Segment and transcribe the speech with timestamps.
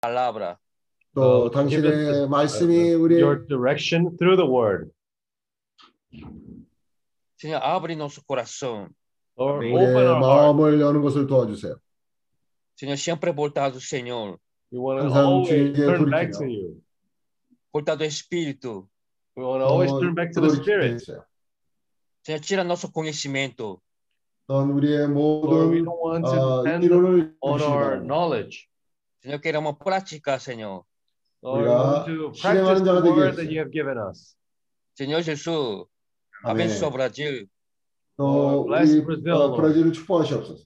[0.00, 0.58] palabra.
[1.14, 4.90] 또 Uh, give us 당신의 the- 말씀이 uh, 우리 your direction through the word.
[7.40, 8.88] Senhor, abre nosso coração.
[9.36, 10.20] Lord, 우리의 open our heart.
[10.20, 11.76] 마음을 여는 것을 도와주세요.
[12.76, 14.38] Senhor, sempre voltado ao Senhor.
[14.70, 16.38] We want to 항상 always 주님께 turn back 돌이키며.
[16.38, 16.82] to you.
[17.72, 18.88] Voltado ao Espírito.
[19.36, 20.92] We want to always 또 turn back to the 돌이키게 Spirit.
[20.94, 21.24] 해주세요.
[22.26, 23.80] Senhor, tira nosso conhecimento.
[24.46, 28.04] 또한 우리의 Lord, we 모든 don't want 어, to depend 이론을 on 주시기 our 바
[29.17, 29.21] 랍니다.
[29.21, 29.21] knowledge.
[29.23, 30.83] Senhor, queremos praticar, Senhor.
[31.41, 33.51] Lord, we 우리가 want to practice 실행하는 the 자가 되게 word that 해주세요.
[33.51, 34.35] you have given us.
[34.95, 35.85] Senhor Jesus,
[36.43, 36.67] 아멘.
[36.69, 37.47] abençoa o Brasil.
[38.17, 39.55] 또 Lord, bless 우리 Brazil, 어, Lord.
[39.61, 40.63] 브라질을 축복하시옵소서.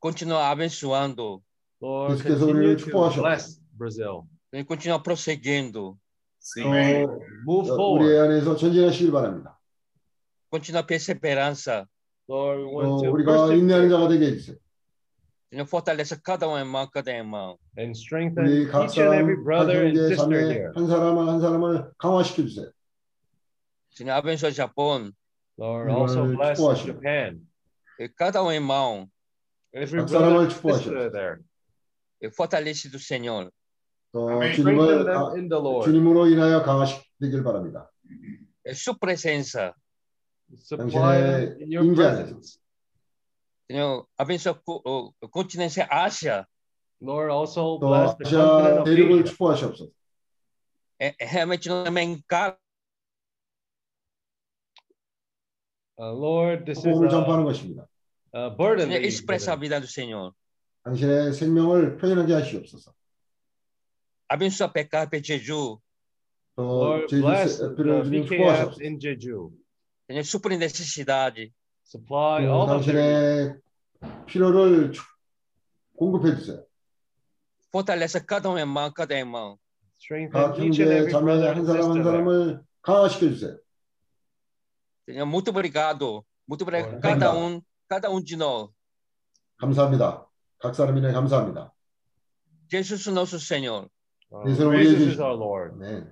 [0.00, 1.42] Continua abençoando.
[1.80, 3.22] Lord, 계속해서 continue 우리를 to 축복하시옵소서.
[3.22, 4.26] bless Brazil.
[4.50, 5.96] Senhor, continua prosseguindo.
[6.42, 7.06] 또
[7.46, 8.02] Move 어, forward.
[8.04, 9.58] 우리 안에서 전진하시길 바랍니다.
[10.50, 11.86] Continua perseverança.
[12.28, 14.56] Lord, we 또 want to 우리가 인내하는 persevere 자가 되게 해주세요.
[15.50, 17.58] Senhor, fortaleça cada um irmão, cada irmão.
[17.78, 20.72] and strengthen 우리 각 each and every 사람, 각 brother and 형제, sister 자매 here.
[20.74, 22.70] 한 사람 한 사람을 강화시켜 주세요.
[23.92, 25.12] Senhor, abençoa o Japão.
[25.58, 26.86] Lord, also 오늘 bless 축복하시고.
[26.86, 27.40] Japan.
[28.00, 29.06] E cada um irmão.
[29.74, 31.12] Every 각 brother 사람을 and sister 축복하시옵소서.
[31.12, 31.36] there.
[32.22, 33.50] E fortalece do Senhor.
[34.12, 35.84] 또 Strengthen 주님을 them 아, in the Lord.
[35.84, 37.90] 주님으로 인하여 강화시키길 바랍니다.
[38.66, 39.74] E sua presença.
[40.56, 42.22] Supply them 당신의 in your 임재 안에서.
[42.40, 42.58] presence.
[43.70, 46.46] Senhor, abençoa o, o, o continente Ásia.
[47.00, 49.24] Lord, also 또 bless the 아시아 continent of 대륙을 Asia.
[49.24, 49.92] 축복하시옵소서.
[51.00, 52.58] É, é realmente não é encargo.
[55.98, 57.86] Uh, Lord, this is 복음을 a, 전파하는 것입니다.
[58.34, 58.86] a burden.
[58.88, 59.60] Senhor, that you've expressa a given.
[59.60, 60.32] vida do Senhor.
[60.84, 62.92] 당신의 생명을 표현하게 하시옵소서.
[64.28, 65.78] Abençoa PK Jeju.
[66.56, 68.82] 또 Lord, 제주 bless 세- the 필요를 주님 BKF 축복하시옵소서.
[68.84, 69.52] in Jeju.
[70.08, 71.52] Senhor, supre necessidade.
[71.87, 73.61] Supply 또 all of 당신의 their
[74.27, 75.05] 필요를 축-
[75.95, 76.63] 공급해 주세요.
[77.71, 79.57] Fortaleça cada um irmão, cada irmão.
[79.99, 82.03] strengthen 각 형제 자매 한 사람 한.
[82.03, 83.57] 사람을 강화시켜 주세요.
[85.25, 86.25] Muito obrigado.
[86.45, 86.99] Muito obrigado.
[86.99, 88.69] Cada um, cada um de nós.
[89.57, 90.27] 감사합니다.
[90.59, 91.71] 각 사람이네 감사합니다.
[92.69, 93.87] Jesus, nosso Senhor.
[94.29, 94.59] Uh, is
[95.21, 95.79] our Lord.
[95.79, 96.03] 네.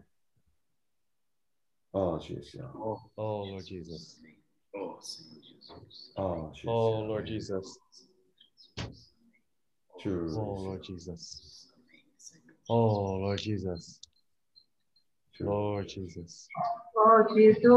[1.91, 2.71] 어, 주여.
[3.17, 4.21] Oh, Lord Jesus.
[4.73, 4.99] 어,
[6.16, 6.70] Oh, 주여.
[7.06, 7.78] Lord Jesus.
[9.98, 10.26] 주.
[10.36, 11.68] Oh, Lord Jesus.
[12.68, 14.00] Oh, Lord Jesus.
[15.40, 16.48] Lord Jesus.
[16.94, 17.72] 어, 주ye수.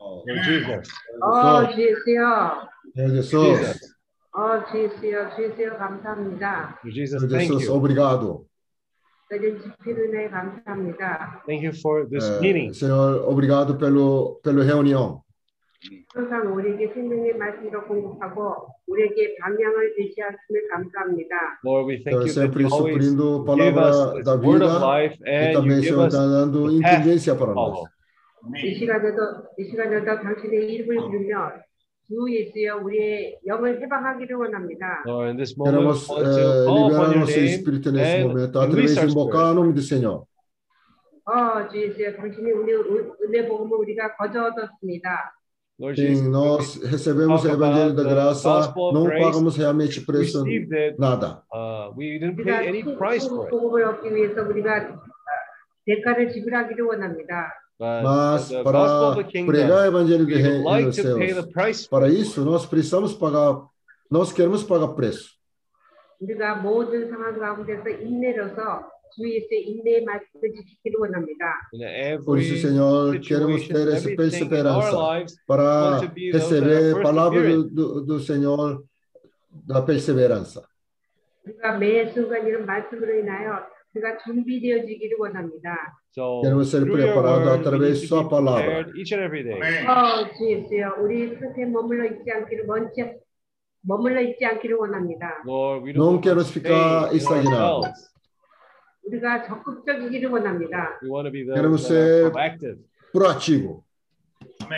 [0.00, 0.90] 어, Lord Jesus.
[1.22, 2.68] 어, 주ye수요.
[2.94, 3.96] Jesus.
[4.32, 5.30] 어, 주ye수요.
[5.36, 5.78] 주ye수요.
[5.78, 6.78] 감사합니다.
[6.84, 7.74] Lord Jesus, thank Jesus, you.
[7.76, 8.46] obrigado.
[9.30, 11.42] 이런 집회로 인해 감사합니다.
[11.46, 12.72] Thank you for this Eh, meeting.
[12.74, 15.22] Senhor, obrigado pelo pelo reunião.
[16.13, 21.35] 항상 우리에게 생명의 말씀으로 공급하고 우리에게 방향을 제시하심을 감사합니다.
[21.65, 24.85] Lord, we thank you that sempre you always suprindo give us da word of vida
[24.85, 27.53] life e and you também, give Senhor, us está dando the path inteligência para to
[27.57, 27.85] follow.
[28.45, 28.61] nós.
[28.63, 29.17] 이 시간에도
[29.57, 31.51] 이 시간에도 당신의 이름을 부르며
[32.07, 35.01] 주 예수여 우리의 영을 해방하기를 원합니다.
[35.07, 37.49] Lord, in this moment, we Queremos want eh, to call upon liberar your nosso name
[37.49, 40.25] espírito nesse and momento, release através de our invocar o nome do Senhor.
[41.25, 45.09] 어, 주 예수여 당신이 우리 은- 은혜 복음을 우리가 거저 얻었습니다.
[45.80, 49.04] Lord Jesus, Sim, nós recebemos o talk Evangelho da about the graça, gospel of não
[49.04, 50.98] grace, pagamos realmente we preço, received it.
[50.98, 51.42] nada.
[51.52, 53.50] Uh, we didn't 우리가 pay any price for it.
[53.50, 54.98] 복음을 얻기 위해서 우리가
[55.84, 57.52] 대가를 지불하기를 원합니다.
[57.78, 60.64] But Mas the gospel of para the pregar o kingdom, Evangelho de we would reino
[60.64, 62.20] like dos to pay the céus, price for para it.
[62.22, 63.60] isso nós precisamos pagar,
[64.10, 65.36] nós queremos pagar preço.
[66.20, 71.44] 우리가 모든 상황 가운데서 인내로서 주 예수의 인내의 말씀을 지키기를 원합니다.
[71.72, 75.64] In Por every isso, Senhor, queremos situation, ter essa everything in our perseverança lives, para
[75.64, 77.74] want to be those that receber are a palavra do, persevering.
[77.74, 78.84] do, do Senhor
[79.66, 80.62] da perseverança.
[81.46, 83.62] 우리가 매 순간 이런 말씀으로 인하여
[83.94, 85.96] 우리가 준비되어지기를 원합니다.
[86.12, 88.64] So Queremos ser through your preparados word, we através need de to sua be palavra.
[88.84, 89.60] prepared each and every day.
[89.86, 93.14] 어, 주 예수여, 우리 끝에 머물러 있지 않기를 먼저
[93.82, 95.40] 머물러 있지 않기를 원합니다.
[95.46, 98.09] Lord, we Não don't want queremos to ficar stay in estagnados.
[99.05, 100.99] 우리가 적극적이기를 원합니다.
[101.01, 102.77] We want to be those Queremos that are ser- proactive.
[103.11, 103.83] Proativo.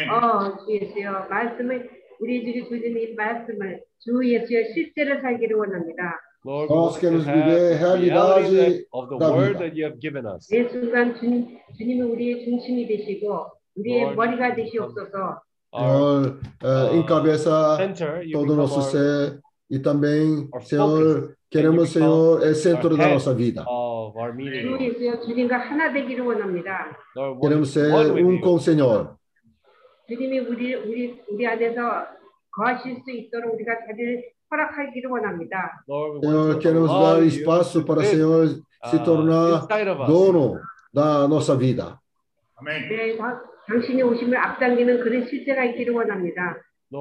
[0.09, 1.89] 어, 주 예수여, 말씀을
[2.19, 6.19] 우리 주기 주신 이 말씀을 주 예수의 실제로 살기를 원합니다.
[6.45, 9.29] Lord, we Nós want to queremos have viver the reality realidade that- of the da
[9.31, 9.59] word vida.
[9.63, 10.47] that you have given us.
[10.51, 15.11] 매 순간 주님, 주님이 우리의 중심이 되시고 우리의 Lord, 머리가 되시옵소서.
[15.11, 15.41] Senhor,
[15.73, 21.34] Our eh, encabeça center, you todo o become nosso our, ser e também, our Senhor,
[21.50, 23.12] queremos, become Senhor, é centro our da head.
[23.14, 23.62] nossa vida.
[23.68, 24.62] of our meeting.
[24.62, 24.84] 주 Lord.
[24.84, 26.96] 예수여, 주님과 하나 되기를 원합니다.
[27.16, 28.40] Lord, Queremos ser one with um you.
[28.40, 29.16] com o Senhor.
[30.08, 32.06] 주님이 우리 우리 우리 안에서
[32.52, 35.84] 거하실 수 있도록 우리가 자리를 허락하기를 원합니다.
[35.86, 38.46] Lord, we Senhor, want to queremos allow dar you espaço to para o live, Senhor
[38.88, 40.08] se uh, tornar inside of us.
[40.08, 40.60] dono
[40.94, 42.00] da nossa vida.
[42.56, 42.88] Amém.
[42.88, 46.56] 네, 다- 당신이 오심을 앞당기는 그런 실제가 있기를 원합니다.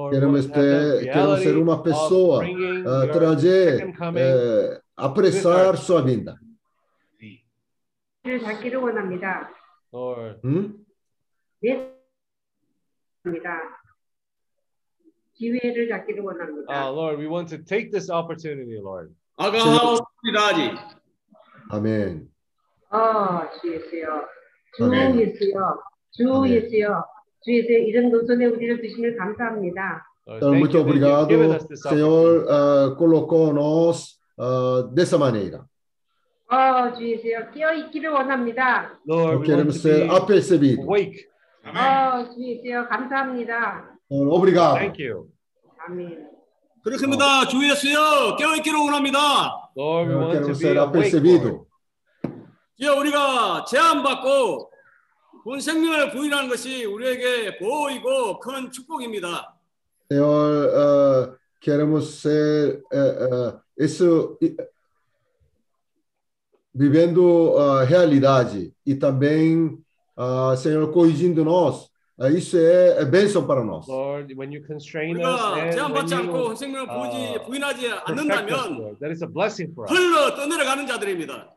[0.09, 6.39] Queremos ter, queremos ser uma pessoa, uh, trazer, uh, apressar sua vinda.
[10.43, 10.83] Hum?
[16.69, 19.13] Ah, Lord, we want to take this opportunity, Lord.
[21.69, 22.27] Amém.
[22.91, 23.49] Ah,
[27.43, 30.05] 주에 대해 이런 노선에 우리를 두심을 감사합니다.
[30.25, 31.27] Então, muito obrigado,
[31.75, 35.65] Senhor, uh, colocou-nos uh, dessa maneira.
[36.49, 38.99] Oh, Jesus, quer 있기를 원합니다.
[39.05, 40.85] Lord, queremos ser apercebidos.
[40.85, 41.27] Awake.
[41.65, 41.81] Amém.
[41.81, 43.89] Oh, Jesus, 감사합니다.
[44.09, 44.75] Obrigado.
[44.77, 45.27] Thank you.
[45.85, 46.33] Amém.
[46.83, 47.47] 그렇습니다.
[47.47, 49.71] 주 예수여 깨어 있기를 원합니다.
[49.75, 51.65] Lord, we want to be awakened.
[52.79, 54.72] 예, 우리가 제안 받고
[55.43, 59.53] 본 생명을 부인하는 것이 우리에게 보이고 큰 축복입니다.
[60.09, 64.55] Senhor, ah, queremos ser eh, eh, isso eh,
[66.73, 69.77] vivendo a realidade e também,
[70.15, 71.89] ah, Senhor, corrigindo nós.
[72.17, 73.87] Ah, isso é, é bênção para nós.
[73.87, 75.41] Lord, when you constrain us
[75.75, 79.27] and when you 본 생명을 아, 부이지, 부인하지 perfect us, 않는다면 Lord, that is a
[79.27, 79.91] blessing for us.
[79.91, 81.49] 흘러 떠내려가는 자들입니다.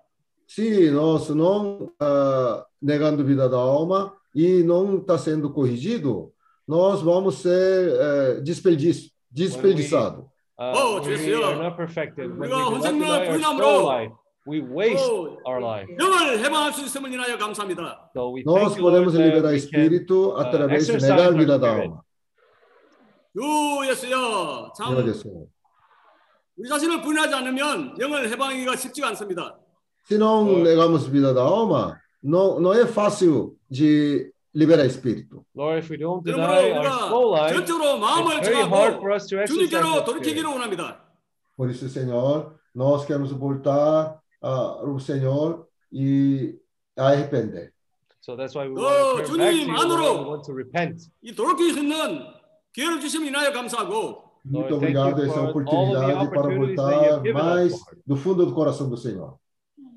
[0.49, 6.32] Se nós não ah, negando vida da alma e não está sendo corrigido,
[6.68, 10.24] nós vamos ser eh, desperdiço, desperdiçados.
[10.58, 11.44] Uh, Oh, when we 주여.
[11.44, 12.30] are not perfected.
[12.30, 14.14] When we 우리가 do not 혼생명을 deny our 부인함으로 soul life,
[14.48, 15.90] we waste 오, our life.
[16.00, 18.10] 영을 해방할 수 있음을 인하여 감사합니다.
[18.14, 21.10] So we Nós thank you, Lord, podemos that liberar we can espírito através de exercise
[21.10, 21.90] negar our vida da spirit.
[21.90, 22.02] alma.
[23.34, 25.48] 주 예수여, 참 Senhor Jesus.
[26.58, 29.58] 우리 자신을 부인하지 않으면 영을 해방하기가 쉽지가 않습니다.
[30.06, 30.64] Se não Lord.
[30.64, 35.46] negamos vida da alma, não, não é fácil de liberar espírito.
[35.56, 38.96] Lord, if we don't 그러므로 deny our soul 우리가 life, 전적으로 마음을 it's very hard
[38.96, 40.54] 정하고 for us to exercise 주님께로 that 돌이키기를 spirit.
[40.54, 41.02] 원합니다.
[41.58, 46.56] Por isso, Senhor, nós queremos voltar ao Senhor e
[46.98, 47.72] arrepender.
[48.22, 50.02] So that's why we 어, want to turn back to 주님 you, 안으로.
[50.04, 50.20] Lord.
[50.22, 51.10] We want to repent.
[51.24, 52.24] 이 돌이킬 수 있는
[52.74, 56.30] 기회를 주시면 인하여 감사하고 Muito Lord, thank you obrigado essa for all of the oportunidade
[56.30, 58.02] para opportunities that you voltar have given us, mais Lord.
[58.08, 59.38] do fundo do coração do Senhor.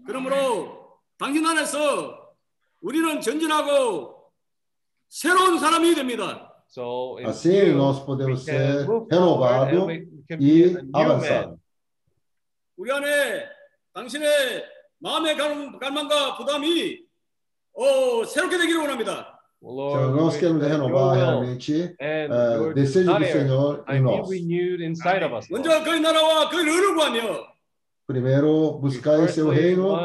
[0.06, 2.17] 그러므로 당신 안에서
[2.81, 4.15] 우리는 전진하고
[5.09, 6.45] 새로운 사람이 됩니다.
[6.69, 8.85] So in Assim, you, nós we podemos can ser
[10.37, 10.93] be e a new man.
[10.93, 11.57] avançados.
[12.77, 13.45] 우리 안에
[13.93, 14.63] 당신의
[14.99, 16.99] 마음의 갈- 갈망과 부담이
[17.73, 19.35] 어, 새롭게 되기를 원합니다.
[19.61, 19.75] We
[20.15, 24.29] nós queremos renovar realmente eh, o desejo do Senhor em nós.
[25.49, 27.47] 먼저 그의 나라와 그의 의를 구하며
[28.09, 29.95] Primeiro, We buscar seu reino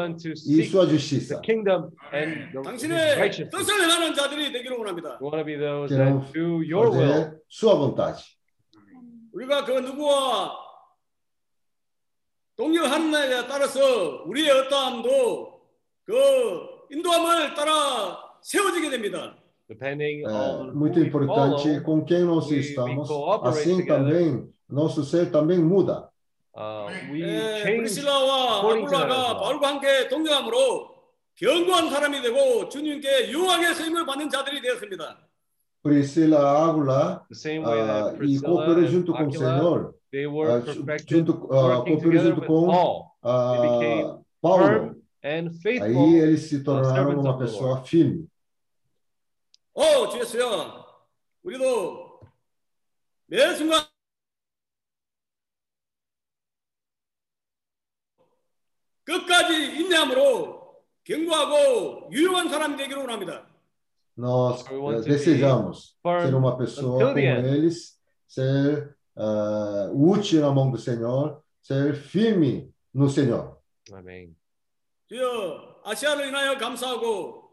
[0.45, 1.41] e sua the justiça.
[1.41, 3.49] kingdom and the his 당신의 righteousness.
[3.49, 5.17] 뜻을 행하는 자들이 되기를 원합니다.
[5.19, 7.39] We want to be those that do your will.
[7.49, 8.21] sua vontade.
[9.33, 10.51] 우리가 그 누구와
[12.55, 15.61] 동역하는 데 따라서 우리의 어떠함도
[16.05, 16.13] 그
[16.91, 19.35] 인도함을 따라 세워지게 됩니다.
[19.67, 23.09] Depending on muito importante com quem nós estamos.
[23.41, 26.07] Assim também, nosso ser também muda.
[26.55, 29.39] Uh, we 예, change 브리실라와 according to that as 아굴라가 well.
[29.39, 30.95] 바울과 함께 동역함으로
[31.35, 35.17] 견고한 사람이 되고 주님께 유하게 쓰임을 받는 자들이 되었습니다.
[35.83, 39.59] Priscila Águla the same way ah, that e Priscilla cooperou and junto com o Aquila,
[39.59, 43.11] Senhor, they were ah, ju- perfected, junto, ah, working cooperou together junto with com Paul,
[43.21, 44.65] ah, became Paulo.
[44.65, 46.05] firm and faithful.
[46.05, 48.27] Aí eles se tornaram servants uma of the pessoa firme.
[49.75, 50.85] 어, 주였어요.
[51.43, 52.19] 우리도
[53.27, 53.84] 매 순간
[59.05, 63.47] 끝까지 인내함으로 견고하고 유용한 사람이 되기를 원합니다.
[64.17, 71.43] Nós eh, desejamos ser uma pessoa como eles, ser ah, útil na mão do Senhor,
[71.61, 73.57] ser firme no Senhor.
[73.91, 74.35] Amen.
[75.07, 77.51] 주여 아시아를 인하여 감사하고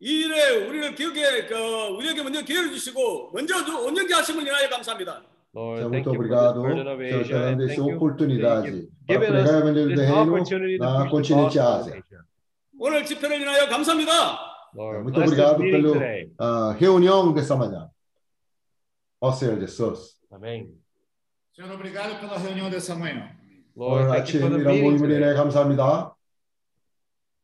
[0.00, 1.54] 이 일에 우리를 기억에 그
[1.96, 5.22] 우리에게 먼저 기회를 주시고 먼저 온전케 하심을 인하여 감사합니다.
[5.53, 7.67] Lord, Senhor, thank muito you for this obrigado burden of Senhor, Asia, pela and essa
[7.75, 8.71] thank you oportunidade
[9.07, 11.57] para given pregar o us Evangelho do this Reino opportunity to na preach the continente
[11.57, 11.91] gospel Ásia.
[11.95, 12.19] in Asia.
[12.79, 14.11] 오늘 집회를 인하여 감사합니다.
[14.75, 16.31] Lord, Muito bless this obrigado meeting pelo today.
[16.37, 17.89] a reunião dessa manhã.
[19.21, 20.19] Ó Senhor Jesus.
[20.31, 20.77] Amen.
[21.55, 23.35] Senhor, obrigado pela reunião dessa manhã.
[23.75, 25.19] Lord, 오늘 thank you for the 아침 meeting 이런 today.
[25.19, 26.15] 모임을 감사합니다.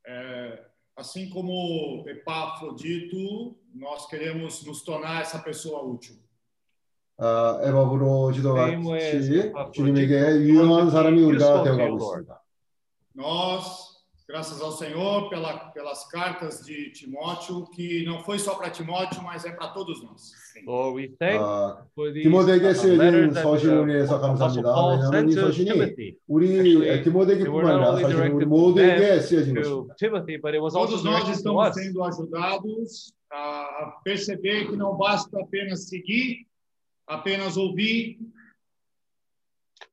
[0.08, 0.64] É,
[0.96, 6.16] assim como Epafrodito, nós queremos nos tornar essa pessoa útil.
[7.20, 11.58] 아, 에바브로 Same way as 지도같이 Epaphroditus 주님에게 was 유용한 to be 사람이 우리가 useful
[11.58, 12.22] to 되어가고 you, Lord.
[12.22, 12.42] 있습니다.
[13.16, 13.66] Nós,
[14.28, 19.46] graças ao Senhor pela, pelas cartas de Timóteo, que não foi só para Timóteo, mas
[19.46, 20.32] é para todos nós.
[20.66, 24.64] Lord, we thank 아, for these 디모데에게 uh, 쓰여진 letters that 서신을 uh, 위해서 Apostle
[24.64, 24.74] 감사합니다.
[24.74, 28.04] Paul 왜냐하면 sent 이 to 서신이 Timothy, 우리 Actually, 디모데기뿐만 they were not 아니라 only
[28.04, 29.96] 사실 우리 directed to 모두에게 them, 쓰여진 to 것입니다.
[29.96, 31.75] Timothy, but it was also Todos nós directed to estamos us.
[31.80, 33.40] sendo ajudados a
[33.88, 36.44] a perceber que não basta apenas seguir,
[37.10, 38.18] apenas ouvir,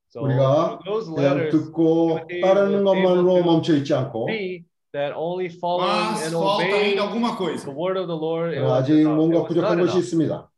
[0.08, 3.94] So 우리가 through those 그냥 letters, 듣고 Timothy 따르는 was 것만으로 able to 멈춰 있지
[3.94, 7.70] 않고 see that only following mas and falta obeying ainda alguma the coisa.
[7.70, 9.08] word of the Lord it was, 아직 enough.
[9.08, 10.04] It 뭔가 was not 부족한 것이 enough.
[10.04, 10.48] 있습니다.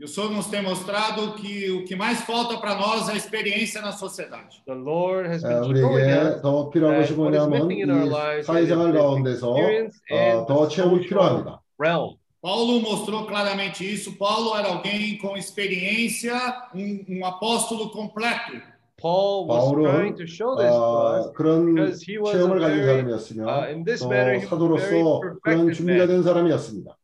[0.00, 3.16] E o Senhor nos tem mostrado que o que mais falta para nós é a
[3.16, 4.60] experiência na sociedade.
[4.66, 7.68] The Lord has 아, been showing 우리에게 us 더 필요한 that 것이 what is 뭐냐면
[7.68, 10.96] missing in our 이 lives is 사회생활 this 가운데서 experience 어, in 더 the 체험이
[10.96, 11.60] social 필요합니다.
[11.80, 12.16] realm.
[12.40, 14.16] Paulo mostrou claramente isso.
[14.16, 16.34] Paulo era alguém com experiência,
[16.74, 18.60] um, um apóstolo completo.
[19.00, 22.38] Paul was 바울은 trying to show this to us 어, 그런 because he was a
[22.38, 25.74] 체험을 가진 very, 사람이었으며 uh, in this 또 matter, he was very 사도로서 그런 perfected
[25.76, 26.08] 준비가 man.
[26.08, 26.96] 된 사람이었습니다.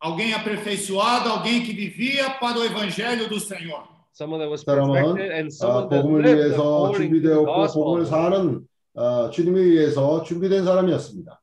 [0.00, 3.82] Alguém aperfeiçoado, alguém que vivia para o evangelho do Senhor.
[4.12, 7.34] Someone that was 사람은 perfected and 아, someone that 복음을 lived 위해서 according to the
[7.34, 7.84] 준비되었고 gospel.
[7.84, 11.40] 복음을 사는 어, 주님을 위해서 준비된 사람이었습니다.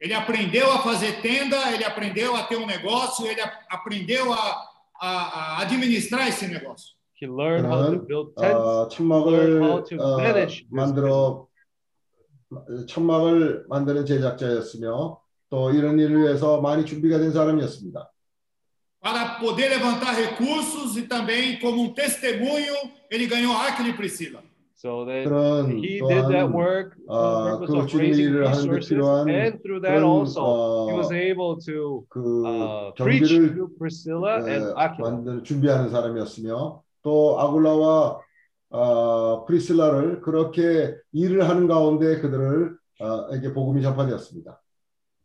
[0.00, 4.64] Ele aprendeu a fazer tenda, ele aprendeu a ter um negócio, ele a- aprendeu a,
[5.00, 6.94] a, a administrar esse negócio.
[7.20, 8.54] He learned how to 그는 build tents.
[8.54, 11.46] 어, 천막을 how to 어, manage this 만들어
[12.88, 15.18] 천막을 만드는 제작자였으며
[15.50, 18.10] 또 이런 일을 위해서 많이 준비가 된 사람이었습니다.
[19.02, 22.74] Para poder levantar recursos e também, como um testemunho,
[23.10, 24.42] ele ganhou Aquila e Priscila.
[24.80, 28.10] So that 그런 he did that 또한 work for 아, the purpose 그 of 주님의
[28.12, 30.40] raising 일을 하는데 resources, 필요한 and through that 그런 also
[30.84, 35.10] he 어, was able to 그 uh, preach 경비를 to Priscilla and 에, Aquila.
[35.10, 38.20] 만드는 준비하는 사람이었으며 또 아굴라와
[38.68, 44.60] 어, 프리실라를 그렇게 일을 하는 가운데 그들을 어, 에게 복음이 전파되었습니다.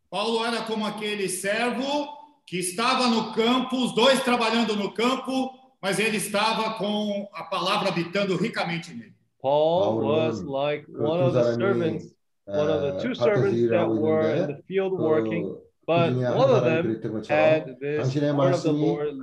[0.09, 2.07] Paulo era como aquele servo
[2.45, 5.51] que estava no campo, os dois trabalhando no campo,
[5.81, 9.14] mas ele estava com a palavra habitando ricamente nele.
[9.42, 12.06] Paul was like one of the servants,
[12.46, 15.56] one of the two servants that were in the field working.
[15.86, 19.22] But one of them had this word of the Lord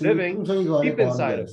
[0.00, 1.50] living deep inside of.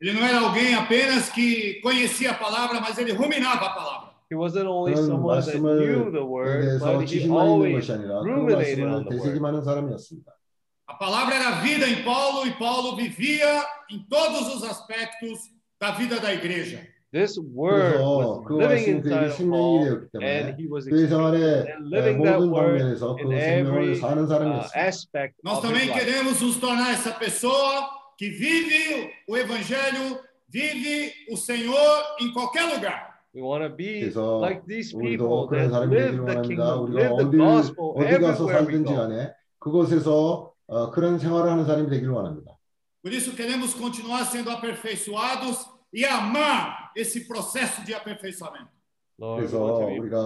[0.00, 4.12] Ele não era alguém apenas que conhecia a palavra, mas ele ruminava a palavra.
[4.28, 9.40] He wasn't only someone that knew the word, but he always ruminated on the word.
[10.88, 15.38] A palavra era vida em Paulo e Paulo vivia em todos os aspectos
[15.80, 16.86] da vida da igreja.
[17.13, 20.47] This word 그래서 was 그 living 말씀이 그에게 inside of 생명이 Paul, 되었기 때문에 and
[20.59, 23.95] he was 교회 생활의 experiencing and living that 모든 word 방면에서 그 in 생명을 every
[23.95, 24.75] 사는 uh, 사람이었습니다.
[24.75, 25.95] aspect Nós of his também life.
[25.97, 30.19] queremos nos tornar essa pessoa que vive o evangelho,
[30.51, 31.79] vive o Senhor
[32.19, 33.15] em qualquer lugar.
[33.33, 36.27] We want to be 그래서 like these 우리도 people 그런 that 사람이 live 되기를 the
[36.27, 36.43] 원합니다.
[36.43, 38.95] kingdom, 우리가 live the 어디 gospel 어디 가서 everywhere we 살든지 go.
[38.99, 42.51] 간에 그곳에서 어, 그런 생활을 하는 사람이 되기를 원합니다.
[43.01, 48.70] Por isso queremos continuar sendo aperfeiçoados e amar esse processo de aperfeiçoamento.
[49.18, 50.16] Lord, 그래서 우리가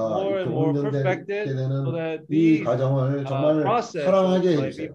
[0.90, 1.92] perfected so
[2.30, 4.94] 이 과정을 uh, 정말 process 사랑하게 해주세요.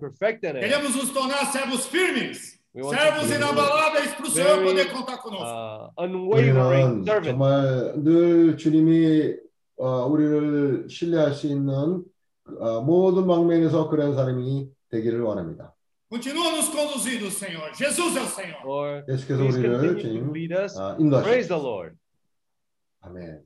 [0.59, 5.45] Queremos nos tornar servos firmes, servos inabaláveis para o Senhor poder contar conosco.
[5.45, 7.29] uh, unwavering 우리는 servant.
[7.29, 9.35] 정말 늘 주님이
[9.77, 12.03] 어, 우리를 신뢰할 수 있는
[12.59, 15.75] 어, 모든 방면에서 그런 사람이 되기를 원합니다.
[16.10, 17.72] Continua nos conduzindo, Senhor.
[17.74, 18.64] Jesus é o Senhor.
[18.64, 20.76] Lord, 계속해서 please 우리를 continue to 주님 lead us.
[20.78, 21.62] 어, Praise the 인도하시옵소서.
[21.62, 21.96] Lord.
[23.00, 23.40] 아멘.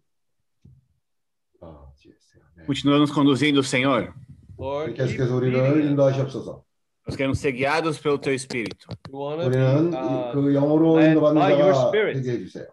[1.63, 2.43] 아, 주였어요.
[2.57, 2.65] 네.
[2.67, 4.13] Continua nos conduzindo, Senhor.
[4.59, 5.91] Lord, keep 계속해서 우리를 leading us.
[5.91, 6.65] 인도하시옵소서.
[7.07, 10.53] Nós queremos ser guiados pelo Teu Espírito, We want to be 우리는 이- uh, 그
[10.53, 12.21] 영으로 led 인도받는 by your 자가 Spirit.
[12.23, 12.67] 되게 해주세요.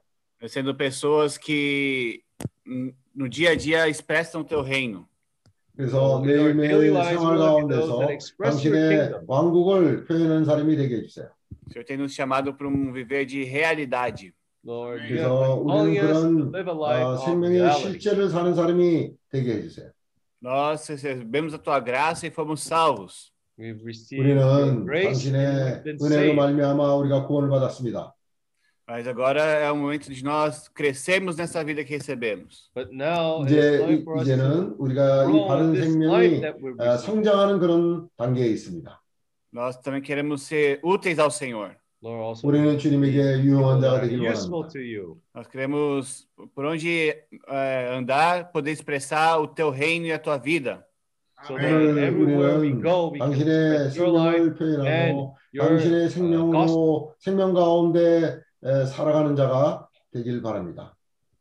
[0.47, 2.21] sendo pessoas que
[2.67, 5.07] hum, no dia a dia expressam o Teu reino.
[5.76, 8.08] 그래서 매일매일 생활 가운데서
[8.42, 9.12] 당신의.
[9.26, 11.28] 왕국을 표현하는 사람이 되게 해주세요.
[11.66, 14.32] O Senhor tem nos chamado para um viver de realidade.
[14.64, 17.90] Lord, you 그래서 우리는 us to 그런 live a life 어, 생명의 reality.
[17.92, 19.90] 실제를 사는 사람이 되게 해주세요.
[20.42, 23.32] Nós recebemos a Tua graça e fomos salvos.
[23.58, 26.34] 우리는 당신의 은혜로.
[26.34, 28.14] 말미암아 우리가 구원을 받았습니다.
[28.89, 32.69] Mas agora é o momento de nós crescermos nessa vida que recebemos.
[32.73, 35.97] But now it's 이제 time for us to 이제는 우리가 이 grow in 바른 this
[35.97, 37.05] life 생명이 that we've 아, received.
[37.05, 39.01] 성장하는 그런 단계에 있습니다.
[39.53, 41.75] Nós também queremos ser úteis ao Senhor.
[42.01, 44.71] Lord, also 우리는 주님에게 유용한 that 자가 are 되길 useful 원합니다.
[44.71, 45.17] to you.
[45.35, 47.09] Nós queremos, por onde
[47.49, 50.85] eh, andar, poder expressar o Teu reino e a Tua vida.
[51.45, 51.61] So 아멘.
[51.61, 55.69] that 오늘 everywhere we 우리는 go, we can 당신의 spread your life 생명을 표현하고 your
[55.75, 56.47] 당신의 uh, gospel.
[56.47, 58.50] 생명으로 생명 가운데 에,
[58.87, 60.93] 살아가는 자가 되길 바랍니다.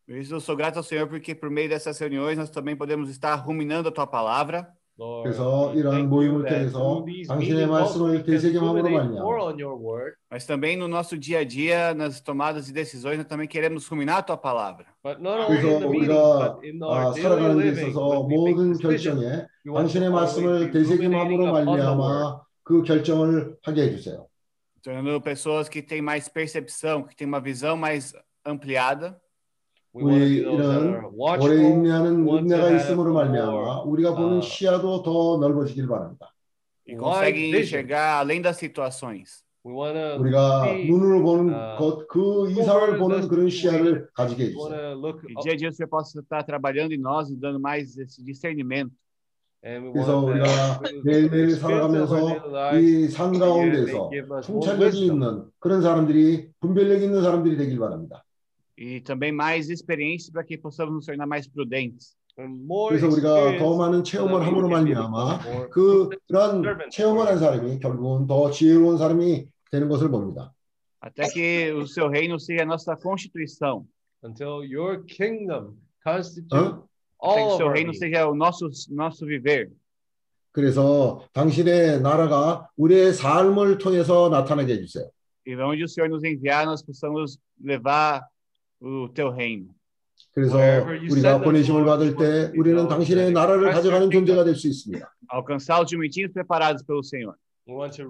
[0.06, 3.10] Por isso, eu sou grato ao Senhor porque por meio dessas reuniões nós também podemos
[3.10, 4.68] estar ruminando a tua palavra
[4.98, 8.10] Lord, 그래서 we 이러한 thank 모임을 you that 통해서 through these 당신의 meetings also 말씀을
[8.10, 10.14] we can 되새김함으로 ruminate more 말미암아 on your word.
[10.30, 14.18] mas também no nosso dia a dia, nas tomadas de decisões, nós também queremos ruminar
[14.18, 14.86] a tua palavra.
[15.02, 17.64] But not only 그래서 in the meetings, 우리가 but in 아, our daily 살아가는 데
[17.66, 19.26] living, 있어서 when we make 모든 decisions, 결정에
[19.66, 21.66] we want to 당신의 always 말씀을 be ruminating 되새김함으로 upon the word.
[21.66, 24.26] 말미암아 그 결정을 하게 해주세요.
[24.82, 28.12] Tornando pessoas que têm mais percepção, que têm uma visão mais
[28.44, 29.20] ampliada.
[29.94, 32.68] We want to be 우리 those that 이런 are 오래 watchful, 인내하는 want to 은혜가
[32.68, 36.32] have 있음으로 more, 말미암아 우리가 보는 아, 시야도 더 넓어지길 바랍니다.
[36.86, 37.62] E wide conseguem vision.
[37.62, 39.42] enxergar além das situações.
[39.64, 44.44] We want to 우리가 see, 눈으로 보는 아, 것 그 이상을 보는 그런 시야를 가지게
[44.44, 44.94] we want 해주세요.
[44.94, 47.34] to look Que up, dia a dia o Senhor possa estar trabalhando em nós e
[47.36, 48.92] dando mais esse discernimento.
[49.61, 54.09] 그래서 우리가 매일매일 살아가면서 이 삶 가운데서
[54.43, 55.05] 통찰력이.
[55.05, 58.23] 있는 그런 사람들이 분별력 있는 사람들이 되길 바랍니다.
[58.77, 62.15] E também mais experiência para que possamos nos tornar mais prudentes.
[62.35, 69.45] 그래서 우리가 더 많은 체험을 함으로 말미암아 그런 체험을 한 사람이 결국은 더 지혜로운 사람이
[69.69, 70.51] 되는 것을 봅니다.
[71.03, 73.85] Até que o seu reino seja a nossa constituição.
[74.23, 76.87] until your kingdom constitute 어?
[77.21, 77.99] Que all o of seu our reino needs.
[77.99, 79.69] seja o nosso, nosso viver.
[80.51, 85.09] 그래서 당신의 나라가 우리의 삶을 통해서 나타나게 해 주세요.
[85.47, 88.21] E onde o Senhor nos enviar, nós possamos levar
[88.81, 89.67] o teu reino.
[90.33, 90.57] 그래서
[91.09, 94.09] 우리가 보내심을 받을 때 우리는 당신의 나라를 가져가는.
[94.11, 95.05] 존재가 될 수 있습니다.
[95.33, 97.35] Alcançar os jumentinhos preparados pelo Senhor.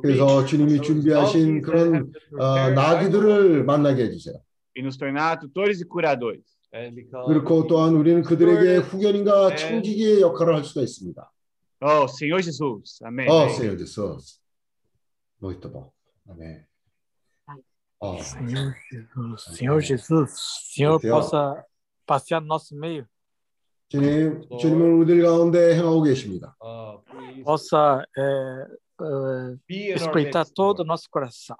[0.01, 4.35] 그래서 주님이 준비하신 그런 어, 나귀들을 만나게 해주세요.
[4.75, 6.50] E nos tornar tutores e curadores.
[6.71, 11.31] 그렇고 또한 우리는 그들에게 후견인과 청지기의 역할을 할 수가 있습니다.
[11.83, 13.03] Oh, Senhor Jesus.
[13.03, 13.27] Amém.
[13.27, 14.39] 어, Senhor Jesus.
[15.41, 15.91] Muito bom.
[16.29, 16.63] Amém.
[17.99, 20.31] 어, Senhor Jesus, Senhor Jesus,
[20.73, 21.21] Senhor Senhor.
[21.21, 21.65] possa
[22.05, 23.05] passear no nosso meio,
[23.89, 26.55] 주님, 주님은 우리들 가운데 행하고 계십니다.
[26.61, 27.01] uh,
[27.43, 28.21] possa é,
[29.01, 30.87] é, espreitar midst, todo o Lord.
[30.87, 31.57] nosso coração.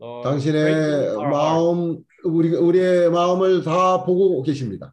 [0.00, 1.30] Lord, 당신의 strengthen our heart.
[1.30, 4.92] 마음, 우리, 우리의 마음을 다 보고 계십니다.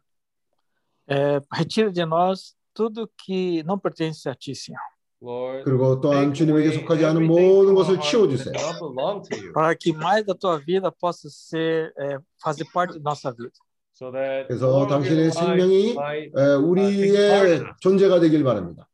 [1.06, 4.80] É, retira de nós tudo que não pertence a Ti, Senhor,
[5.22, 8.52] Lord, 그리고 또한 take 주님에게 away 속하지 않은 everything 모든 from our 것을 heart 치워주세요.
[8.52, 12.64] that don't belong to you, para que mais da Tua vida possa ser é, fazer
[12.72, 13.52] parte da nossa vida.
[13.92, 18.88] so that 그래서 more of your 당신의 life 생명이 might 에, 우리의 존재가 되길 바랍니다.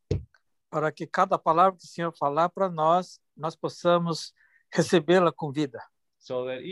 [0.68, 4.33] Para que cada palavra que o Senhor falar para nós, nós possamos
[4.72, 5.80] recebê-la com vida.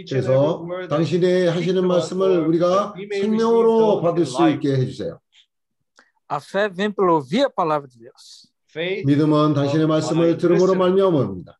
[0.10, 4.50] 그래서 당신의 하시는 말씀을 우리가 생명으로 받을 수.
[4.50, 5.20] 있게 해주세요.
[6.32, 11.20] A fé vem pelo ouvir a palavra de Deus, Faith, 믿음은 당신의 말씀을 들음으로 말미암아
[11.20, 11.60] 옵니다.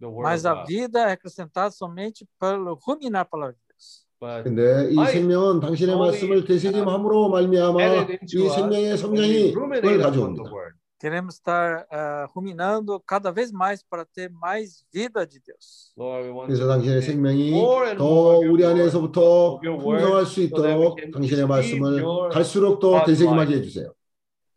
[0.00, 0.66] the word mas of a God.
[0.66, 4.06] vida é acrescentada somente pelo ruminar a palavra de Deus.
[4.18, 10.50] But 근데 이 생명은 당신의 말씀을 되새김함으로 말미암아 이 생명의 성장이 그걸 가져옵니다.
[10.97, 10.97] word.
[10.99, 15.91] Queremos estar ah, ruminando cada vez mais para ter mais vida de Deus.
[15.97, 18.63] Lord, we want 그래서 to 당신의 take 생명이 more and 더 more of your 우리
[18.63, 19.21] word, 안에서부터
[19.55, 22.79] of your word, 풍성할 수 so that we 있도록 can 당신의 receive 말씀을 your 갈수록
[22.79, 23.59] 더 God's 되새김하게 life.
[23.59, 23.93] 해주세요.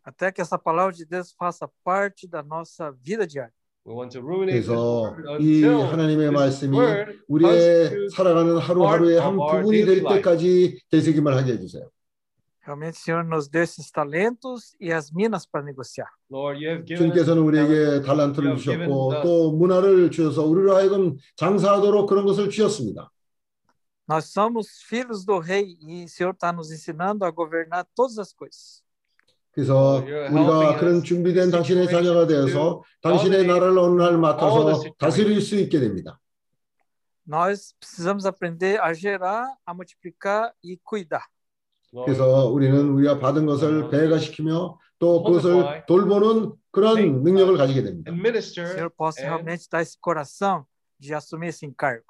[0.05, 3.51] Até que essa palavra de Deus faça parte da nossa vida diária.
[3.85, 8.15] We want to ruminate this 그래서 word 이 until 하나님의 this 말씀이 word 우리의 constitutes
[8.15, 10.15] 살아가는 하루하루의 part 한 of our 부분이 daily 될 life.
[10.21, 11.89] 때까지 되새김을 하게 해주세요.
[12.65, 16.09] Realmente, o Senhor nos deu esses talentos e as minas para negociar.
[16.29, 18.05] Lord, you have given us 주님께서는 우리에게 talents.
[18.07, 23.09] 달란트를 You have given 주셨고 us- 또 문화를 주셔서 우리로 하여금 장사하도록 그런 것을 주셨습니다.
[24.09, 28.33] Nós somos filhos do rei e o Senhor está nos ensinando a governar todas as
[28.33, 28.83] coisas.
[29.51, 33.47] 그래서 Oh, you're 우리가 helping 그런 us 준비된 in 당신의 situations 자녀가 to 되어서 당신의
[33.47, 34.97] dominate 나라를 어느 날 all the 맡아서 situations.
[34.99, 36.19] 다스릴 수 있게 됩니다.
[37.27, 41.23] Nós precisamos aprender a gerar, a multiplicar e cuidar.
[42.04, 48.10] 그래서 우리는 우리가 받은 것을 배가시키며 또 그것을 돌보는 그런 능력을 가지게 됩니다.
[48.12, 50.64] Senhor realmente dar esse coração
[50.98, 52.04] de assumir esse encargo.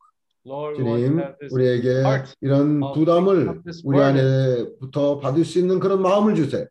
[0.77, 2.03] 주님, 우리에게
[2.41, 4.01] 이런 부담을 우리.
[4.01, 6.67] 안에부터 받을 수 있는 그런 마음을 주세요.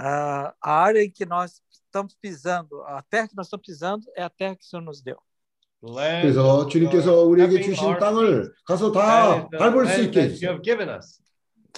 [0.00, 4.22] Ah, a área em que nós estamos pisando, a terra que nós estamos pisando é
[4.22, 5.16] a terra que o Senhor nos deu.
[5.80, 8.92] 그래서 주님께서 우리에게 주신 땅을 가서.
[8.92, 10.60] 다 밟을 수 있게 해주세요.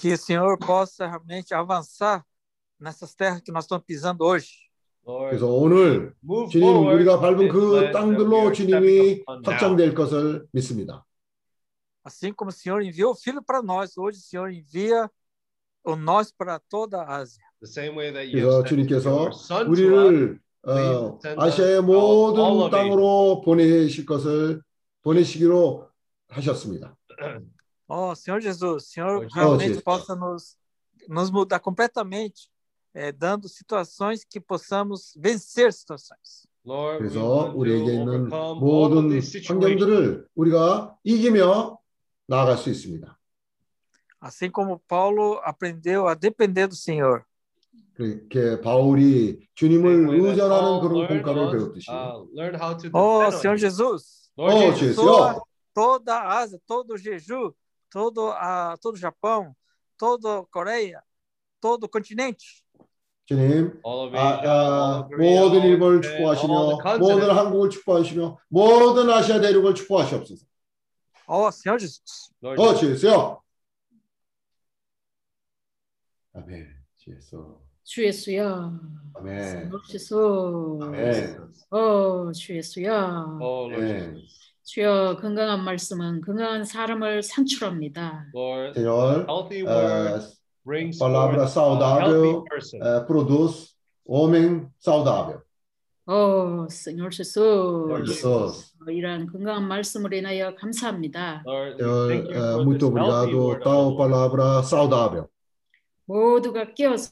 [0.00, 2.24] Que o Senhor possa realmente avançar
[2.78, 4.66] nessas terras que nós estamos pisando hoje.
[5.06, 8.36] Lord, 그래서 오늘 move 주님 forward 우리가 in 밟은 this 그 land that we 땅들로
[8.38, 9.52] are 주님이 stepping upon now.
[9.52, 11.04] 확장될 것을 믿습니다.
[12.04, 15.08] Assim como o Senhor enviou o Filho para nós, hoje o Senhor envia
[15.84, 17.42] o nós para toda a Ásia.
[17.62, 21.18] The same way that you 그래서 have sent 주님께서 your son to us, 우리를 어,
[21.22, 24.60] send 아시아의 us all 모든 of 땅으로 보내실 것을
[25.02, 25.88] 보내시기로
[26.28, 26.96] 하셨습니다.
[27.90, 29.82] Ó Senhor Jesus, Senhor Oh, realmente Jesus.
[29.84, 30.56] possa nos,
[31.08, 32.50] nos mudar completamente,
[32.94, 36.46] eh, dando situações que possamos vencer situações.
[36.64, 39.48] Lord, we 그래서 want to 우리에게 있는 overcome all of 모든 these situations.
[39.52, 41.78] 환경들을 우리가 이기며
[42.26, 43.16] 나아갈 수 있습니다.
[44.20, 47.22] Assim como Paulo aprendeu a depender do Senhor.
[47.94, 52.54] 그렇게 바울이 주님을 Same way that 의존하는 Paul 그런 learned 공과를 us, 배웠듯이 uh, learn
[52.56, 53.60] how to Ó depend on Senhor you.
[53.60, 55.06] Jesus, Lord 어, Jesus, 주여.
[55.06, 55.40] toda,
[55.72, 57.54] toda a Ásia, todo o Jeju,
[57.91, 59.55] todo, a, todo o Japão,
[59.97, 61.03] toda a Coreia,
[61.59, 62.63] todo o continente.
[63.25, 67.29] 주님 아, 아, 모든 일본을 축복하시며 모든.
[67.29, 70.45] 한국을 축복하시며 모든 아시아 대륙을 축복하시옵소서.
[71.51, 72.33] Senhor Jesus.
[72.43, 73.41] Lord 어, 주여.
[76.33, 76.67] 아멘.
[76.97, 77.61] 주여.
[77.83, 78.79] 주 예수여,
[79.15, 79.71] 아멘.
[79.73, 80.79] 옵시소.
[80.81, 81.37] 아멘.
[81.69, 83.39] 어, 주 예수여.
[83.39, 84.21] oh Lord 아멘.
[84.71, 88.27] 주여 건강한 말씀은 건강한 사람을 산출합니다.
[88.33, 90.27] Lord, Senhor, healthy 아, word
[90.63, 92.81] brings palavra forth a healthy saudável person.
[92.81, 93.75] 아, produz
[94.07, 95.41] homem saudável.
[96.07, 97.37] 어, Senhor Jesus.
[97.37, 101.43] 어, 이러한 건강한 말씀으로 인하여 감사합니다.
[101.45, 103.59] Lord, we Senhor, thank you ah, for muito obrigado.
[103.59, 105.27] Tal palavra saudável.
[106.05, 107.11] 모두가 깨어서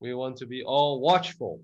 [0.00, 1.60] We want to be all watchful.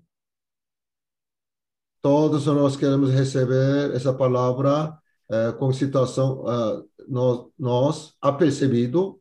[2.03, 9.18] Todos nós queremos receber essa palavra eh, com situação, ah, nós, nós apercebido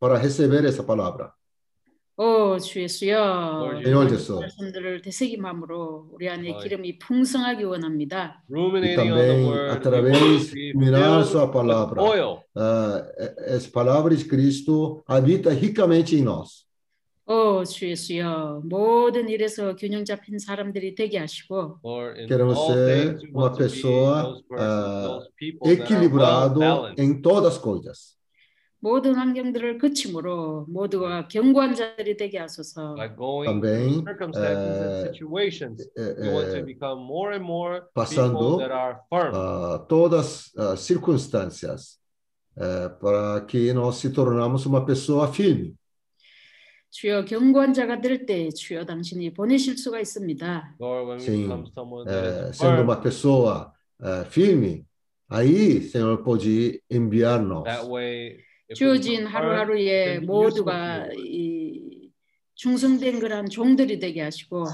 [0.00, 1.32] para receber essa palavra.
[2.14, 3.16] 어, 주 예수여.
[3.18, 4.38] Lord Senhor 이러한 Jesus.
[4.40, 6.62] 말씀들을 되새김함으로 우리 안에 Lord.
[6.68, 8.42] 기름이 풍성하기 원합니다.
[8.48, 11.44] E Ruminating on the também, word, we want através to de be mirar filled sua
[11.46, 12.38] with palavra, oil.
[12.54, 13.02] ah,
[13.46, 16.65] essa palavra de Cristo habita ricamente em nós.
[17.26, 18.62] 어, 주 예수여.
[18.64, 23.42] 모든 일에서 균형 잡힌 사람들이 되게 하시고 Lord, in Queremos all ser things, we uma
[23.46, 27.00] want to be pessoa, those persons, ah, those people that are well equilibrado balanced.
[27.02, 28.16] em todas as coisas.
[28.84, 32.96] 모든 환경들을 그침으로 모두가 견고한 자들이 되게 하소서.
[32.96, 37.30] By going Também, through circumstances and eh, situations, Eh, we want to eh, become more
[37.32, 39.32] and more passando, people that are firm.
[39.36, 42.00] ah, todas as circunstâncias
[42.58, 45.75] eh, para que nós se tornamos uma pessoa firme.
[46.91, 50.75] 주여 견고한 자가 될 때 주여 당신이 보내실 수가 있습니다.
[51.19, 51.51] Sim,
[52.07, 53.73] Eh, is sendo uma pessoa
[54.03, 54.85] eh, firme,
[55.29, 57.63] aí, Senhor, pode enviar-nos.
[57.65, 58.37] that way,
[58.69, 61.07] if we 주어진 하루하루에 모두가.
[61.17, 62.09] 이
[62.55, 64.65] 충성된 그런 종들이 되게 하시고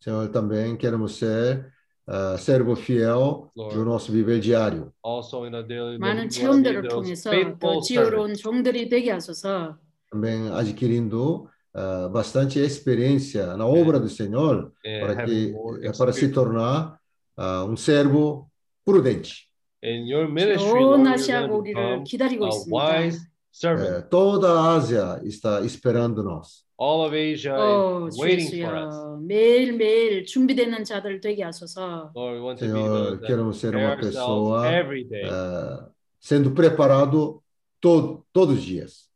[0.00, 1.70] Senhor, também queremos ser
[2.08, 3.74] eh, servo fiel Lord.
[3.76, 4.92] do nosso viver diário.
[5.04, 8.34] Also in a daily living, 많은 체험들을 통해서 더 지혜로운.
[8.34, 9.76] 종들이 되게 하소서.
[10.11, 15.91] Também adquirindo eh, bastante experiência na obra do Senhor, and para having que more eh,
[15.91, 16.33] para se experience.
[16.33, 16.99] tornar
[17.35, 18.49] ah, um servo
[18.85, 19.47] prudente.
[19.83, 22.71] In your ministry, 온 Lord, you're 아시아가 going to 우리를 become 기다리고 a 있습니다.
[22.73, 23.19] wise
[23.51, 23.89] servant.
[23.97, 26.65] Eh, toda a Ásia está esperando nós.
[26.79, 28.95] All of Asia 어, is 주 waiting for us.
[28.95, 32.11] 예수여 매일매일 준비되는 자들 되게 하소서.
[32.15, 35.03] Lord, we want to be Senhor, those that queremos ser prepare uma ourselves pessoa every
[35.03, 35.23] day.
[35.25, 35.85] eh,
[36.19, 37.41] sendo preparado
[37.81, 39.07] to, todos os dias.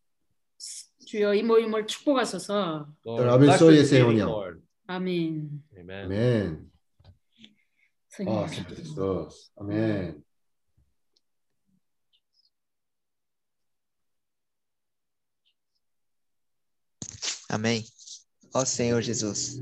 [1.16, 2.88] 주여 이 모임을 축복하소서.
[3.06, 4.30] Lord, abençoe bless esse this meeting, reunião.
[4.30, 4.62] Lord.
[4.88, 5.64] 아멘.
[5.78, 6.06] Amen.
[6.06, 6.72] Amém.
[8.12, 8.44] 성령.
[8.44, 9.52] Ó Senhor Jesus.
[9.58, 10.24] Amém.
[17.50, 17.84] Amém.
[18.54, 19.62] Ó Senhor Jesus.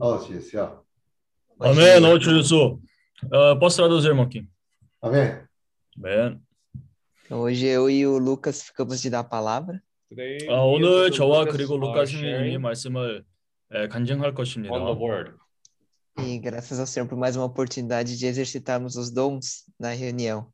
[0.00, 0.54] Ó Jesus.
[0.54, 0.82] ó.
[1.60, 2.52] Amém, ó Jesus.
[3.24, 4.46] Uh, posso traduzir, irmão aqui?
[5.00, 5.40] Amém.
[5.96, 6.40] Amém.
[7.24, 9.82] Então, hoje eu e o Lucas ficamos de dar a palavra.
[10.10, 13.24] Today, 아, me and 오늘 Brother 저와 Lucas 그리고 are 루카 신님이 sharing 말씀을
[13.72, 14.74] 에, 간증할 것입니다.
[14.74, 15.32] on the word.
[16.18, 20.46] E graças ao Senhor por mais uma oportunidade de exercitarmos os dons na reunião.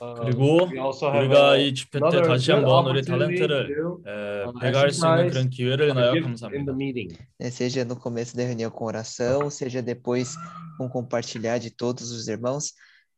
[0.00, 3.00] Uh, 그리고 we also have 우리가 a- 이 집회 때 another 다시 good 한번 우리
[3.00, 6.34] opportunity 탤런트를 to 에, um, 발휘할 수 있는 exercise 그런 기회를 our 인하여 gift in
[6.34, 6.64] 감사합니다.
[6.64, 7.08] the meeting.
[7.40, 7.50] né?
[7.50, 10.36] Seja no começo da reunião com oração, seja depois
[10.78, 12.72] com compartilhar de todos os irmãos.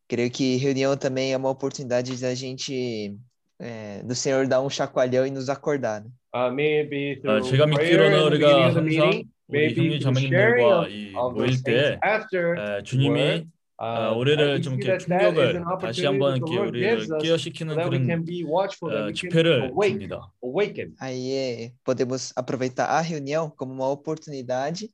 [0.09, 3.17] Creio que reunião também é uma oportunidade da gente,
[3.61, 6.03] é, do Senhor dar um chacoalhão e nos acordar.
[6.03, 6.11] Né?
[6.35, 9.29] Uh, maybe 아, through 제가 prayer 믿기로는 in the 우리가 beginning of the 항상 meeting,
[9.49, 12.65] 우리 maybe 형님 through sharing 자매님들과 of, 이 of 모일 those things 때 after 에,
[12.65, 13.49] the 주님이 word,
[13.79, 16.23] 아, uh, 우리를 we 좀 see 이렇게 that that is an 충격을 다시 opportunity 한번
[16.33, 18.89] that the 이렇게 Lord gives 우리를 us 깨어시키는 so that we 그런 can be watchful,
[18.89, 20.17] that 어, we can 집회를 awake, 줍니다.
[20.43, 20.89] awaken.
[20.99, 24.89] Aí é, podemos aproveitar a reunião como uma oportunidade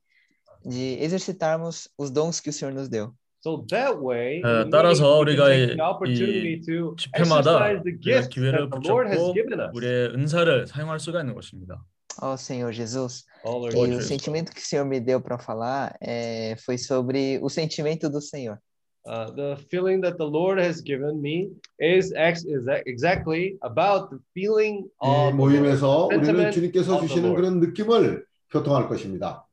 [0.66, 3.14] de exercitarmos os dons que o Senhor nos deu.
[3.42, 6.52] So that way, 에, in the 따라서 meeting, we 우리가 can take 이- the opportunity
[6.54, 9.70] 이 to 집회마다 exercise the 우리가 gifts 기회를 that the Lord has 붙잡고 given us.
[9.74, 11.81] 우리의 은사를 사용할 수가 있는 것입니다.
[12.20, 14.09] Ó Senhor Jesus, Oh, Lord e o Jesus.
[14.11, 18.59] sentimento que o Senhor me deu para falar é, foi sobre o sentimento do Senhor.
[19.07, 21.48] Uh, the feeling that the Lord has given me
[21.81, 27.09] is, ex- is exactly about the feeling 이 of 모임에서 우리는 sentiment 주님께서 of the
[27.09, 27.40] 주시는 Lord.
[27.40, 29.46] 그런 느낌을 교통할 것입니다.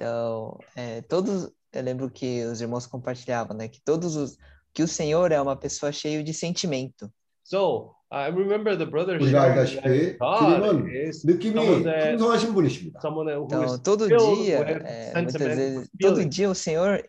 [0.00, 4.36] Então, é, todos, eu lembro que os irmãos compartilhavam, né, que todos os,
[4.72, 7.10] que o Senhor é uma pessoa cheia de sentimento.
[7.42, 12.10] So I remember the brother 우리가 sharing 알다시피 that God 주님은 is 느낌이 someone that
[12.16, 13.00] 풍성하신 분이십니다.
[13.00, 16.28] someone who Então, is todo filled dia, with é, sentiment, muitas vezes, with todo feeling.
[16.30, 17.02] dia o Senhor,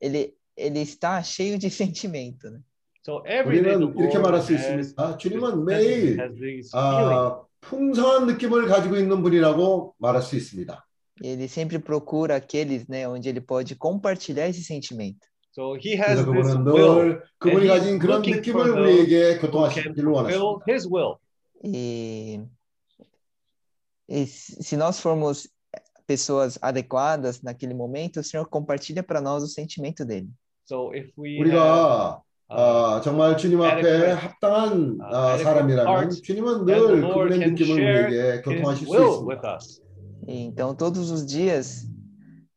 [0.00, 2.60] ele, ele está cheio de sentimento, né?
[3.04, 5.16] So every day the 우리는 이렇게 Lord 말할 수 has, 있습니다.
[5.16, 6.70] 주님은 has, 매일 has these feelings.
[6.74, 10.86] 아, 풍성한 느낌을 가지고 있는 분이라고 말할 수 있습니다.
[11.22, 15.26] E ele sempre procura aqueles, né, onde ele pode compartilhar esse sentimento.
[15.52, 16.94] So he has 그래서 this 그분은 will.
[16.94, 20.14] 늘 그분이 and he's 가진 그런 looking 느낌을 for those 우리에게 who can 교통하시기를 fulfill
[20.14, 20.64] 원하십니다.
[20.68, 21.16] his will.
[21.64, 22.40] E,
[24.08, 25.48] e se se nós formos
[26.06, 30.28] pessoas adequadas naquele momento, o Senhor compartilha para nós o sentimento dele.
[30.64, 35.44] So if we have 우리가 uh, 아, 정말 주님 앞에 adequate, 합당한 uh, 아, adequate
[35.44, 38.92] 사람이라면 hearts, 주님은 then the 늘 Lord 그분의 can 느낌을 share 우리에게 his 교통하실 수
[38.94, 39.58] will with 있습니다.
[40.22, 40.28] us.
[40.28, 41.84] E, então, todos os dias,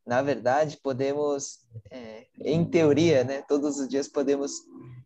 [0.06, 4.52] na verdade, podemos, é, em teoria, né, todos os dias podemos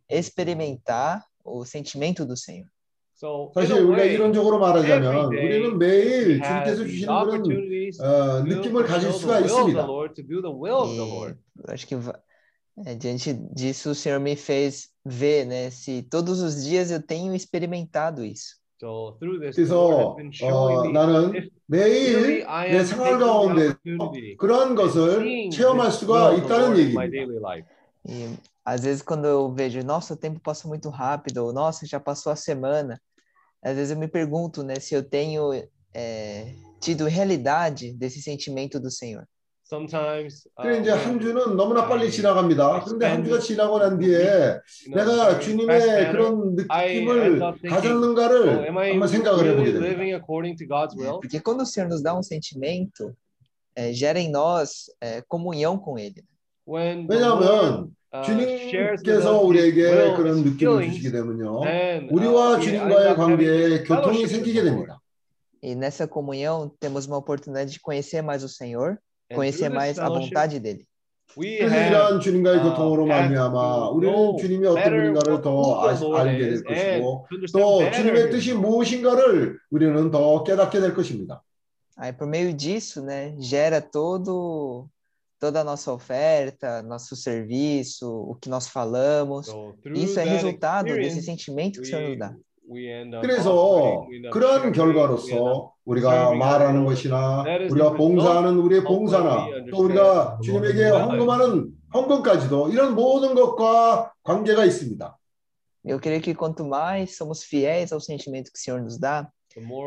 [0.09, 2.67] experimentar o sentimento do Senhor.
[3.13, 6.83] So in 사실 a 우리가 way, 이론적으로 말하자면 every day 우리는 매일 we have 주님께서
[6.83, 9.85] these 주시는 그런 opportunities 어, to 느낌을 가질 fulfill 수가 the will of the 있습니다.
[9.87, 11.39] Lord, to do the will of the E Lord.
[11.67, 12.19] eu acho que va-
[12.85, 17.33] é, diante disso o Senhor me fez ver, né, se todos os dias eu tenho
[17.33, 18.57] experimentado isso.
[18.81, 22.43] So through this, the Lord 그래서 has been showing 어, me 나는 if 매일 really
[22.45, 26.13] I 내 am 생활 taking the 가운데서 opportunity 그러한 and 것을 seeing 체험할 this 수가
[26.13, 27.11] will of the 있다는 Lord in my 얘기입니다.
[27.11, 27.67] daily life.
[28.07, 31.99] E às vezes quando eu vejo, nossa, o tempo passou muito rápido, ou nossa, já
[31.99, 33.01] passou a semana,
[33.63, 35.51] às vezes eu me pergunto, né, se eu tenho
[35.93, 39.25] é, tido realidade desse sentimento do Senhor.
[39.71, 42.85] Sometimes uh, 그래 이제 한 주는 너무나 빨리 I 지나갑니다.
[42.85, 46.87] 그런데 한 주가 지나고 난 뒤에 you know, 내가 very fast 주님의 manner, 그런 I
[46.87, 49.85] end 느낌을 up thinking, oh, 가졌는가를 am I 한번 생각을 really 해보게 됩니다.
[49.85, 51.19] living according to God's will?
[51.19, 53.11] Porque quando o Senhor nos dá um sentimento,
[53.75, 56.23] é, gera em nós é, comunhão com Ele.
[56.65, 60.55] When the Lord 왜냐하면 uh, shares with us 주님께서 His 우리에게 will, 그런 His 느낌을
[60.55, 64.23] feelings, 주시게 되면요, then uh, 우리와 we end 주님과의 up having 관계에 this 교통이 fellowship
[64.23, 64.87] with 생기게 the Lord.
[64.87, 65.01] 됩니다.
[65.61, 69.77] E nessa comunhão temos uma oportunidade de conhecer mais o Senhor, And conhecer through this
[69.77, 70.85] mais a fellowship, vontade dele.
[71.37, 75.01] we 그래서 have 이러한 주님과의 uh, 교통으로 have 말미암아 to 우리는 know 주님이 어떤 better
[75.01, 77.77] 분인가를 what- 더 who the 아- Lord 알게 될 is and 것이고 to understand 또
[77.79, 78.61] better 주님의 His 뜻이 will.
[78.61, 81.43] 무엇인가를 우리는 더 깨닫게 될 것입니다.
[81.99, 84.87] Aí por meio disso, né, gera todo
[85.39, 89.47] toda a nossa oferta, nosso serviço, o que nós falamos.
[89.47, 92.33] So through Isso é that resultado desse experience, sentimento que o Senhor nos we, dá.
[93.20, 96.84] 그래서 up 결과로서 우리가 말하는.
[96.84, 100.88] 것이나 우리가 봉사하는 우리의 봉사나 또 우리가 주님에게.
[100.88, 105.18] 헌금하는 헌금까지도 이런 모든 것과 관계가 있습니다.
[105.84, 109.28] Eu creio que quanto mais somos fiéis ao sentimento que o Senhor nos dá,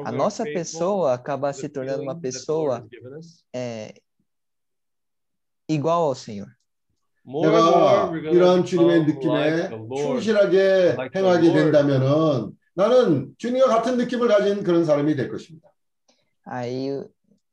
[0.04, 2.86] a nossa pessoa acaba se tornando uma pessoa
[3.54, 3.94] é,
[5.70, 6.48] igual ao Senhor.
[7.26, 9.70] 내가 gonna 주님의 느낌에.
[9.98, 11.54] 충실하게 행하게.
[11.54, 15.69] 된다면은 나는 주님과 같은 느낌을 가진 그런 사람이 될 것입니다.
[16.47, 17.03] Aí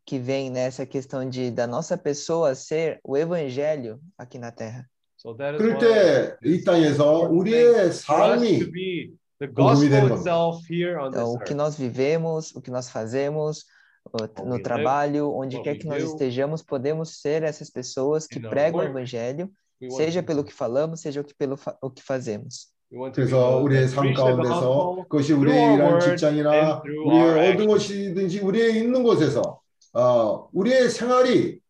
[0.05, 4.85] que vem nessa questão de da nossa pessoa ser o evangelho aqui na terra.
[5.17, 9.51] So that is 그럴 why 때 이 땅에서 우리의 for us to 삶이 be the
[9.53, 10.15] 복음이 되는 gospel 겁니다.
[10.21, 11.57] itself here on Então, this o que earth.
[11.57, 13.65] nós vivemos, o que nós fazemos,
[14.05, 17.43] o- What no we trabalho, onde what quer we que nós do, estejamos, podemos ser
[17.43, 20.53] essas pessoas que in our pregam o work, evangelho, We want seja to- pelo que
[20.53, 22.69] falamos, seja o que pelo fa- o que fazemos.
[23.14, 27.66] 그래서 우리의 삶 가운데서 그것이 우리의 words 직장이나 우리의 어떤.
[27.66, 29.60] 것이든지 우리의 있는 곳에서
[29.94, 31.60] 어, 우리의 생활이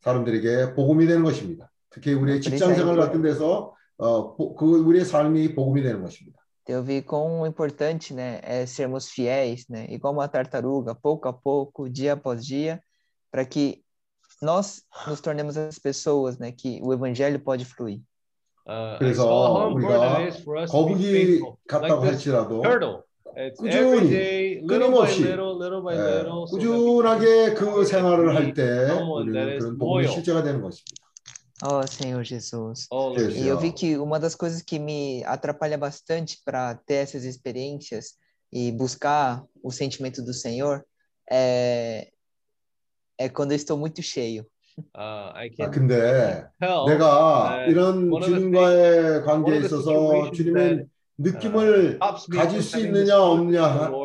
[0.00, 1.70] 사람들에게 복음이 되는 것입니다.
[1.90, 6.38] 특히 우리의 직장 생활 같은 데서 어, 보- 그 우리의 삶이 복음이 되는 것입니다.
[6.68, 11.88] Eu vi quão importante, né, é sermos fiéis, né, igual uma tartaruga, pouco a pouco,
[11.90, 12.80] dia após dia,
[13.32, 13.82] para que
[14.40, 18.00] nós nos tornemos as pessoas, né, que o evangelho pode fluir.
[18.67, 21.57] Uh, I 그래서 saw how important 우리가 it is for us to be 거북이 faithful.
[21.67, 23.03] 같다고 Like this 할지라도 turtle.
[23.37, 26.47] It's 꾸준히, every day, little by 끊임없이, little, little by 예, little.
[26.47, 29.77] so that we 꾸준하게 그 can 생활을 할 be 때 someone that 우리는 is 그런
[29.77, 30.13] 복음의 loyal.
[30.13, 31.03] 실제가 되는 것입니다.
[31.63, 32.87] Oh, Senhor Jesus.
[32.91, 33.35] Oh, Lord Yes.
[33.37, 38.15] E eu vi que uma das coisas que me atrapalha bastante para ter essas experiências
[38.51, 40.85] e buscar o sentimento do Senhor
[41.31, 42.09] é,
[43.17, 44.45] é quando eu estou muito cheio.
[44.94, 50.86] Uh, I 아, can 근데 tell 내가 이런 주님과의 관계에 있어서 주님의
[51.18, 53.62] 느낌을 가질 수 있느냐 없느냐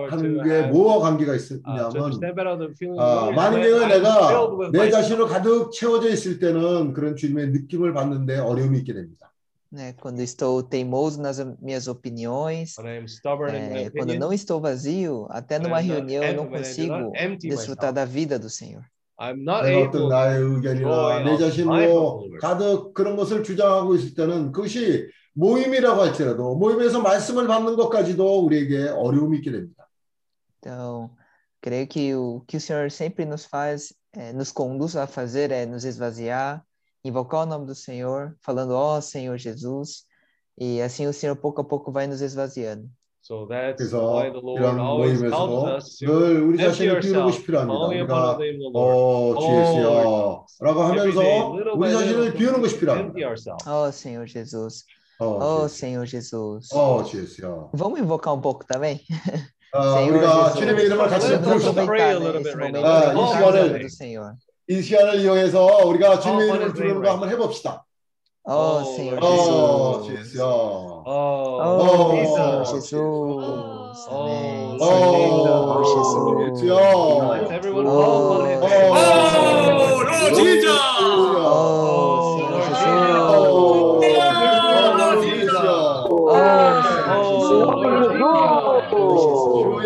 [0.09, 4.89] 하는 게 뭐와 관계가 uh, of 아, 만약에 내가 내.
[4.89, 9.31] 자신으로 가득 채워져 있을 때는 그런 주님의 느낌을 받는데 어려움이 있게 됩니다.
[9.75, 9.93] né?
[9.93, 16.35] Quando estou teimoso nas minhas opiniões, é, quando não estou vazio, até numa reunião eu
[16.35, 18.85] não consigo desfrutar da vida do Senhor.
[19.17, 22.29] I'm not able 어떤 나의 의견이나 내 자신으로.
[22.41, 29.37] 가득 그런 것을 주장하고 있을 때는 그것이 모임이라고 할지라도 모임에서 말씀을 받는 것까지도 우리에게 어려움이
[29.37, 29.87] 있게 됩니다.
[30.59, 31.11] Então,
[31.61, 35.65] creio que o que o Senhor sempre nos faz, é, nos conduz a fazer é
[35.65, 36.63] nos esvaziar,
[37.03, 40.05] invocar o nome do Senhor, falando, ó Senhor Jesus,
[40.57, 42.89] e assim o Senhor pouco a pouco vai nos esvaziando.
[43.24, 46.66] So that's 그래서 why the Lord 이런 always helps 모임에서도 us to 늘 우리 empty
[46.66, 47.78] 자신을 비우는 ourselves, 것이 필요합니다.
[47.78, 49.36] calling upon 우리가 the name of the Lord.
[49.36, 53.26] 어 주예수여 라고 Every 하면서 day, little 우리 by 자신을 little, 비우는 것이 empty 필요합니다.
[53.28, 53.64] ourselves.
[53.68, 54.74] Ó Senhor Jesus,
[55.20, 55.76] 어 ó 주예수.
[55.76, 56.72] Senhor Jesus.
[56.74, 57.70] 어 주예수여.
[57.76, 58.98] Vamos invocar um pouco também?
[59.76, 60.58] 아, Senhor 우리가 Jesus.
[60.58, 61.84] 주님의 이름을 같이 Let's Vamos 부릅시다.
[61.86, 62.90] pray a aproveitar né, little esse bit right momento now.
[62.90, 64.26] Ah, para 이 invocar o 시간을- nome do Senhor.
[64.66, 67.84] 이 시간을 이용해서 우리가 주님의 Oh, 이름을 what is 부르는 name 거 한번 해봅시다.
[68.48, 70.32] Ó Oh, Senhor 어 Jesus.
[70.32, 70.42] 주예수여.
[70.48, 72.74] Oh, Oh, Oh, Senhor Jesus.
[72.74, 74.08] Jesus.
[74.08, 74.78] Amém.
[74.78, 76.14] Oh, Senhor Jesus.
[76.54, 77.10] Jesus.
[77.30, 78.92] Let's everyone call upon his Oh, name.
[78.92, 80.80] Oh, Oh, Lord Jesus.
[81.44, 83.18] Oh, Senhor Lord Jesus.
[83.24, 84.18] 어,
[84.98, 85.20] Lord 주예수여.
[85.20, 86.10] Jesus.
[86.26, 87.80] Oh, Senhor Oh, Jesus.
[88.62, 89.64] Lord Oh, Jesus.
[89.72, 89.82] 주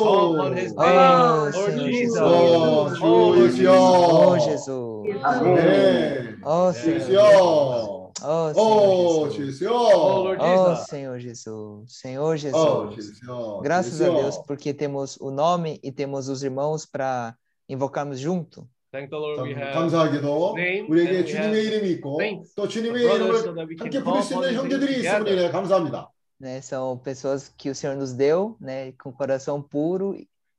[0.00, 0.76] Call upon his 예수.
[0.76, 1.32] name.
[1.32, 2.20] Oh, Lord Senhor Jesus.
[2.20, 2.20] Jesus.
[2.22, 3.72] 어, 주 Oh, Lord 예수여.
[4.08, 5.38] Oh, Jesus.
[5.42, 6.36] 네.
[6.42, 7.20] Oh, Senhor 주예수여.
[7.20, 7.91] Jesus.
[8.22, 9.58] Oh, 어, Senhor Jesus.
[9.58, 9.72] 주예수여.
[9.72, 10.88] Oh, Lord Oh, Jesus.
[10.88, 11.92] Senhor Jesus.
[11.92, 12.94] Senhor 어, Jesus.
[12.94, 13.60] 주예수여.
[13.62, 14.20] Graças a 주예수여.
[14.22, 17.34] Deus porque temos o nome e temos os irmãos para
[17.68, 18.66] invocarmos junto.
[18.90, 22.16] Thank the Lord we 참 have 감사하게도 name, 우리에게 and we 주님의 have 이름이 있고
[22.22, 24.48] saints, 또 주님의 brothers, 이름을 so that we can 함께 call 부를 수 upon 있는
[24.48, 25.42] his name 형제들이 있음을 together.
[25.44, 26.08] 인해 감사합니다.
[26.40, 26.60] Né?
[26.62, 28.92] São pessoas que o Senhor nos deu, né?
[28.92, 30.16] Com coração puro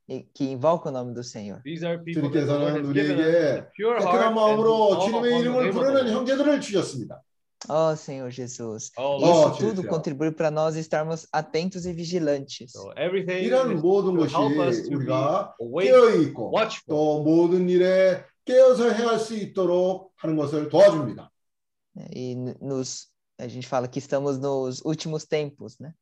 [0.08, 1.60] e que invocam o nome do Senhor.
[1.64, 4.06] These are people that the Lord 주님께서는 has given us 우리에게 with a pure heart
[4.06, 6.12] 깨끗한 and who 마음으로 call 주님의 upon the 이름을 name of the 부르는 Lord.
[6.14, 7.22] 형제들을 주셨습니다.
[7.68, 8.90] Oh, Senhor Jesus.
[8.96, 9.30] Oh, E Lord.
[9.30, 9.88] Isso Oh, tudo Jesus.
[9.88, 12.72] contribui para nós estarmos atentos e vigilantes.
[12.72, 16.50] So everything 이런 is 모든 to 것이 help us to be 우리가 awake, 깨어 있고
[16.54, 16.88] watchful.
[16.88, 21.30] 또 모든 일에 깨어서 행할 수 있도록 하는 것을 도와줍니다.
[21.96, 22.06] né?
[22.14, 25.92] E n- nos, a gente fala que estamos nos últimos tempos, né?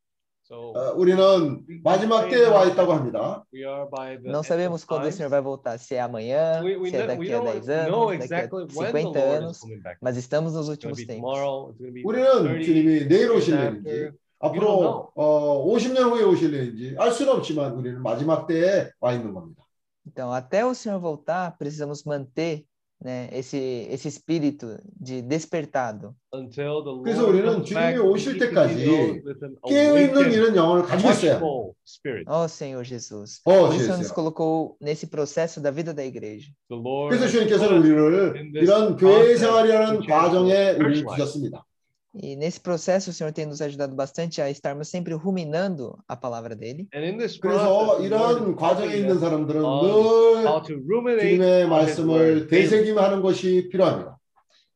[0.53, 3.45] So 어, 우리는 마지막 때에 와 있다고 합니다.
[3.53, 5.15] we are by the Não end sabemos of quando o times.
[5.15, 7.61] Senhor vai voltar, se é amanhã, We, we, se é ne- we daqui a don't
[7.61, 9.97] 10 know anos, daqui a exactly when the 50 Lord is anos, coming back.
[10.01, 11.21] mas estamos nos It's going to últimos be tempos.
[11.21, 11.69] tomorrow.
[11.69, 14.11] It's going to be 우리는 30 주님이 내일 years 오실는지 after.
[14.39, 19.63] 앞으로 어, 50년 후에 오실는지 알 수는 없지만 우리는 마지막 때에 와 있는 겁니다.
[20.07, 22.63] Então, até o Senhor voltar, precisamos manter
[23.03, 23.57] né, esse,
[23.89, 26.13] esse espírito de despertado.
[26.33, 29.23] Until the 그래서 Lord 우리는 comes back, 주님이 we 오실 need to be 때까지 those
[29.23, 31.45] with an 깨어 있는 awakened, 이런 영혼을 가지고 있어야 합니다.
[31.45, 32.25] watchful spirit.
[32.27, 33.39] Ó Senhor Jesus.
[33.45, 34.11] Oh, Por isso o Senhor nos Jesus.
[34.11, 36.51] colocou nesse processo da vida da igreja.
[36.69, 40.03] The Lord 그래서 has 주님께서는 put us 우리를 in this 이런 교회 process, 생활이라는 which
[40.03, 41.15] is 과정에 the 우리를 church life.
[41.23, 41.65] 주셨습니다.
[42.13, 46.55] E nesse processo, o Senhor tem nos ajudado bastante a estarmos sempre ruminando a palavra
[46.55, 46.87] dele.
[46.93, 49.85] And in this 그래서 process, the Lord 이런 is 과정에 helping 있는 us 사람들은 on
[49.85, 52.47] 늘 how to ruminate 주님의 on His 말씀을 word daily.
[52.49, 54.17] 되새김하는 것이 필요합니다.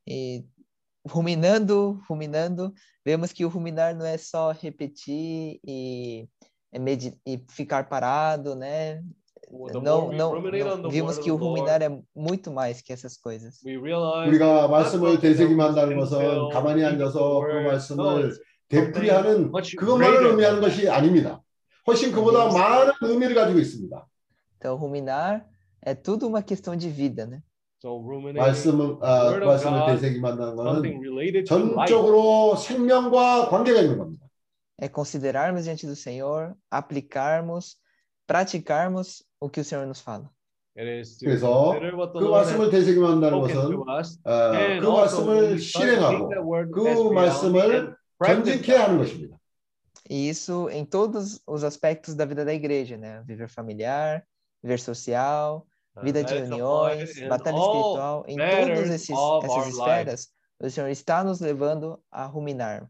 [0.08, 0.44] E
[1.10, 2.72] ruminando, ruminando,
[3.04, 6.28] vemos que o ruminar não é só repetir e,
[6.72, 9.02] é medi- e ficar parado, né?
[9.72, 10.82] The Não, more we não, ruminate on não.
[10.84, 13.62] the Vimos word que of o the ruminar Lord, é muito mais que essas coisas.
[13.64, 16.82] we realize 우리가 that it's not 말씀을 something that we 되새김한다는 sit 것은 still, 가만히
[16.82, 17.54] read the 앉아서 그 word.
[17.64, 21.42] No, 말씀을 it's 되풀이하는 much 그것만을 greater 의미하는 than 것이 아닙니다.
[21.86, 22.58] 훨씬 그보다 Deus.
[22.58, 24.08] 많은 의미를 가지고 있습니다.
[24.58, 25.46] Então, ruminar
[25.86, 27.44] é tudo uma questão de vida, né?
[27.82, 31.76] So ruminating 말씀을, the 아, word of 말씀을 God, 되새김한다는 것은 something related to life.
[31.86, 34.26] 전적으로 생명과 관계가 있는 겁니다.
[34.82, 37.76] É considerarmos diante do Senhor, aplicarmos,
[38.26, 40.30] praticarmos o que o Senhor nos fala.
[40.76, 43.86] It is to 그래서 consider what the 그 Lord has 말씀을 되새김한다는 spoken 것은 to
[44.00, 46.82] us, 어, and 그 also when 말씀을 we start to take 실행하고 that word 그
[46.88, 48.82] as reality 말씀을 and practice 전진케 that.
[48.82, 49.38] 하는 것입니다.
[50.10, 53.24] E isso em todos os aspectos da vida da igreja, né?
[53.26, 54.24] Viver familiar,
[54.64, 58.80] viver social, Uh, vida de that is applied reuniões, in batalha all espiritual, em matters
[58.80, 60.28] todas esses, of essas our esferas,
[60.60, 62.90] o Senhor está nos levando a ruminar.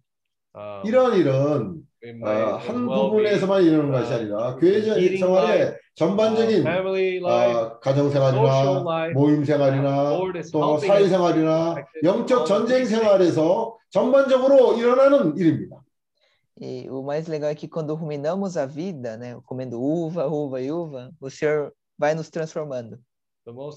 [0.58, 1.82] Um, 이런 일은
[2.24, 4.80] 어, 한 부분에서만 이루는 것이 uh, 아니라 교회
[5.16, 10.18] 생활의 전반적인 uh, 어, 가정 생활이나 모임 생활이나
[10.52, 12.84] 또 사회 생활이나 영적 전쟁.
[12.84, 15.80] 생활에서 전반적으로 일어나는 일입니다.
[16.60, 19.38] E o mais legal é que quando ruminamos a vida, né?
[19.46, 22.98] Comendo uva, uva e uva, o Senhor vai nos transformando.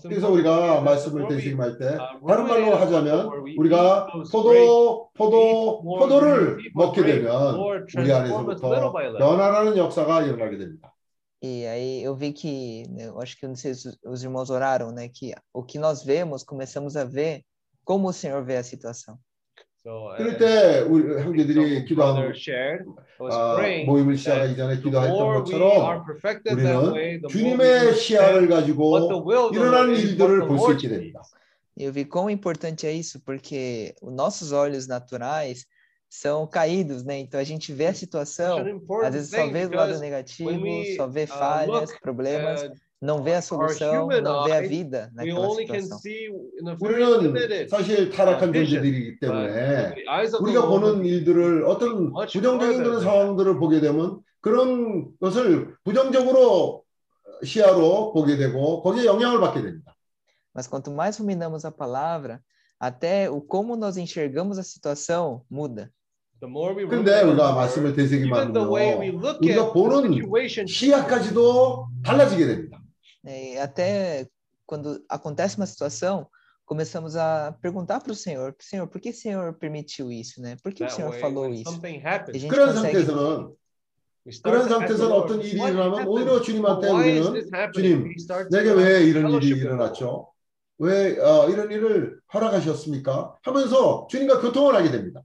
[0.03, 7.55] 그래서 우리가 말씀을 되새김할 때 uh, 다른 말로 하자면 우리가 포도 포도 포도를 먹게 되면
[7.95, 8.91] 우리 안에서부터.
[9.17, 10.93] 변화라는 역사가 일어나게 됩니다.
[11.43, 15.09] E aí eu vi que, eu acho que não sei se os irmãos oraram, né?
[15.09, 17.43] Que o que nós vemos, começamos a ver
[17.83, 19.17] como o Senhor vê a situação.
[19.86, 22.84] So, 그럴 as 때 우리 some 형제들이 brother 기도한 shared,
[23.20, 26.74] was 아, praying 모임을 that 시작하기 전에 the 기도했던 more we are 것처럼 perfected that
[26.74, 29.94] way, 우리는 the more we 주님의 시야를 understand what the 가지고 will of the 일어나는
[29.94, 30.90] Lord is, what 일들을 the 볼 수 Lord 있게 sees.
[30.90, 31.22] 됩니다.
[31.78, 35.66] E eu vi quão importante é isso, porque os nossos olhos naturais
[36.08, 37.18] são caídos, né?
[37.20, 39.70] Então a gente vê a Such situação, an às important vezes só thing vê o
[39.70, 43.41] lado because negativo, when we só vê uh, falhas, look problemas, at Não vê a
[43.41, 46.31] solução, não vê a vida we naquela only can situação.
[46.79, 48.53] 우리는 사실 uh, 타락한.
[48.53, 53.01] 존재들이기 때문에 through the eyes of the 우리가 보는 we 일들을 see 어떤 부정적인 그런.
[53.01, 56.83] 상황들을 보게 되면 그런 것을 부정적으로
[57.43, 59.95] 시야로 보게 되고 거기에 영향을 받게 됩니다.
[60.53, 62.39] Mas quanto mais ruminamos a palavra,
[62.77, 65.89] até o como nós enxergamos a situação muda.
[66.39, 67.95] The more we 근데 우리가 the 말씀을
[69.09, 70.21] look 우리가 보는
[70.67, 72.80] 시야까지도 달라지게 됩니다.
[73.22, 73.52] né?
[73.54, 74.26] E até
[74.66, 76.26] quando acontece uma situação,
[76.64, 80.56] começamos a perguntar para o Senhor, Senhor, por que o Senhor permitiu isso, né?
[80.62, 81.70] Por que o that Senhor way, falou when isso?
[81.70, 83.56] something E a happens, gente 그런 consegue 상태에서는
[84.26, 86.10] we start 그런 to ask the 상태에서는 Lord, 어떤 일이 what 일어나면 happened?
[86.10, 88.02] 오히려 주님한테 Why is 우리는 this happening?
[88.02, 89.98] 주님 We start to 내게 have 왜 이런 일이 fellowship with the Lord.
[90.00, 90.32] 일어났죠?
[90.78, 93.36] 왜 어, 이런 일을 허락하셨습니까?
[93.42, 95.22] 하면서 주님과 교통을 하게 됩니다.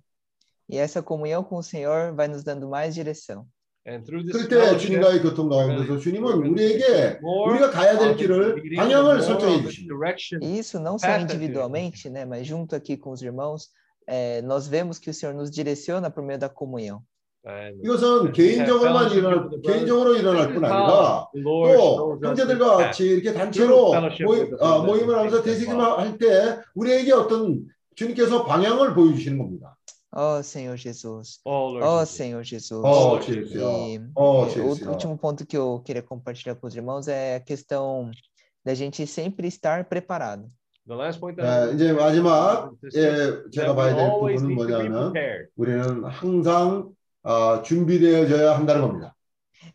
[0.70, 3.46] E essa comunhão com o Senhor vai nos dando mais direção.
[3.87, 9.95] 그럴 때 fellowship, 주님과의 교통 가운데서 주님은 우리에게 우리가 가야 될 길을 방향을 설정해 주십니다.
[10.43, 12.25] E isso não só individualmente, né?
[12.27, 13.69] Mas junto aqui com os irmãos,
[14.09, 17.01] eh, nós vemos que o Senhor nos direciona por meio da comunhão.
[17.85, 22.77] 이것은 개인적으로만 일어날 개인적으로 일어날 뿐 아니라 또 형제들과.
[22.77, 23.93] 같이 이렇게 단체로
[24.25, 27.63] 모임, 아, brothers 모임을 하면서 대세기만 할 때 우리에게 어떤
[27.95, 29.76] 주님께서 방향을 보여주시는 겁니다.
[30.16, 31.40] Ó Senhor Jesus.
[31.46, 32.10] Oh, Lord Ó Jesus.
[32.18, 32.84] Senhor Jesus.
[32.86, 33.44] 어, Oh, 주여.
[33.50, 34.90] E, 어, e o 주여.
[34.90, 38.12] último ponto que eu queria compartilhar com os irmãos é a questão
[38.64, 40.48] da gente sempre estar preparado.
[40.88, 43.76] The last point that I 네, want 이제 to 마지막 is 예, 제가 that we
[43.76, 45.50] 봐야 될 always 부분은 need to be 뭐냐면 prepared.
[45.56, 46.94] 우리는 항상
[47.24, 49.16] 아, 준비되어져야 한다는 겁니다.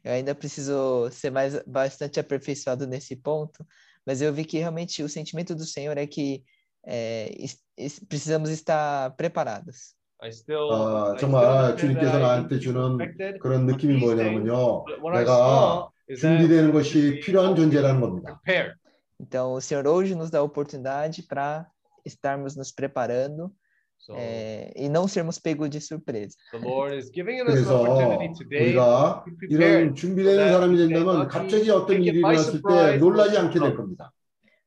[0.04, 3.64] Eu ainda preciso ser mais bastante aperfeiçoado nesse ponto,
[4.04, 6.42] mas eu vi que realmente o sentimento do Senhor é que
[6.84, 9.94] é, es- es- precisamos estar preparados.
[10.23, 12.97] I still, 아, 정말 주님께서 나한테 주는
[13.39, 14.85] 그런 느낌이 뭐냐면요.
[15.13, 18.39] 내가 준비되는 것이 필요한 존재라는 겁니다.
[18.45, 18.75] prepared.
[19.19, 21.65] Então, o Senhor hoje nos dá a oportunidade para
[22.05, 23.51] estarmos nos preparando
[23.97, 26.35] So é, e não sermos pegos de surpresa.
[26.51, 29.93] the Lord is giving us an 그래서 opportunity today 우리가 이런.
[29.95, 34.11] 준비되는 사람이 된다면 갑자기 어떤 일이 일어났을 때 놀라지 않게 될 겁니다.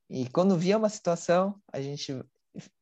[0.08, 2.14] E quando vier uma situação, a gente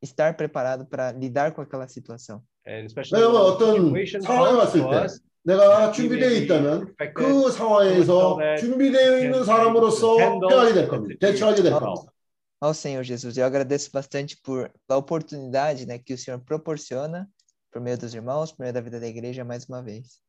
[0.02, 2.42] estar preparado para lidar com aquela situação.
[2.66, 5.94] And especially 왜냐하면 when the 어떤 situation 상황에 comes 왔을 to 때 us, 내가 we
[5.94, 11.28] 준비되어 may be 있다면 perfected 그 상황에서 준비되어 있는 사람으로서 행하게 될 겁니다.
[11.28, 12.12] 대처하게 될 겁니다.
[12.60, 17.30] Ó Senhor Jesus, eu agradeço bastante por a oportunidade né, que o Senhor proporciona
[17.73, 20.21] Por meio dos irmãos, por meio da vida da igreja mais uma vez.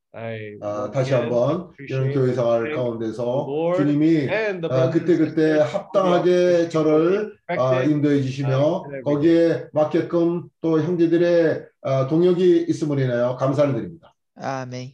[0.62, 5.42] 아, 다시 한번 이런 appreciate 교회 생활 and 가운데서 주님이 아, brothers 그때 and 그때
[5.42, 7.84] sisters 합당하게 저를 아.
[7.84, 14.14] 인도해 주시며 거기에 맞게끔 또 형제들의 아, 동역이 있음을 인하여 감사를 드립니다.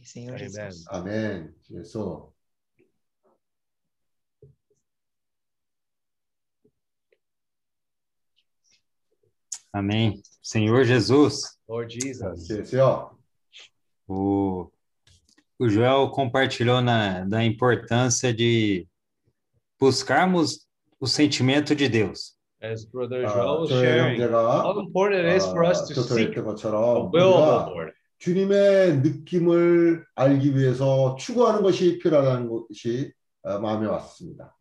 [0.04, 0.38] Senhor.
[0.38, 0.86] Jesus.
[0.88, 1.52] 아멘.
[1.70, 2.30] 예수.
[9.72, 10.20] Amém.
[10.41, 12.49] Senhor Jesus, Lord Jesus.
[12.49, 13.11] 예수요.
[14.07, 14.69] o,
[15.59, 18.87] o Joel compartilhou na, da importância de
[19.79, 20.65] buscarmos
[20.99, 22.35] o sentimento de Deus.
[22.61, 25.93] As Brother 아, Joel was 저의 sharing, 형제가 how important it is for us to
[25.93, 27.93] seek 교통했던 the 것처럼 will of the 우리가 Lord.
[28.19, 33.11] 주님의 느낌을 알기 위해서 추구하는 것이 필요하다는 것이
[33.43, 34.55] 어, 마음에 왔습니다.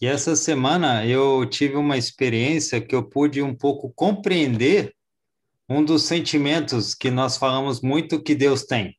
[0.00, 4.92] E essa semana eu tive uma experiência que eu pude um pouco compreender
[5.68, 8.96] um dos sentimentos que nós falamos muito que Deus tem.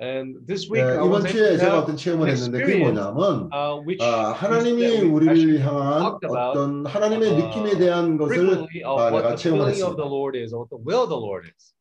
[0.00, 2.34] And this week, 네, I was 이번 able 주에 to 제가 have 어떤 체험을 an
[2.34, 6.26] 했는데 그게 experience 뭐냐면 uh, which 아, is 하나님이 that we 우리를 actually 향한 talked
[6.26, 9.62] about 어떤 하나님의 uh, 느낌에 대한 것을 frequently of 아, what 내가 the feeling 체험을
[9.62, 10.02] of the 했습니다.
[10.10, 11.72] Lord is, or what the will of the Lord is.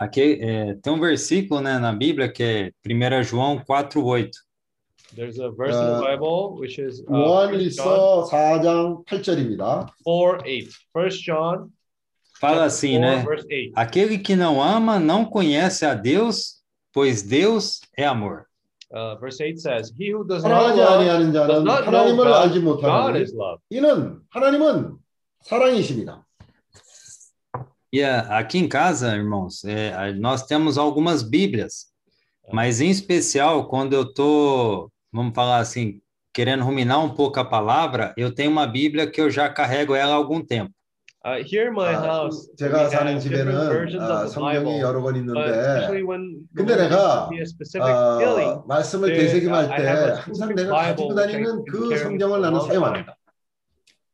[0.00, 4.30] Aqui é, tem um versículo né, na Bíblia que é 1 João 4,8.
[5.16, 9.88] There's a verse in the Uh, Bible which is uh, 1 John 요한일서 4장 8절입니다.
[10.04, 10.68] 4 8.
[10.94, 11.70] 1 John
[12.40, 13.24] Fala chapter assim, 4, né?
[13.24, 13.72] verse 8.
[13.74, 18.46] Aquele que não ama não conhece a Deus, pois Deus é amor.
[18.90, 22.04] Uh, verse 8 says, He who does not 사랑하지 love 아니하는 does 자는 not know
[22.04, 22.32] 하나님을 God.
[22.42, 23.60] 알지 God 못하나니 is love.
[23.70, 24.96] 이는 하나님은
[25.42, 26.24] 사랑이십니다.
[27.92, 31.86] E a- aqui em casa, irmãos, é, a- nós temos algumas Bíblias,
[32.52, 36.00] mas em especial quando eu tô, vamos falar assim,
[36.32, 40.12] querendo ruminar um pouco a palavra, eu tenho uma Bíblia que eu já carrego ela
[40.12, 40.72] há algum tempo.
[41.24, 44.22] Uh, here in my 아, house, we 제가 사는 have different 집에는 versions 아, of
[44.22, 44.80] the 성경이 Bible.
[44.80, 46.22] 여러 권 But 있는데 especially when
[46.54, 49.82] the 근데 Lord 내가 gives me a specific feeling, 어, 말씀을 there, 되새김할 I 때
[49.82, 52.38] have a 항상 specific 내가 Bible 가지고 which I 다니는 can 그 carry for 성경을
[52.38, 52.78] a 나는 long time.
[52.78, 53.14] 사용합니다.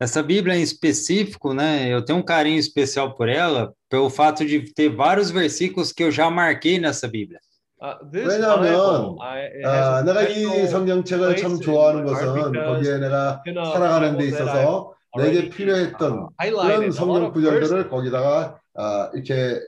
[0.00, 4.72] Essa Bíblia em específico, né, eu tenho um carinho especial por ela, pelo fato de
[4.74, 7.38] ter vários versículos que eu já marquei nessa Bíblia.
[7.81, 14.93] Uh, this 왜냐하면 아, 내가 이 성경책을 참 좋아하는 것은 거기에 내가 살아가는 데 있어서
[15.17, 17.31] 내게 필요했던 그런 성경.
[17.31, 19.59] 구절들을 거기다가 아, 이렇게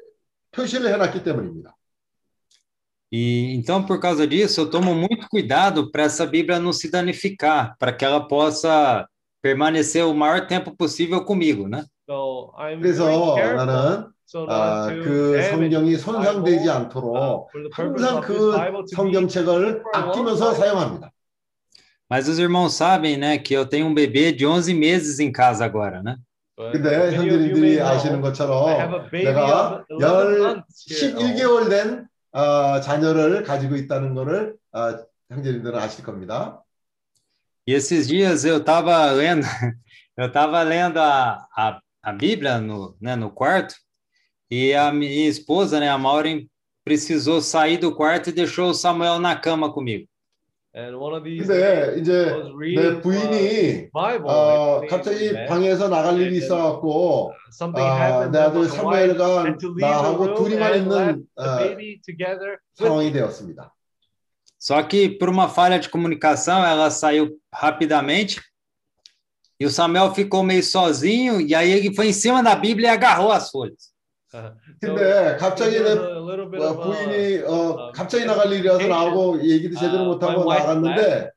[0.52, 1.76] 표시를 해놨기 때문입니다.
[3.14, 7.76] E então, por causa disso, eu tomo muito cuidado para essa Bíblia não se danificar,
[7.78, 9.06] para que ela possa
[9.42, 11.84] permanecer o maior tempo possível comigo, né?
[12.10, 14.14] So I'm 그래서 very careful 나는
[14.48, 18.54] 아, 그 성경이 손상되지 않도록 uh, 항상 그
[18.96, 20.54] 성경책을 아끼면서.
[20.54, 21.12] 사용합니다.
[22.10, 25.64] Mas os irmãos sabem, né, que eu tenho um bebê de 11 meses em casa
[25.64, 26.18] agora, né?
[26.58, 31.14] 근데 know, 아시는 것처럼 내가 of 11 months here.
[31.14, 34.98] 11개월 된 아, 자녀를 가지고 있다는 것을 아,
[35.30, 36.62] 형제님들은 아실 겁니다.
[37.68, 39.46] E esses dias eu estava lendo,
[40.18, 43.76] eu estava lendo a, a, a Bíblia no, né, no quarto,
[44.51, 46.49] e a minha esposa, né, a Maureen,
[46.85, 50.07] precisou sair do quarto e deixou o Samuel na cama comigo.
[50.75, 54.29] And one of these 근데 days, 이제 I was 내 reading 부인이 Bible.
[54.29, 55.49] 어, actually, 갑자기 in bed.
[55.49, 59.59] 방에서 나갈 일이 And 있어갖고 something 아, happened 내 that 아들 was wife 사무엘과 had
[59.59, 63.11] to leave the 나하고 room 둘이만 and left 있는 the 어, baby together with 상황이
[63.11, 63.73] 되었습니다.
[64.59, 68.41] Só que por uma falha de comunicação, ela saiu rapidamente
[69.59, 72.91] e o Samuel ficou meio sozinho, e aí ele foi em cima da Bíblia e
[72.93, 73.90] agarrou as folhas.
[74.80, 80.46] 근데 갑자기 내 어, 부인이 어, uh, 갑자기 나갈 일이라서 나오고 얘기도 제대로 uh, 못하고
[80.46, 81.32] 나갔는데.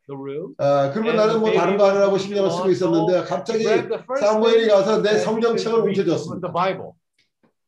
[0.59, 3.65] 어, 그러면 나는 뭐 다른 거 하느라고 신경을 쓰고 있었는데 갑자기
[4.21, 6.53] 사무엘이 가서 내 성경책을 훔쳐줬습니다.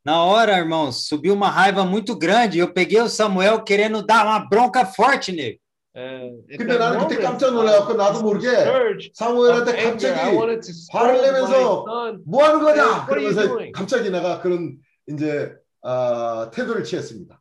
[0.04, 2.60] Na hora, irmãos, subiu uma raiva muito grande.
[2.60, 5.58] Eu peguei o Samuel querendo dar uma bronca forte nele.
[6.56, 8.48] 근데 나는 그때 깜짝 I 놀라갖고 나도 모르게
[9.14, 10.36] 사무엘한테 갑자기
[10.92, 11.84] 화를 내면서.
[12.24, 13.72] 뭐 하는 거냐 What are you 그러면서 doing?
[13.72, 14.76] 갑자기 내가 그런
[15.07, 17.39] 이제 아, 태도를 취했습니다.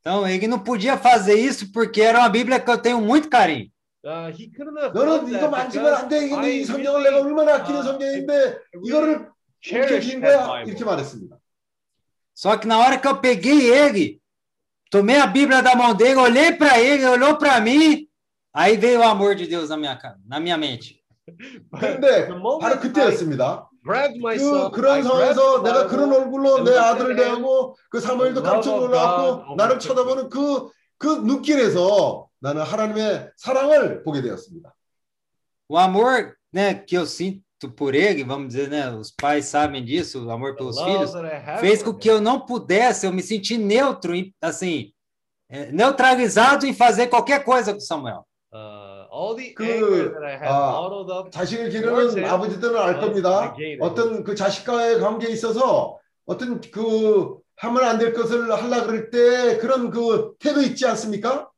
[0.00, 3.68] Então, ele não podia fazer isso porque era uma Bíblia que eu tenho muito carinho.
[4.04, 6.20] Uh, he couldn't have 너는 done 이거 that 만지면 안 돼.
[6.20, 8.54] because 이거 I 이 성경을 really, 내가 얼마나 아끼는 uh, 성경인데 I
[8.84, 9.32] 이거를 really
[9.64, 10.70] 이렇게 cherished 준 that 거야 Bible.
[10.70, 11.36] 이렇게 말했습니다.
[12.36, 14.20] Só que na hora que eu peguei ele,
[14.92, 18.06] tomei a Bíblia da mão dele, olhei para ele, olhou para mim,
[18.54, 21.02] aí veio o amor de Deus na minha, ca- na minha mente.
[21.72, 23.68] 그런데 The moment 바로 그때였습니다.
[23.84, 26.76] grabbed my 그 son, 그런 I grabbed 상황에서 the 내가 Bible, 그런 얼굴로 and 내
[26.76, 29.80] looked 아들을 at him, 대하고 그 사무엘도 the love 깜짝 of 놀라고 God 나를 overtook
[29.88, 34.72] 쳐다보는 그, 그 눈길에서 나는 하나님의 사랑을 보게 되었습니다.
[35.68, 37.42] O amor né, que eu sinto
[37.76, 41.12] por ele, vamos dizer, né, os pais sabem disso, o amor the pelos love filhos,
[41.12, 44.32] that I have fez for com que eu não pudesse, eu me senti neutro, em-
[44.40, 44.92] assim,
[45.50, 48.24] é, neutralizado em fazer qualquer coisa com Samuel.
[48.52, 52.24] Uh, all the 그, anger that I had 아, bottled up 자식을 towards 기르는 him
[52.24, 53.54] 아버지들은 알 was 겁니다.
[53.56, 53.78] negated.
[53.82, 59.90] 어떤 그 자식과의 관계에 있어서 어떤 그 하면 안 될 것을 하려 그럴 때 그런
[59.90, 61.48] 그 태도 있지 않습니까?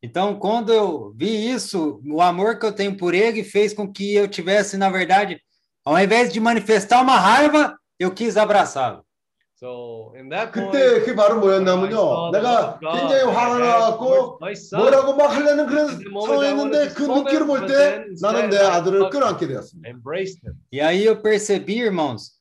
[0.00, 4.14] Então, quando eu vi isso, o amor que eu tenho por ele fez com que
[4.14, 5.40] eu tivesse, na verdade,
[5.84, 9.01] ao invés de manifestar uma raiva, eu quis abraçá-lo.
[9.62, 11.90] So in that 그때 point, 그게 바로 I 뭐였냐면요.
[11.98, 14.80] saw the love 내가 of God 굉장히 that I 화가 had 나갖고 towards my son.
[14.80, 17.46] 뭐라고 막 하려는 그런 In the moment I 상황이었는데 wanted to 그 scold 눈길을 him,
[17.48, 19.88] 볼 but 때 then 나는 내 instead I 아들을 hugged 끌어안게 되었습니다.
[19.90, 20.54] embraced him.
[20.70, 22.38] E aí eu percebi, irmãos,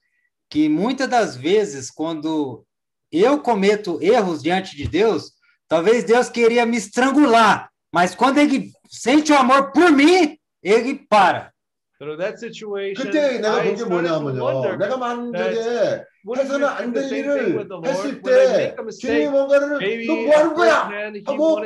[0.49, 2.63] que muitas das vezes, quando
[3.11, 5.34] eu cometo erros diante de Deus,
[5.67, 11.51] talvez Deus queria me estrangular, mas quando ele sente o amor por mim, ele para.
[11.99, 14.43] Through that situation, 그때 내가 I 본 게 started to 뭐냐면요.
[14.43, 16.05] wonder 내가 만약에 wouldn't
[16.36, 17.66] 해서는 안 될 일을?
[17.84, 20.88] 했을 때 주님이 뭔가를 너뭐 하는 거야?
[21.26, 21.60] 하고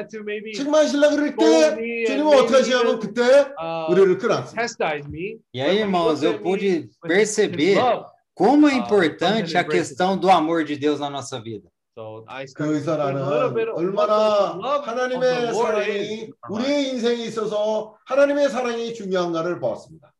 [0.54, 4.18] 책망하시려 그럴 때 주님은 어떻게 하시냐면 그때 uh, 우리를.
[5.52, 8.06] E aí, irmãos, eu pude perceber love.
[8.34, 11.68] como é Ah, importante a questão do amor de Deus na nossa vida.
[13.74, 16.30] 얼마나 하나님의 사랑이.
[16.50, 20.12] 우리의 인생에 있어서 하나님의 사랑이 중요한가를 보았습니다.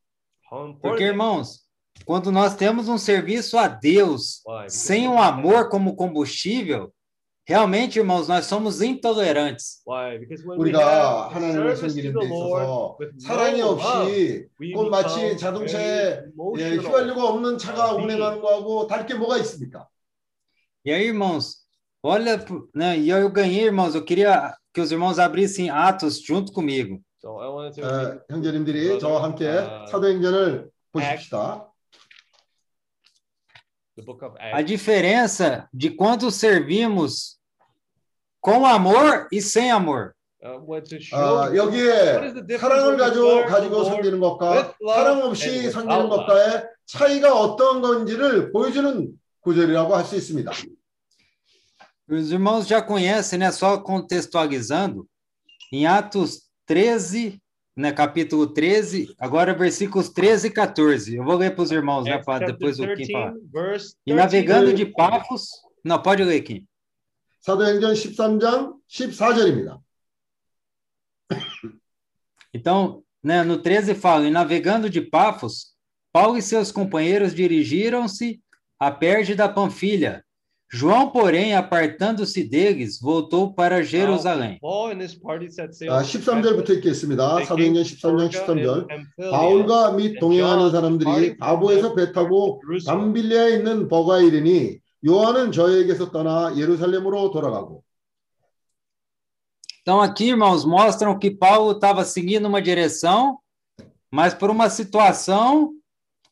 [0.81, 1.66] Porque, irmãos,
[2.06, 4.64] quando nós temos um serviço a Deus Why?
[4.64, 6.92] Because sem o amor como combustível,
[7.48, 9.82] realmente, irmãos, nós somos intolerantes.
[9.86, 10.18] Why?
[10.20, 13.28] Because when we 우리가 have 하나님을 service to 섬기는 the 데 Lord 있어서 with no
[13.28, 16.80] 사랑이 love, 없이 we 곧 마치 become 자동차에 very 예, emotional.
[16.80, 19.88] 휘발유가 없는 차가 운행하는 거하고 다를 게 뭐가 있습니까?
[20.86, 21.58] E aí, irmãos,
[22.02, 26.52] olha, pro- né, e eu ganhei, irmãos, eu queria que os irmãos abrissem Atos junto
[26.52, 27.00] comigo.
[27.22, 31.68] So I wanted to 어, read 형제님들이 저와 함께 아, 사도행전을 보십시다.
[33.96, 34.66] the book of A Acts.
[34.66, 37.38] diferença de quando servimos
[38.40, 40.16] com amor e sem amor.
[40.44, 43.26] Uh, what to show 아, you- what is 여기에 the difference 사랑을 when we 가지고
[43.30, 46.10] serve the 가지고 Lord 섬기는 것과 with love 사랑 and 없이 without 섬기는 love?
[46.18, 49.12] 것과의 차이가 어떤 건지를 보여주는
[49.42, 50.52] 구절이라고 할 수 있습니다.
[52.10, 53.52] Os irmãos já conhecem, né?
[53.52, 55.08] Só contextualizando,
[55.72, 57.40] em Atos 13,
[57.76, 57.92] né?
[57.92, 61.16] Capítulo 13, agora versículos 13 e 14.
[61.16, 62.14] Eu vou ler para os irmãos, né?
[62.14, 63.32] Acts Para chapter depois o Kim falar.
[63.32, 64.16] 13, verse E 13.
[64.16, 65.50] navegando de Pafos.
[65.84, 66.68] Não, pode ler, Kim.
[67.42, 69.80] 사도행전 13장 14절입니다.
[72.54, 75.74] Então, né, no 13 fala: E navegando de Pafos,
[76.12, 78.42] Paulo e seus companheiros dirigiram-se
[78.80, 80.25] a Perge da Panfilha.
[80.74, 84.58] João, porém, apartando-se deles, voltou para Jerusalém.
[84.62, 86.78] Paul and his party set sail 아, to 13절부터 Ephesus.
[86.78, 87.36] 읽겠습니다.
[87.36, 88.78] They 사도행전 came to 13장 Perga 13절.
[88.80, 89.32] and Pamphylia.
[89.32, 97.32] 바울과 및 동행하는 사람들이 바보에서 배 타고 밤빌리아에 있는 버가에 이르니 요한은 저에게서 떠나 예루살렘으로
[97.32, 97.84] 돌아가고
[99.82, 103.40] Então, aqui, irmãos, mostram que Paulo estava seguindo uma direção,
[104.12, 105.74] mas por uma situação,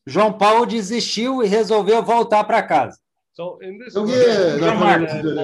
[0.06, 2.98] João Paulo desistiu e resolveu voltar para casa.
[3.37, 5.35] So in this 여기에 나타나는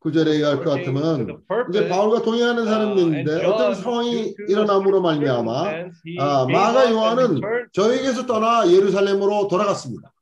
[0.00, 2.66] 구절에 의할 것 같으면 the 이제 purpose 바울과 동행하는
[2.98, 5.64] 있는데 John, 어떤 상황이 일어남으로 말미암아
[6.18, 7.40] 아, 마가 요한은.
[7.72, 10.12] 저에게서 떠나 예루살렘으로 돌아갔습니다.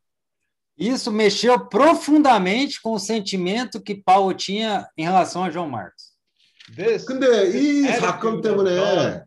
[0.80, 6.14] Isso mexeu profundamente com o sentimento que Paulo tinha em relação a João Marcos.
[6.76, 9.24] This, 근데 이 사건 때문에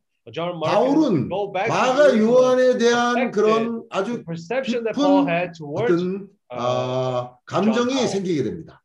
[0.64, 8.09] 바울은 마가 Jerusalem, 요한에 대한 그런 아주 perception that Paul 깊은 어떤 아, 감정이 Paul.
[8.09, 8.83] 생기게 됩니다.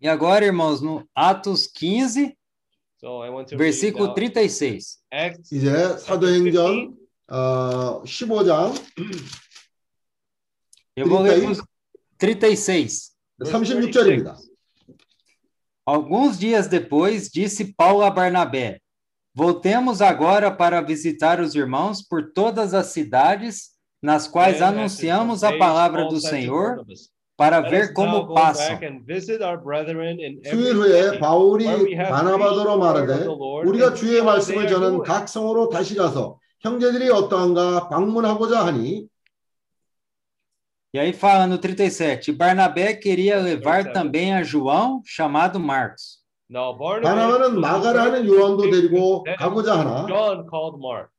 [0.00, 2.36] E agora, irmãos, no Atos 15,
[3.00, 4.98] So I want to read versículo now 36.
[5.12, 6.96] Acts 이제 사도행전
[7.28, 8.74] 어, 15장
[10.96, 11.62] Eu vou ler para os
[12.18, 13.12] 36.
[13.40, 14.34] 36절입니다.
[15.84, 18.80] Alguns dias depois, disse Paulo a Barnabé:
[19.34, 23.72] Voltemos agora para visitar os irmãos por todas as cidades
[24.02, 27.10] nas quais And after anunciamos some a days, palavra Paul do said to Senhor Barnabas,
[27.36, 28.68] para "Let us ver now como go passam.
[28.78, 32.38] back and visit our brethren in 수일 every 후에 city 바울이 where we have 바나바더러
[32.38, 34.68] preached the word 말하되 of the Lord 우리가 and 주의 see how they 말씀을 are
[34.68, 39.08] 전한 doing." 각 성으로 다시 가서 형제들이 어떠한가 방문하고자 하니
[40.94, 43.92] E aí fala no 37, Barnabé queria levar 37.
[43.92, 46.22] também a João, chamado Marcos.
[46.48, 50.46] Now Barnabas 바나바는 was 마가라 하는 going to 요한도 take 데리고 them 가고자 하나 John
[50.48, 51.10] called Mark.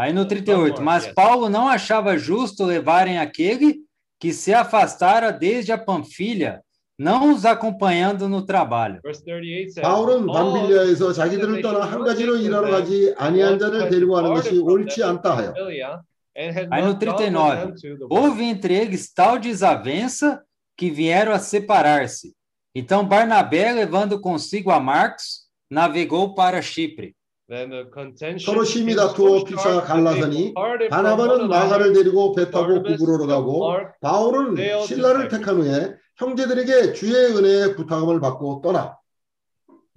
[0.00, 1.14] Aí no 38, mas yes.
[1.14, 3.80] Paulo não achava justo levarem aquele
[4.20, 6.62] que se afastara desde a Panfilha,
[6.98, 9.00] não os acompanhando no trabalho.
[9.02, 12.46] Verse 38 says, 바울은 "Paul 밤빌리아에서 said 자기들을 they 떠나 should 한 not 가지로 take
[12.46, 14.96] 일하러 with them 가지 아니한 one 자를 who had 데리고 가는 departed 것이 from 옳지
[14.96, 16.00] them 않다 하여 Pamphylia
[16.36, 19.12] and had Aí no not gone with 39, them to the work." houve entre eles
[19.12, 20.42] tal desavença
[20.76, 22.34] que vieram a separar-se.
[22.74, 27.14] Então Barnabé, levando consigo a Marcos, navegou para Chipre.
[28.39, 30.53] 서로 심히 다투어 피차 they 갈라서니
[30.89, 31.49] 바나바는.
[31.49, 35.27] 마가를 데리고 배 타고 구부로로 가고 바울은 신라를.
[35.27, 38.97] 택한 후에 형제들에게 주의 은혜의 부탁함을 받고 떠나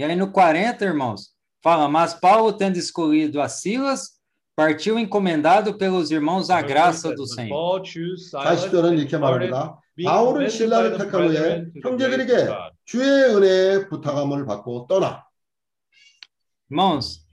[0.01, 1.31] E aí no 40, irmãos,
[1.63, 4.19] fala, mas Paulo, tendo escolhido a Silas,
[4.57, 7.51] partiu encomendado pelos irmãos à graça do Senhor.
[7.51, 9.81] Paul chose Silas 40절은 and 이렇게 departed, 말합니다.
[10.05, 12.49] 바울은 신라를 택한 후에 형제들에게.
[12.85, 15.25] 주의 은혜의 부탁함을 받고 떠나
[16.69, 17.24] Irmãos,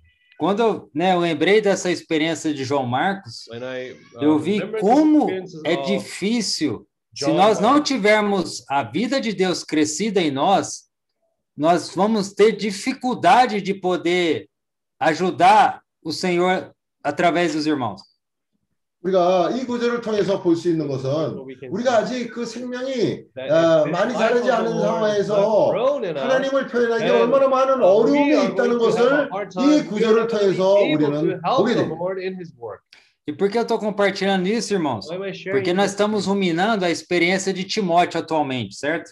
[0.41, 5.29] quando eu, né, eu lembrei dessa experiência de João Marcos, I, uh, eu vi como
[5.63, 6.87] é difícil.
[7.13, 10.85] Se nós não tivermos a vida de Deus crescida em nós,
[11.55, 14.49] nós vamos ter dificuldade de poder
[14.99, 16.73] ajudar o Senhor
[17.03, 18.01] através dos irmãos.
[19.03, 21.09] 우리가 이 구절을 통해서 볼 수 있는 것은
[21.71, 25.71] 우리가 아직 그 생명이 어, 많이 the 않은 상황에서
[26.15, 29.29] 하나님을 표현하기 얼마나 많은 어려움이 있다는 것을
[29.59, 31.97] 이 구절을 통해서 우리는 보게 됩니다.
[33.27, 35.05] E por que eu estou compartilhando isso, irmãos?
[35.51, 39.11] Porque nós estamos ruminando a experiência de Timóteo atualmente, certo?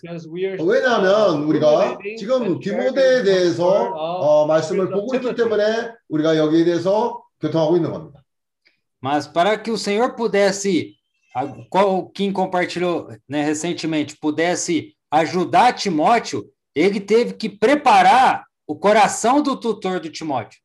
[0.65, 5.35] 왜냐하면 우리가 지금 디모데에 대해서 어, 말씀을 보고 있기.
[5.35, 8.18] 때문에 우리가 여기에 대해서 교통하고 있는 겁니다.
[9.01, 10.95] Mas para que o Senhor pudesse,
[11.69, 16.45] qual Kim compartilhou né, recentemente, pudesse ajudar Timóteo,
[16.75, 20.59] ele teve que preparar o coração do tutor do Timóteo.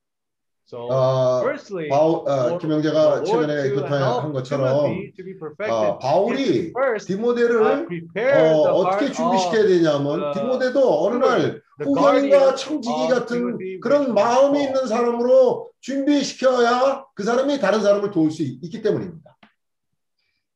[0.74, 5.14] So, 어, firstly, 바울, 어, for 김영재가 the Lord 최근에 to 교통한 help 것처럼 Timothy
[5.18, 9.68] to be perfected, 어, 바울이 first, uh, 디모데를 prepare 어, the 어떻게 heart 준비시켜야 of
[9.68, 13.26] 되냐면 the 디모데도 어느 날 the 후견인과 guardian 청지기 of 같은
[13.57, 14.68] Timothy 그런 with 마음이 Paul.
[14.70, 19.26] 있는 사람으로 준비시켜야 그 사람이 다른 사람을 도울 수 있- 있기 때문입니다.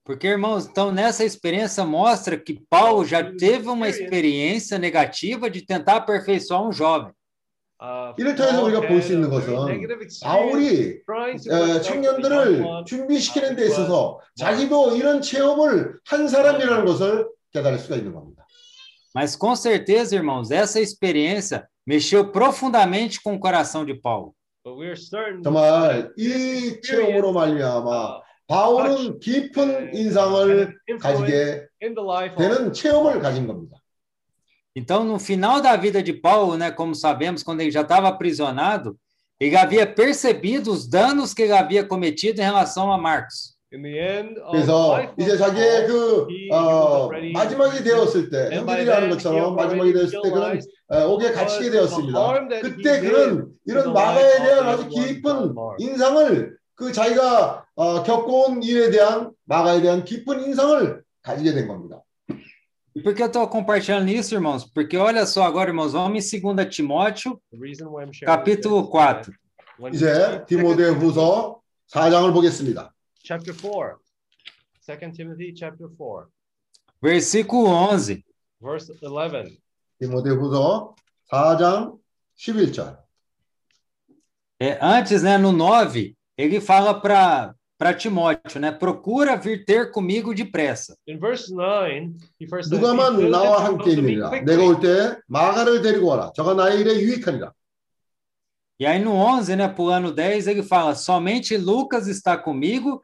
[0.06, 5.96] Porque, irmãos, então nessa experiência mostra que Paulo já teve uma experiência negativa de tentar
[5.96, 7.14] aperfeiçoar um jovem.
[7.81, 9.55] Uh, 이를 통해서 우리가 볼 수 있는 것은
[10.25, 12.65] 바울이 어, 청년들을.
[12.87, 18.45] 준비시키는 데 있어서 자기도 이런 체험을 한 사람이라는 것을 깨달을 수가 있는 겁니다.
[19.15, 24.35] Mas com certeza, irmãos, essa experiência mexeu profundamente com o coração de Paulo.
[25.43, 31.67] 정말 이 체험으로 말미암아 uh, 바울은 깊은 인상을 가지게
[32.37, 33.77] 되는 체험을 가진 겁니다.
[34.76, 38.98] Então, no final da vida de Paulo, né, como sabemos, quando ele já estava aprisionado,
[39.40, 43.54] ele havia percebido os danos que ele havia cometido em relação a Marcos.
[43.72, 46.70] in the end of the 그래서 life of 이제 자기의 Paul, 그 he, 어, he
[46.70, 50.22] was already 마지막이 되었을 때 And by 형들이 하는 then, 것처럼 he 마지막이 already 되었을
[50.22, 52.20] 때 그는 realized 어, 옥에 갇히게 the 되었습니다.
[52.20, 54.94] harm that he 그때 did 그는 in 이런 the 마가에 life 대한 of 아주 that
[54.94, 55.76] one 깊은 called Mark.
[55.84, 62.02] 인상을 그 자기가 어, 겪어온 일에 대한 마가에 대한 깊은 인상을 가지게 된 겁니다.
[62.98, 64.64] E por que eu estou compartilhando isso, irmãos?
[64.66, 68.82] Porque olha só agora, irmãos, vamos em 2 Timóteo, The reason why I'm sharing capítulo
[68.82, 69.14] this is 4.
[69.16, 69.32] that
[69.80, 71.60] when you 이제 read 디모데후서
[71.92, 72.94] 4장을 보겠습니다.
[73.24, 73.98] chapter 4
[74.86, 76.28] 2 Timothy chapter 4
[77.02, 78.24] Versículo 11.
[78.62, 79.58] verse 11
[80.00, 80.94] 디모데후서
[81.32, 81.98] 4장
[82.38, 82.98] 11절.
[84.60, 88.72] É, antes, né, no 9, ele fala para para Timóteo, né?
[88.72, 90.96] Procura vir ter comigo depressa.
[91.08, 94.30] in verse 9 he first says 누가만 "Be 나와 diligent 함께 unto me 있느니라.
[94.30, 96.32] quickly." 내가 올 때 마가를 데리고 와라.
[96.36, 97.52] 저가 나의 일에 유익하니라.
[98.80, 103.02] E aí no 11, né, pulando 10, ele fala: "Somente Lucas está comigo.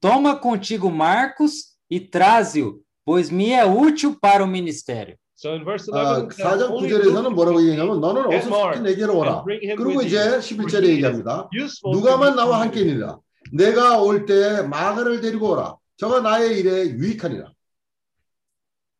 [0.00, 5.88] Toma contigo Marcos e traze-o, pois me é útil para o ministério." so in verse
[5.92, 8.76] 아, 11 it says, 4장 "Only 9절에서는 Luke 뭐라고 is 얘기하냐면 너는 Get 어서 Mark
[8.78, 9.30] 속히 내게로 오라.
[9.32, 11.48] and bring him 그리고 with 이제 you, for 11절에 he is 얘기합니다.
[11.54, 13.18] useful to 누가만 me 나와 to 함께 you." 있느니라.
[13.57, 15.75] 내가 올 때 마가를 데리고 오라.
[15.97, 17.51] 저가 나의 일에 유익하니라.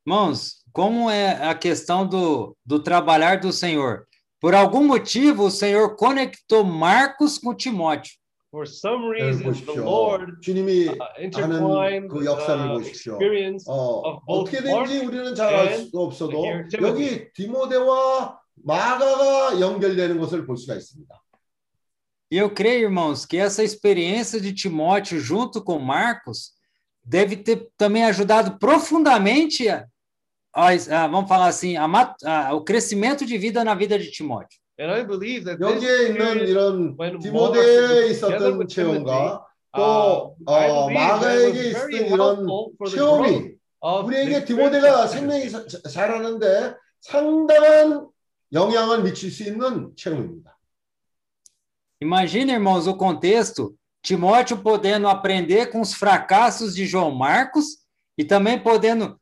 [0.06, 4.06] Irmãos, como é a questão do, do trabalhar do Senhor?
[4.40, 8.12] Por algum motivo, o Senhor conectou Marcos com Timóteo.
[8.52, 9.80] for some reason the.
[9.80, 10.96] Lord 주님이 uh,
[11.34, 13.14] 하는 intertwined 그 역사를 the 보십시오.
[13.18, 16.44] experience 어, of both 어떻게든지 Mark 우리는 잘알 and 수 없어도.
[16.82, 21.23] 여기 디모데와 마가가 연결되는 것을 볼 수가 있습니다.
[22.33, 26.51] E eu creio, irmãos, que essa experiência de Timóteo junto com Marcos
[27.03, 29.87] deve ter também ajudado profundamente a,
[30.53, 34.11] a- a- vamos falar assim, a mat- a- o crescimento de vida na vida de
[34.11, 34.59] Timóteo.
[34.81, 38.57] and I believe that this 여기에 있는 experience 이런 when Mark 디모데에 was together 있었던
[38.59, 39.43] with Timothy, 체험과
[39.75, 42.97] uh, 또 I 어, believe that it 마가에게 was 있었던 very 이런 helpful for the
[42.97, 48.07] growth 체험이 of 우리에게 the 디모데가 spiritual 생명이 사- 자- 자라는데 상당한
[48.53, 50.52] 영향을 미칠 수 있는 체험입니다.
[52.04, 57.78] Imagina, irmãos, o contexto: Timóteo podendo aprender com os fracassos de João Marcos
[58.18, 59.18] e também podendo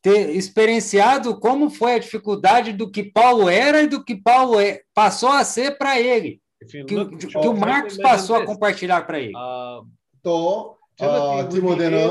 [0.00, 4.80] ter experienciado como foi a dificuldade do que Paulo era e do que Paulo é-
[4.94, 9.32] passou a ser para ele, que, que o Marcos passou a compartilhar para ele.
[9.36, 9.86] Uh,
[11.00, 12.10] 어, 디모데는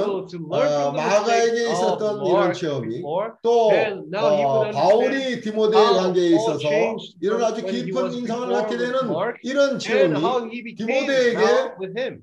[0.50, 3.02] 어, 마가에게 있었던 이런 체험이
[3.44, 6.68] 또 어, 바울이 디모데의 관계에 있어서
[7.22, 9.00] 이런 아주 깊은 인상을 갖게 되는
[9.44, 11.40] 이런 체험이 디모데에게.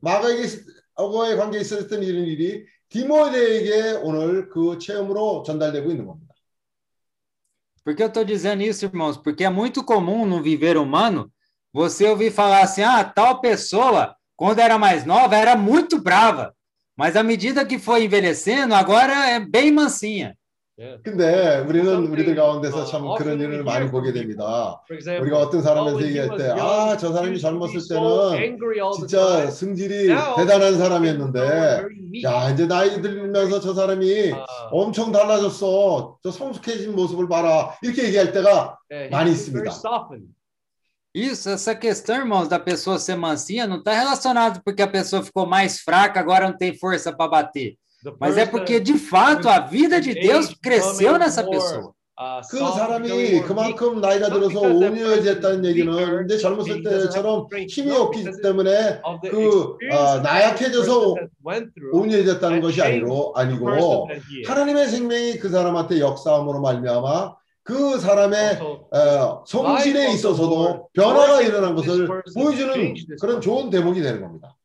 [0.01, 6.29] 마가에게와의 관계에 있었던 이런 일이 디모데에게 오늘 그 체험으로 전달되고 있는 겁니다.
[7.85, 9.17] Por que eu estou dizendo isso, irmãos?
[9.17, 11.33] Porque é muito comum no viver humano
[11.73, 16.55] você ouvir falar assim: ah, tal pessoa, quando era mais nova, era muito brava,
[16.97, 20.33] mas à medida que foi envelhecendo, agora é bem mansinha.
[21.03, 24.13] 근데 우리는 우리들 가운데서 uh, 참 그런 일을 많이 보게.
[24.13, 24.81] 됩니다.
[24.89, 28.57] 우리가 어떤 oh, 사람에서 얘기할 때, 아, 저 사람이 젊었을 때는
[28.95, 29.51] 진짜
[30.07, 31.83] Now, 대단한 사람이었는데.
[32.23, 36.19] 야, 이제 나이 들면서 저 사람이 Uh, 엄청 달라졌어.
[36.23, 37.77] 저 성숙해진 모습을 봐라.
[37.83, 38.79] 이렇게 얘기할 때가
[39.11, 39.73] 많이 있습니다.
[41.08, 41.32] softened.
[41.32, 45.46] Isso, essa questão, irmãos, da pessoa ser mansinha não está relacionado porque a pessoa ficou
[45.46, 47.78] mais fraca, agora não tem força para bater.
[48.04, 51.94] The Mas é person porque, de fato, a vida de Deus cresceu nessa pessoa.
[52.20, 55.66] uh, 그 soft, 사람이 becoming more meek, 그만큼 나이가 not 들어서 because that 온유해졌다는 person
[55.66, 58.70] is 얘기는 weaker, 이제 젊었을 he doesn't have 때처럼 strength, 힘이 no, 없기 because 때문에
[59.04, 62.76] of the 그 experience 아, that 나약해져서 the person has went through 온유해졌다는 and 것이
[62.82, 64.50] changed 아니고 the person 아니고 that he is.
[64.50, 67.38] 하나님의 생명이 그 사람한테 역사함으로 말미암아 그
[67.68, 74.56] 그 사람의 어, 성질에 있어서도 변화가 일어난 것을 보여주는 그런 좋은 대목이 되는 겁니다.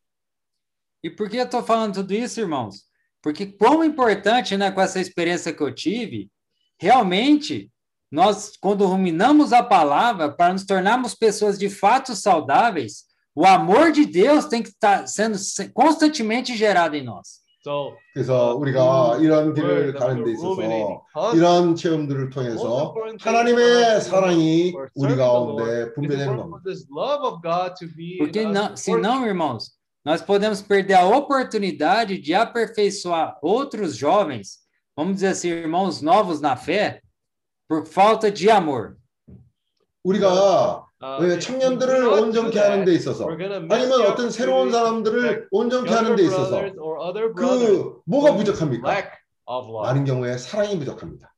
[1.00, 2.82] E por que eu estou falando tudo isso, irmãos?
[3.22, 6.28] Porque quão importante, né, com essa experiência que eu tive,
[6.76, 7.70] realmente,
[8.10, 13.04] nós, quando ruminamos a palavra, para nos tornarmos pessoas de fato saudáveis,
[13.34, 15.38] o amor de Deus tem que estar sendo
[15.72, 17.40] constantemente gerado em nós.
[17.64, 20.62] So, 그래서 우리가 이런 길을 가는 데 있어서
[21.34, 26.62] 이런 체험들을 통해서 하나님의 사랑이 우리 가운데 분배되는 겁니다.
[26.64, 28.76] this love of God to be in Porque us não, working.
[28.76, 29.72] senão, irmãos,
[30.04, 34.60] nós podemos perder a oportunidade de aperfeiçoar outros jovens,
[34.96, 37.02] vamos dizer assim, irmãos novos na fé,
[37.68, 38.96] por falta de amor.
[40.04, 40.91] 우리가 Uh, 왜 if we
[41.40, 44.30] 청년들을 do not do 온전케 that, 하는 데 있어서 we're gonna miss 아니면 the 어떤
[44.30, 48.30] 새로운 opportunity to 사람들을 온전케 하는 younger 데 있어서 brothers or other brothers 그 뭐가
[48.30, 48.88] who 부족합니까?
[48.88, 49.10] lack
[49.46, 49.86] of love.
[49.86, 51.32] 많은 경우에 사랑이 부족합니다.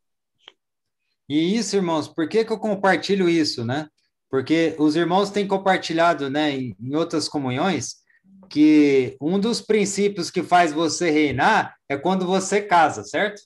[1.29, 3.87] E isso, irmãos, por que, que eu compartilho isso, né?
[4.29, 8.01] Porque os irmãos têm compartilhado, né, em, em outras comunhões,
[8.49, 13.43] que um dos princípios que faz você reinar é quando você casa, certo?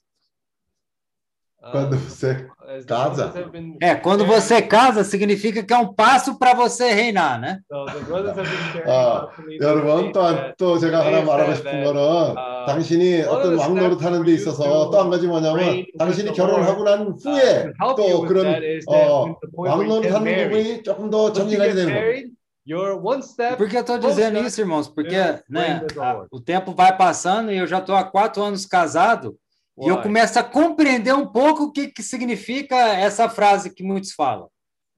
[1.72, 3.28] Quando você As the casa.
[3.28, 6.92] brothers have been É, quando sharing- você casa, significa que é um passo para você
[6.92, 7.60] reinar, né?
[7.72, 10.98] So the brothers have been sharing 아, constantly the 여러분 faith 또한 that 또 제가
[10.98, 14.04] 하나 they 말하고 said 싶은 that, 거는 uh, 당신이 one of 어떤 the 왕노릇 steps
[14.04, 16.84] 하는 for 데 you 있어서 to 또 한 가지 뭐냐면 reign with 당신이 the 결혼하고
[16.84, 19.48] 난 uh, 후에 to help you 또 with 그런 that is that 어, with the
[19.48, 20.52] point where you 왕노릇 get 하는 married.
[20.52, 22.04] 부분이 조금 더 Once you 전진하게 get 되는 겁니다.
[22.04, 22.28] married,
[22.68, 24.86] you're one step Por que eu estou dizendo closer isso, irmãos?
[24.92, 26.28] Porque to né, reign with the a- Lord.
[26.30, 29.32] o tempo vai passando e eu já estou há quatro anos casado
[29.78, 30.02] e eu Why?
[30.02, 34.48] começo a compreender um pouco o que, que significa essa frase que muitos falam.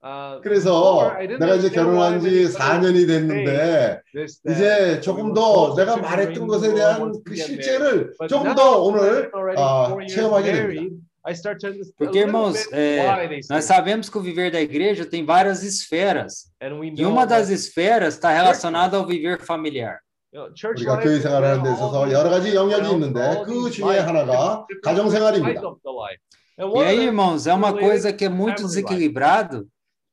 [0.03, 3.51] Uh, 그래서 before, I didn't 내가 이제 understand why 결혼한 지 many 4년이 brothers 됐는데
[3.51, 6.77] say this, that 이제 we 조금 were 더 supposed 내가 to 말했던 reign 것에 with
[6.77, 7.65] the Lord 대한 once we 그 get married.
[7.65, 10.83] 실제를 But 조금 now, 더 that 오늘 I'm already 아, four years 체험하게 됩니다.
[10.83, 13.65] married, I start to understand Porque, a little irmãos, bit é, why they say nós
[13.65, 16.53] sabemos que o viver da igreja tem várias esferas.
[16.63, 19.99] And we E know uma das that, esferas está relacionada ao viver familiar.
[20.33, 22.83] you know, church 우리가 life 교회 is 생활하는 데 all 있어서 these 여러 가지 영역이
[22.83, 25.61] realms, 있는데 all 그 these 중에 life, 하나가 different 가정생활입니다.
[25.61, 26.21] sides of the life.
[26.59, 28.63] And E one of aí, them irmãos, é uma related coisa que é to muito
[28.63, 28.83] family life.
[28.83, 29.69] desequilibrado.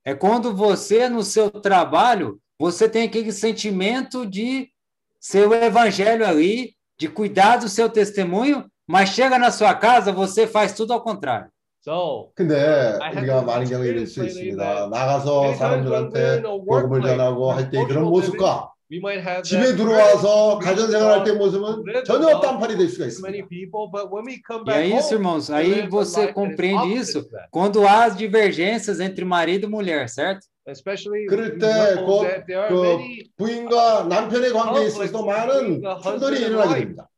[0.05, 4.69] É quando você, no seu trabalho, você tem aquele sentimento de
[5.19, 10.45] ser o evangelho ali, de cuidar do seu testemunho, mas chega na sua casa, você
[10.45, 11.47] faz tudo ao contrário.
[11.79, 12.55] So, 근데
[13.01, 14.63] I had 우리가 this 많은 경우 이럴 experience 수 lately 있습니다.
[14.63, 18.03] that 나가서 many times when we're 사람들한테 in a 복음을 workplace, 전하고 할 때 그런
[18.03, 22.03] social living, 모습과 we might have 집에 that 들어와서 very 가정생활할 때 strong 모습은 live
[22.03, 23.47] 전혀 about 딴판이 될 수가 to many 있습니다.
[23.49, 25.49] people, but when we come E back é isso, home, irmãos.
[25.49, 27.47] we Aí live a você life that is compreende opposite isso to that.
[27.51, 30.45] quando há as divergências entre marido e mulher, certo?
[30.67, 34.95] Especially 그럴 we 때 know 곧 that there are 그 many 부인과 남편의 관계에 conflicts
[34.95, 36.79] 있어서 between 많은 the husband 충돌이 and 일어나게 wife.
[36.84, 37.09] 됩니다.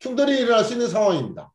[0.00, 1.52] 충돌이 일어날 수 있는 상황입니다.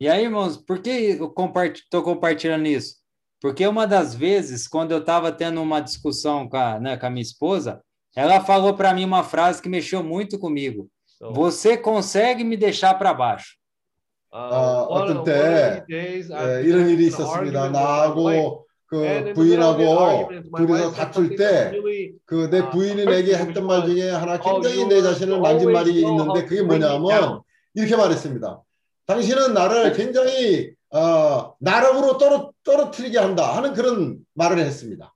[0.00, 1.32] E aí, irmãos, por que eu
[1.72, 2.96] estou compartilhando isso?
[3.40, 7.10] Porque uma das vezes, quando eu estava tendo uma discussão com a, né, com a
[7.10, 7.80] minha esposa,
[8.15, 10.89] ela falou para mim uma frase que mexeu muito comigo.
[11.05, 13.59] So, Você consegue me deixar para baixo.
[14.31, 16.21] uh, 아, 어떤 때 예,
[16.63, 17.69] 이런 일이 있었습니다.
[17.69, 21.71] 나하고 그 부인하고 둘이서 다툴 때
[22.25, 26.45] 그내 아, 부인이 내게 했던 말 중에 하나 oh, 굉장히 내 자신을 만진 말이 있는데
[26.45, 26.61] 그게.
[26.61, 27.41] 뭐냐면
[27.73, 28.61] 이렇게 말했습니다.
[29.05, 35.13] 당신은 나를 굉장히 어, 나락으로 떨어, 떨어뜨리게 한다 하는 그런 말을 했습니다.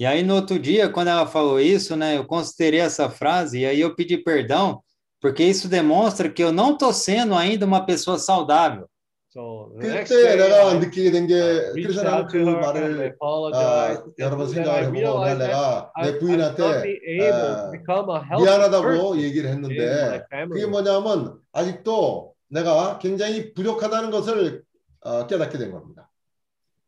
[0.00, 3.66] E aí, no outro dia, quando ela falou isso, né, eu considerei essa frase e
[3.66, 4.82] aí eu pedi perdão,
[5.20, 8.86] porque isso demonstra que eu não estou sendo ainda uma pessoa saudável.
[9.28, 11.34] So the next 그때 day, 내가 I 느끼게 된 게
[11.74, 14.00] reached 그래서 나는 out 그 to her and I 말을 apologized.
[14.00, 16.20] 아, 여러 번 and then I 생각을 해보고 realized 그냥 that 내가 I, 내 I'm
[16.20, 20.24] 부인한테 not be able to 아, become a healthy person 미안하다고 얘기를 in my 했는데
[20.32, 20.48] family.
[20.56, 24.62] 그게 뭐냐면 아직도 내가 굉장히 부족하다는 것을
[25.02, 26.08] 어, 깨닫게 된 겁니다.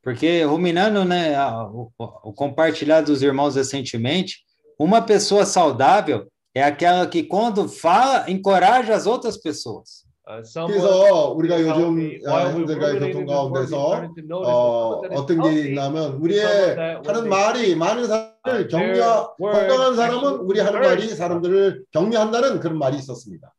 [0.03, 4.39] Porque, ruminando né, a- o, o compartilhar dos irmãos recentemente,
[4.79, 10.07] uma pessoa saudável é aquela que, quando fala, encoraja as outras pessoas.
[10.29, 13.73] Uh, someone 그래서 우리가 who's 요즘 healthy, 아, while we're 형제들과의 ruminating 교통 this word,
[13.73, 16.05] we 가운데서 started to notice that 어, someone that is 어떤 게 healthy 있냐면 is
[16.05, 16.45] someone 우리의
[16.77, 20.61] that when 하는 they 말이 많은 uh, 사람을 their 격려 words 건강한 사람은 actually 우리
[20.61, 23.53] 하는 encourage 말이 사람들을 격려한다는 그런 말이 있었습니다.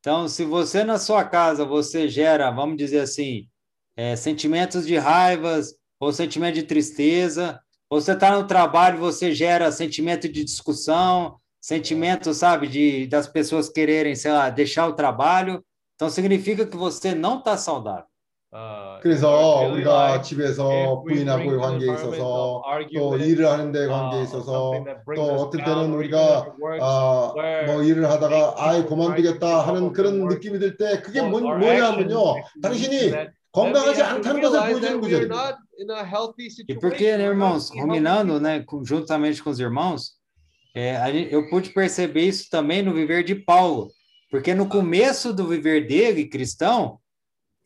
[0.00, 3.46] Então, se você na sua casa você gera, vamos dizer assim,
[3.96, 7.60] é, sentimentos de raivas ou sentimento de tristeza,
[7.90, 13.68] ou você está no trabalho você gera sentimento de discussão, sentimento, sabe, de das pessoas
[13.68, 15.64] quererem, sei lá, deixar o trabalho,
[15.96, 18.04] então significa que você não está saudável.
[18.52, 22.62] uh, 그래서 really 우리가 like 집에서 if we bring 부인하고의 an 관계에 environment 있어서 of
[22.62, 25.58] 또 argument, 일을 하는 데 uh, 관계에 of 있어서 something that brings 또 us 어떤
[25.58, 28.80] down, 때는 or even 우리가 if it works 아, where 뭐 일을 하다가 make 아예
[28.80, 31.20] people try to 그만두겠다 give up 하는 on their 그런 work, 느낌이 들 때 그게
[31.20, 34.58] what 뭐, our actions 뭐냐면요 actually lead to 당신이 that 건강하지 have to 않다는 것을
[34.58, 35.34] realize 보여주는 that we are 구절입니다.
[35.34, 36.80] not in a healthy E situation.
[36.80, 38.42] porque, né, We're not irmãos, healthy ruminando, people.
[38.42, 40.12] né, com- juntamente com os irmãos,
[40.74, 43.90] é, a gente- eu pude perceber isso também no viver de Paulo,
[44.30, 46.98] porque no começo do viver dele, cristão,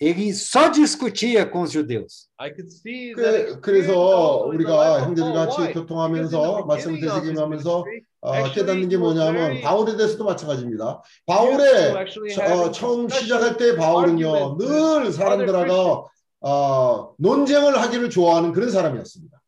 [0.01, 2.29] ele só discutia com os judeus.
[2.41, 5.35] I could see that 그, experience 그래서 also in the 우리가 life of 형제들 Paul.
[5.47, 5.67] 같이 Why?
[5.67, 9.03] Because in 교통하면서 the 말씀을 beginning of his 되새김하면서 ministry, 어, actually 깨닫는 게 he
[9.03, 11.03] was 뭐냐면 very 바울에 대해서도 마찬가지입니다.
[11.03, 14.73] used to 바울의 actually 처- 어, having 처음 discussions, 시작할 때 바울은요 arguments with 늘
[14.73, 16.09] other 사람들하고
[16.45, 19.39] 어, 논쟁을 하기를 좋아하는 그런 사람이었습니다.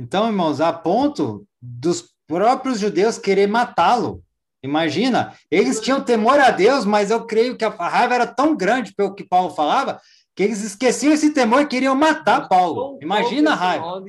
[0.00, 4.20] Então, irmãos, a ponto dos próprios judeus querer matá-lo.
[4.64, 8.94] Imagina, eles tinham temor a Deus, mas eu creio que a raiva era tão grande
[8.94, 10.00] pelo que Paulo falava,
[10.37, 12.99] que eles esqueciam esse temor e queriam matar Paulo.
[13.01, 14.03] Imagina a raiva.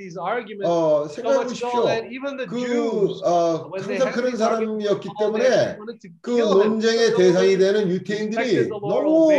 [0.62, 1.84] 어, so 생각해 much so 보십시오.
[1.86, 5.78] that even the 그 Jews 어, when they 항상 그런 사람이었기 때문에
[6.20, 6.30] 그.
[6.38, 9.32] 논쟁의 대상이 되는 유태인들이 너무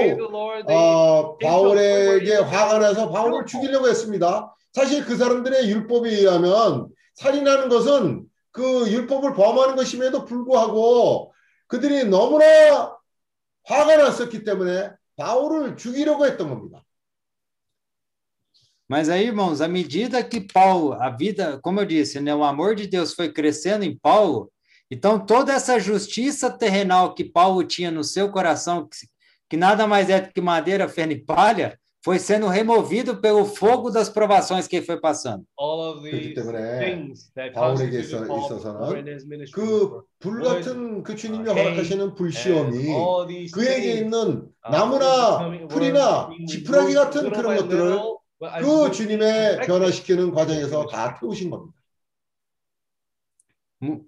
[0.68, 3.46] 어, 바울에게 화가 나서 바울을.
[3.46, 4.52] 죽이려고 했습니다.
[4.74, 11.34] 사실 그 사람들의 율법에 의하면 살인하는 것은 그 율법을 범하는 것임에도 불구하고
[11.68, 12.98] 그들이 너무나
[13.66, 16.85] 화가 났었기 때문에 바울을 죽이려고 했던 겁니다.
[18.87, 22.75] Mas aí, irmãos, à medida que Paulo, a vida, como eu disse, né, o amor
[22.75, 24.53] de Deus foi crescendo em Paulo,
[24.91, 29.09] então toda essa justiça terrenal que Paulo tinha no seu coração, que,
[29.49, 33.91] que nada mais é do que madeira, feno e palha, foi sendo removido pelo fogo
[33.91, 35.45] das provações que ele foi passando.
[35.59, 39.53] all of 그렇기 these 때문에 things that 바울에게 constituted 있어, Paul 있어서는 in his ministry
[39.55, 45.69] 그 불같은 그 주님이 허락하시는 불시험이 and all these 그에게 things, 있는 uh, 나무나 overcoming-
[45.69, 48.91] 풀이나 were being 지푸라기 removed 같은 little 그런 by 것들을 little, but as 그 we
[48.93, 51.73] 주님의 perfected 변화시키는 과정에서 다 태우신 겁니다.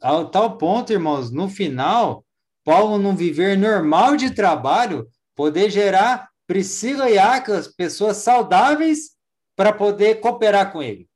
[0.03, 2.24] Ao tal ponto, irmãos, no final,
[2.64, 5.07] Paulo, num viver normal de trabalho,
[5.37, 9.11] poder gerar Priscila e Acas, pessoas saudáveis,
[9.57, 11.09] para poder cooperar com ele.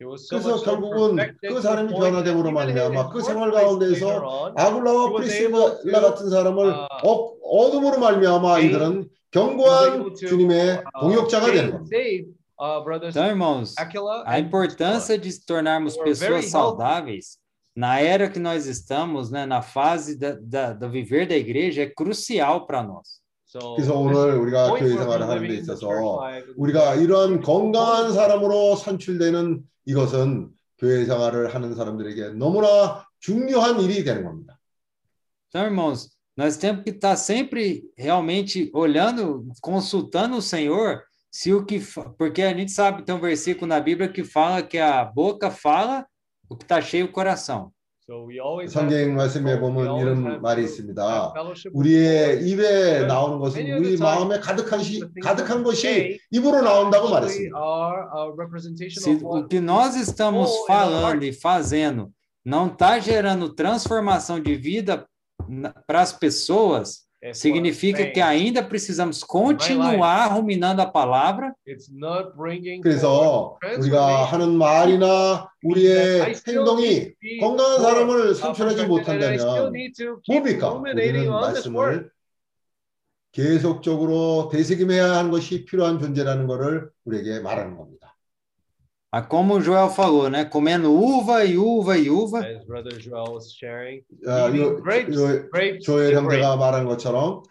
[0.00, 2.48] It was so 그래서 much so 결국은 perfected 그 to the 사람이 point that 변화됨으로
[2.48, 6.00] even in 말미암아 his 그 생활 workplace later 가운데서 on, 아굴라와 he was able 프리스라
[6.00, 10.60] to, 같은 사람을 uh, 어, 어둠으로 말미암아 gain- 이들은 he was 경고한 able to, 주님의
[10.70, 11.86] uh, 동역자가 되는 save- 겁니다.
[11.86, 12.26] save,
[12.58, 16.50] uh, brothers Então, irmãos, Aquila a and importância de se tornarmos were very pessoas healthy.
[16.50, 17.38] saudáveis
[17.76, 21.86] na era que nós estamos, né, na fase da, da, do viver da igreja, é
[21.86, 23.22] crucial para nós.
[23.46, 25.74] So 그래서 this 오늘 우리가 point 교회 for 생활을 us 하는 데 living in the
[25.74, 33.80] 있어서 church life, 우리가 이러한 건강한 사람으로 산출되는 이것은 교회 생활을 하는 사람들에게 너무나 중요한
[33.80, 34.58] 일이 되는 겁니다.
[35.48, 41.78] Então, irmãos, nós temos que estar sempre realmente olhando, consultando o Senhor, se o que,
[41.78, 45.50] fa- porque a gente sabe, tem um versículo na Bíblia que fala que a boca
[45.50, 46.06] fala
[46.48, 47.70] o que está cheio o coração.
[48.06, 51.00] So we always have 성경 to- 말씀에 we 보면 always 이런 have 말이 to 있습니다.
[51.02, 52.50] have fellowship with 우리의 the Lord.
[52.50, 55.62] 입에 나오는 것은 Many of 우리 the time, 마음에 가득한 시, the things 가득한 that
[55.62, 57.56] we 것이 say 입으로 나온다고 actually 말했습니다.
[57.56, 61.32] are a representation Se of o what que nós estamos full in our falando e
[61.32, 62.10] fazendo
[62.44, 65.06] não está gerando transformação de vida
[65.86, 72.35] para as pessoas, is what significa que ainda precisamos continuar ruminando a palavra It's not
[72.37, 79.71] bringing 그래서 우리가 하는 말이나 우리의 행동이 need to be 건강한 사람을 uh, still 못한다면
[80.27, 80.73] 뭡니까?
[80.73, 82.07] 우리는 on this word.
[82.07, 82.11] 말씀을
[83.31, 88.06] 계속적으로 되새김해야 하는 것이 필요한 존재라는 것을 우리에게 말하는 겁니다.
[89.14, 90.44] Ah, como o Joel falou, né?
[90.44, 92.38] Comendo uva e uva e uva.
[92.46, 96.58] As Brother Joel was sharing, 아, eating 요, grapes, 요, grapes, 조엘 to 형제가 grapes,
[96.58, 97.42] 말한 것처럼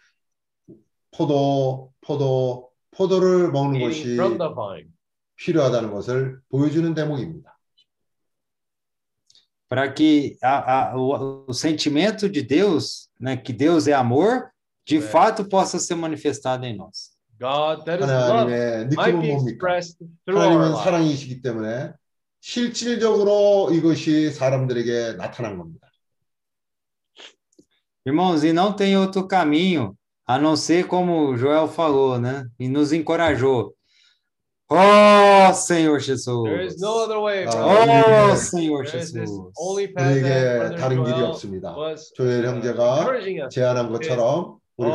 [1.12, 4.89] 포도, 포도, 포도를 먹는 eating 것이 from the vine.
[5.38, 7.52] 필요하다는 것을 보여주는 대목입니다.
[9.70, 14.49] para que a, a, o, o sentimento de Deus, né, que Deus é amor,
[14.86, 15.02] de É.
[15.02, 17.12] fato possa ser manifestado em nós.
[17.39, 19.51] God, that is 하나님의 느낌은 뭡니까?
[19.51, 20.82] expressed through our 하나님은.
[20.82, 21.93] 사랑이시기 때문에
[22.41, 25.87] 실질적으로 이것이 사람들에게 나타난 겁니다.
[28.07, 32.47] Irmãos, e não tem outro caminho a não ser como o Joel falou, né?
[32.59, 33.74] E nos encorajou.
[34.68, 36.43] Oh, Senhor Jesus!
[36.45, 38.32] There is no other way, Ah, brother.
[38.32, 39.53] Oh, Senhor There is this Jesus!
[39.59, 41.76] only path that 우리에게 다른 길이 없습니다.
[41.76, 43.55] was 조엘 uh, 형제가 encouraging us.
[43.55, 44.91] 제안한 것처럼 Oh, it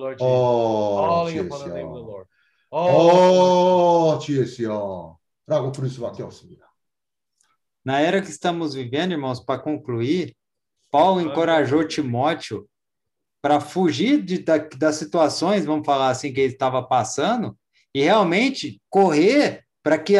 [0.00, 0.28] Lord Jesus.
[0.30, 2.26] Oh, all in upon the name of the Lord.
[2.70, 4.18] Oh, oh
[5.68, 6.30] o príncipe até o
[7.84, 10.34] Na era que estamos vivendo, irmãos, para concluir,
[10.90, 12.68] Paulo encorajou Timóteo
[13.40, 17.58] para fugir de, da, das situações, vamos falar assim, que ele estava passando,
[17.92, 20.14] e realmente correr para que,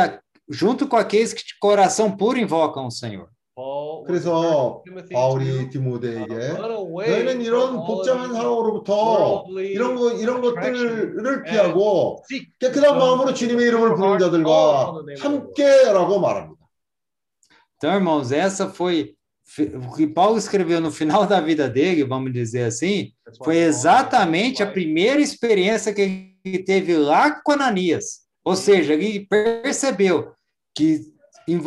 [0.49, 3.31] junto com aqueles que de coração puro invocam o Senhor.
[3.56, 7.88] Paul was 그래서 urging Timothy 바울이 to 디모데에게 run away 너희는 이런 from all of
[7.88, 8.94] 복잡한 these 상황으로부터
[9.48, 16.20] worldly 이런 거 이런 attractions 것들을 피하고 seek 깨끗한 마음으로 주님의 이름을 부르는 자들과 함께라고
[16.20, 16.58] 말합니다.
[17.78, 19.16] Então, irmãos, essa foi
[19.48, 23.46] fi- o que Paulo escreveu no final da vida dele, vamos dizer assim, That's why
[23.46, 26.02] foi Paul exatamente a said, primeira experiência que
[26.46, 28.26] ele teve lá com Ananias.
[28.44, 30.32] Ou seja, ele percebeu
[30.76, 31.11] que invo-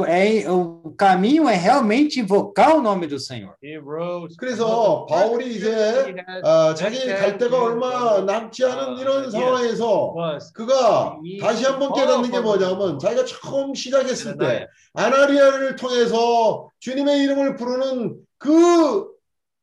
[0.07, 3.55] é, o caminho é realmente invocar o nome do Senhor.
[4.37, 10.13] 그래서 바울이 이제 아, 자기 갈 데가 얼마 남지 않은 이런 상황에서
[10.53, 14.67] 그가 다시 한번 깨닫는 게 뭐냐면 자기가 처음 시작했을 때.
[14.93, 19.07] 아나리아를 통해서 주님의 이름을 부르는 그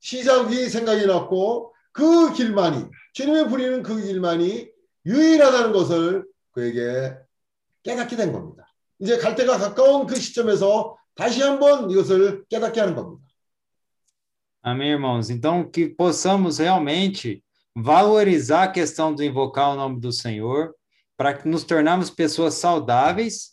[0.00, 2.84] 시작이 생각이 났고 그 길만이
[3.14, 4.68] 주님의 부리는 그 길만이
[5.06, 7.14] 유일하다는 것을 그에게
[7.82, 8.66] 깨닫게 된 겁니다.
[9.01, 13.25] 이제 갈 때가 가까운 그 시점에서 다시 한번 이것을 깨닫게 하는 겁니다.
[14.63, 15.29] Amém, irmãos?
[15.29, 17.41] Então, que possamos realmente
[17.73, 20.75] valorizar a questão do invocar o nome do Senhor,
[21.15, 23.51] para que nos tornarmos pessoas saudáveis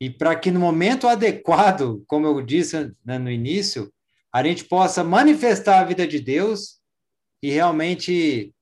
[0.00, 3.92] e para que no momento adequado, como eu disse né, no início,
[4.32, 6.80] a gente possa manifestar a vida de Deus
[7.42, 8.54] e realmente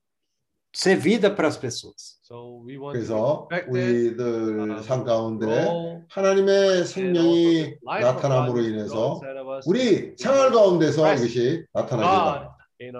[0.73, 2.18] ser vida para as pessoas.
[2.30, 5.66] So we want to 그래서 우리들 삶 가운데
[6.10, 9.20] 하나님의 생명이 나타남으로 인해서
[9.66, 12.92] 우리 to 생활 가운데서 이것이 é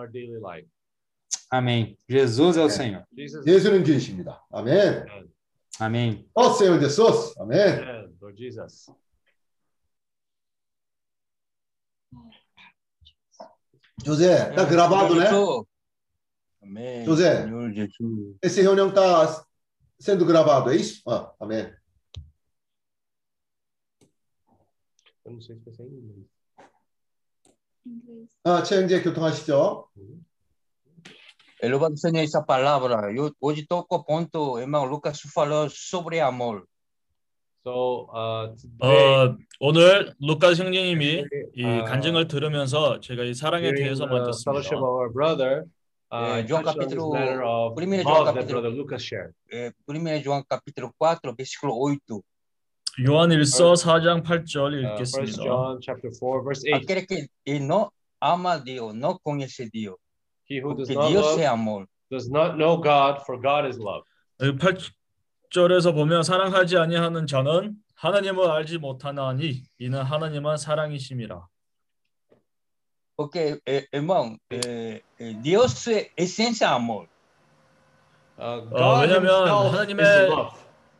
[2.65, 2.71] o.
[2.71, 3.05] Senhor.
[3.17, 4.45] Jesus, 예수는 주이십니다.
[4.51, 5.07] 아멘.
[5.81, 6.25] Amém.
[6.35, 6.51] 어,
[6.81, 7.35] 데소스.
[7.39, 7.61] 아멘.
[7.61, 8.91] Amen, Lord Jesus.
[14.05, 15.29] José, tá gravado, né?
[16.63, 17.05] Amém.
[17.05, 17.45] José.
[17.45, 18.37] Senhor Jesus.
[18.43, 19.45] Essa reunião está
[19.99, 21.03] sendo gravado, é isso?
[21.09, 21.73] Ah, amém.
[25.25, 26.27] Eu não sei se vai ser em inglês.
[28.45, 29.89] 아, 최영재 교통하시죠.
[31.63, 33.13] Louvado Senhor essa palavra.
[33.13, 36.67] Eu, hoje toco ponto, irmão Lucas falou sobre amor.
[37.63, 43.85] So uh, today, 어, 오늘 루카스 형제님이 이 아, 간증을 들으면서 제가 이 사랑에 during
[43.85, 45.67] 대해서 the 만졌습니다.
[46.13, 49.33] Uh, 예, on this capítulo- matter of primeiro João love that capítulo-.
[49.53, 52.23] É, 1 João capítulo 4, versículo 8.
[53.07, 55.45] 요한일서 4장 8절 Uh, First 읽겠습니다.
[55.45, 56.75] John chapter 4 verse 8.
[56.85, 57.91] Aquele que e não
[58.21, 59.97] ama Deus, não conhece Deus.
[60.51, 61.87] He who does not Deus love amor.
[62.11, 64.03] does not know God, for God is love.
[64.41, 71.47] 8절에서 보면 사랑하지 아니하는 자는 하나님을 알지 못하나니 이는 하나님은 사랑이심이라.
[73.21, 77.07] Porque, eh, irmão, eh, eh, Deus é essência amor.
[78.39, 80.57] Uh, 어, himself is 하나님의 love.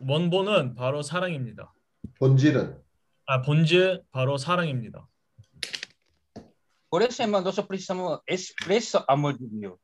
[0.07, 1.73] 원본은 바로 사랑입니다.
[2.19, 2.79] 본질은
[3.25, 5.09] 아, 본질 바로 사랑입니다.
[6.91, 9.79] Por isso, irmão, nós precisamos expressar amor de Deus.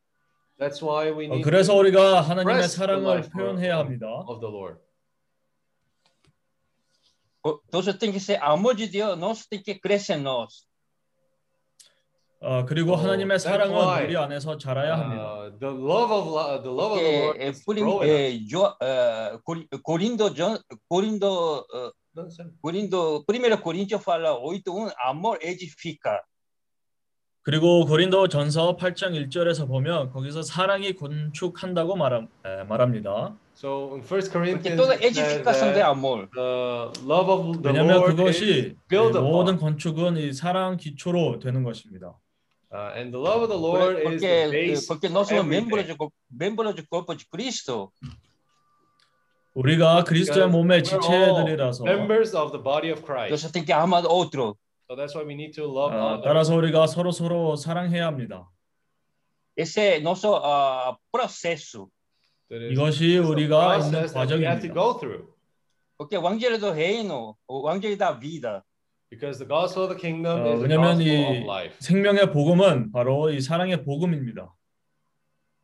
[0.58, 4.08] That's why we 어, need 그래서 to 우리가 하나님의 사랑을 표현해야 of, 합니다.
[4.28, 4.78] of the Lord.
[7.72, 10.66] Nós tem que ser amor de Deus, nós tem que crescer nós.
[12.40, 15.38] 어, 그리고 어, 하나님의 사랑은 우리 안에서 자라야 합니다.
[15.46, 18.10] Uh, the love of the love of the Lord Porque, eh, is por, growing.
[18.10, 22.50] eh, Jo- eh, Cori- Corindo, John- Corindo, eh, No, sorry.
[22.62, 26.20] Corindo, 1 Coríntios fala 8.1, amor edifica.
[27.42, 33.36] 그리고 고린도 전서 8장 1절에서 보면 거기서 사랑이 건축한다고 말함, 에, 말합니다.
[33.54, 34.76] So in 1 Porque Corinthians,
[36.34, 38.76] the love of the 왜냐하면 Lord is 그것이
[39.20, 39.56] 모든.
[39.58, 42.18] 건축은 이 사랑 기초로 되는 것입니다.
[42.72, 45.46] Uh, and the love of the Lord is Porque, the eh, base porque nós somos
[45.46, 47.92] membros do, membros do corpo de Cristo.
[49.54, 53.30] 우리가 그리스도의 Because 몸의 지체들이라서 members of the body of Christ.
[53.30, 54.56] Nós tem que amar outro.
[54.88, 56.24] So that's why we need to love 어, others.
[56.24, 58.48] 따라서 우리가 서로 서로 사랑해야 합니다.
[59.56, 61.88] Esse é nosso ah, processo.
[62.50, 64.74] Is 이것이 the 우리가 있는 process that we have to 과정입니다.
[64.74, 65.36] go through.
[65.96, 68.62] Porque o evangelho do reino, o evangelho da vida,
[69.10, 71.76] Because the gospel of the kingdom 어, is the 왜냐하면 gospel 이 of life.
[71.80, 74.52] 생명의 복음은 바로 이 사랑의 복음입니다.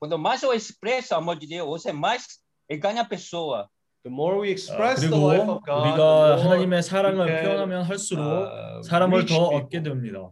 [0.00, 2.26] quando mais eu expresso o amor de Deus, você mais
[2.80, 3.68] ganha a pessoa.
[4.04, 7.20] The more we 어, express the 그리고 life of God, 우리가 the more 하나님의 사랑을
[7.26, 9.62] we can, 표현하면 할수록 uh, 사람을 reach 더 people.
[9.62, 10.30] 얻게 됩니다.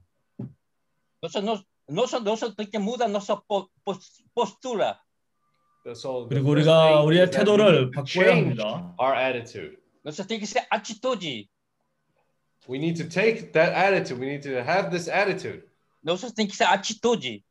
[1.22, 4.98] Nós, nós, nós, nós temos que mudar nossa po- pos- postura.
[5.94, 8.60] So the 그리고 first 우리가 thing 우리의 is that we 태도를 need to 바꿔야 change
[8.62, 8.94] 합니다.
[8.98, 9.76] our attitude.
[10.04, 11.48] Nós tem que ser atitude.
[12.68, 14.20] We need to take that attitude.
[14.20, 15.64] We need to have this attitude.
[16.02, 17.42] Nós tem que ser atitude.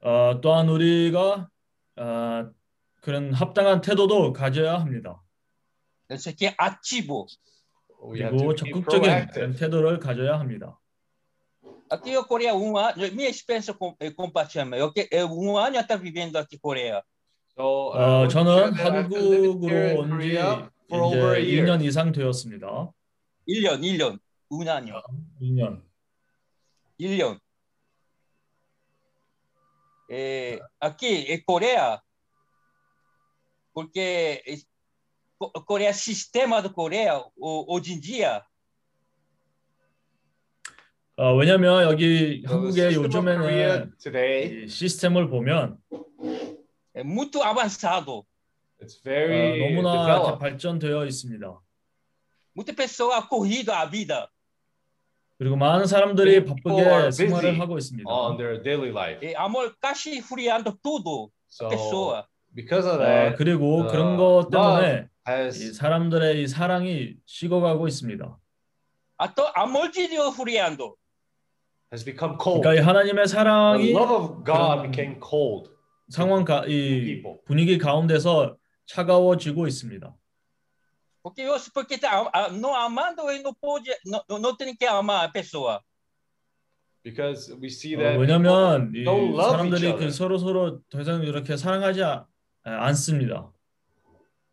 [0.00, 1.48] 어, 또한 우리가
[1.96, 2.50] 어,
[3.00, 5.22] 그런 합당한 태도도 가져야 합니다.
[6.08, 7.26] Tem que ativo.
[8.10, 9.54] 그리고 적극적인.
[9.56, 10.78] 태도를 가져야 합니다.
[11.88, 14.74] Aqui eu Coreia um ano, minha experiência com, eh, compartilhando.
[14.74, 17.02] Eu, que- eu um ano já está vivendo aqui Coreia.
[17.54, 21.66] So uh, 어, 저는 한국으로 in 온지 Korea for over a 이제 year.
[21.66, 22.90] 2년 이상 되었습니다.
[23.46, 24.20] 1년, 1년,
[24.50, 25.02] un año,
[25.40, 25.82] 2년.
[26.98, 27.40] 1년.
[30.08, 32.02] Eh, aquí en Corea,
[33.72, 34.66] porque es-
[35.38, 38.42] Co- Coreia, sistema de Coreia, ho- hoje em dia,
[41.16, 43.92] 어, 왜냐면 여기 한국의 요즘에는
[44.68, 45.78] 시스템을 보면
[47.04, 48.24] muito avançado.
[48.80, 50.38] it's 어, very 너무나 이렇게 developed.
[50.38, 51.60] 발전되어 있습니다.
[52.54, 54.28] Muita pessoa ha corrido a vida.
[55.38, 58.08] 그리고 많은 사람들이 바쁘게 생활을 하고 있습니다.
[58.08, 59.26] on their daily life.
[59.26, 62.26] E amor casi friando tudo So pessoa.
[62.54, 67.14] because of 어, that, 그리고 uh, 그런 것 때문에 love 이 has 사람들의 이 사랑이
[67.26, 68.38] 식어가고 있습니다.
[69.18, 70.94] Até amor de Deus friando.
[71.92, 72.62] has become cold.
[72.62, 75.70] 그러니까 이 하나님의 The 사랑이 love of God became cold.
[76.08, 77.22] 상황 가, 이.
[77.46, 78.56] 분위기 가운데서
[78.86, 80.14] 차가워지고 있습니다.
[81.22, 81.98] Porque eu, porque
[82.60, 85.80] não amando, ele não pode, não, não tem que amar a pessoa.
[87.04, 89.98] Because we see 어, that 왜냐하면 이 people don't love each 사람들이 other.
[90.06, 92.26] 그 서로 서로 더 이상 이렇게 사랑하지 아-
[92.64, 93.52] 않습니다.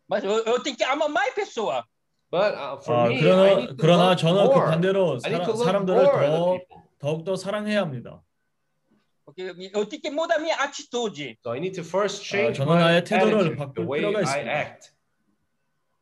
[0.08, 1.84] Mas eu, eu tenho que amar mais pessoa.
[2.30, 4.70] But uh, for 아, me, I 그러나 need to 그러나 love 저는 그 more.
[4.70, 6.82] 반대로 I need 사람, to love 사람들을 more the 더 people.
[6.98, 8.22] 더욱 더 사랑해야 합니다.
[9.24, 9.42] Porque
[9.72, 13.04] eu tenho que mudar minha atitude So I need to first change 저는 my 나의
[13.04, 14.50] 태도를 attitude, 바꿀 the way 필요가 I 있습니다.
[14.50, 14.90] act,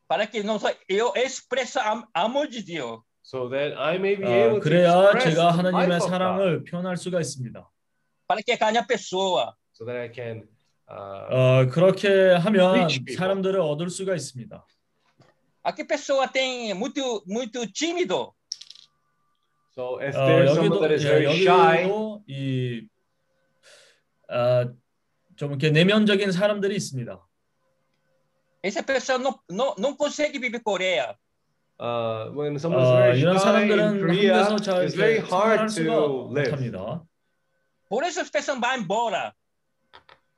[0.08, 3.00] para que não só eu expresse am, amor de Deus.
[3.22, 7.20] so that I may be 아, able to 그래야 express 제가 하나님의 사랑을 표현할 수가
[7.20, 7.68] 있습니다.
[8.26, 9.54] Para que ganhe a pessoa.
[9.72, 10.48] so that I can
[10.90, 12.88] uh, 어, 그렇게 하면.
[13.14, 14.64] 사람들을 얻을 수가 있습니다.
[15.62, 18.32] Aqui pessoa tem muito muito tímido.
[19.74, 21.90] So if 어, there's someone 여기도 that is 예, very shy,
[22.26, 22.88] 이
[24.30, 24.66] 아,
[25.36, 27.27] 좀 이렇게 내면적인 사람들이 있습니다.
[28.62, 31.16] Essa pessoa não, não, não consegue viver Coreia.
[31.80, 35.18] uh, when someone is 어, very 이런 shy in 사람들은 Korea, 한국에서 잘 it's very
[35.18, 36.50] 이렇게 생활할 hard 수가 to live.
[36.50, 37.02] 못합니다.
[37.88, 39.32] Por isso as pessoas vão embora.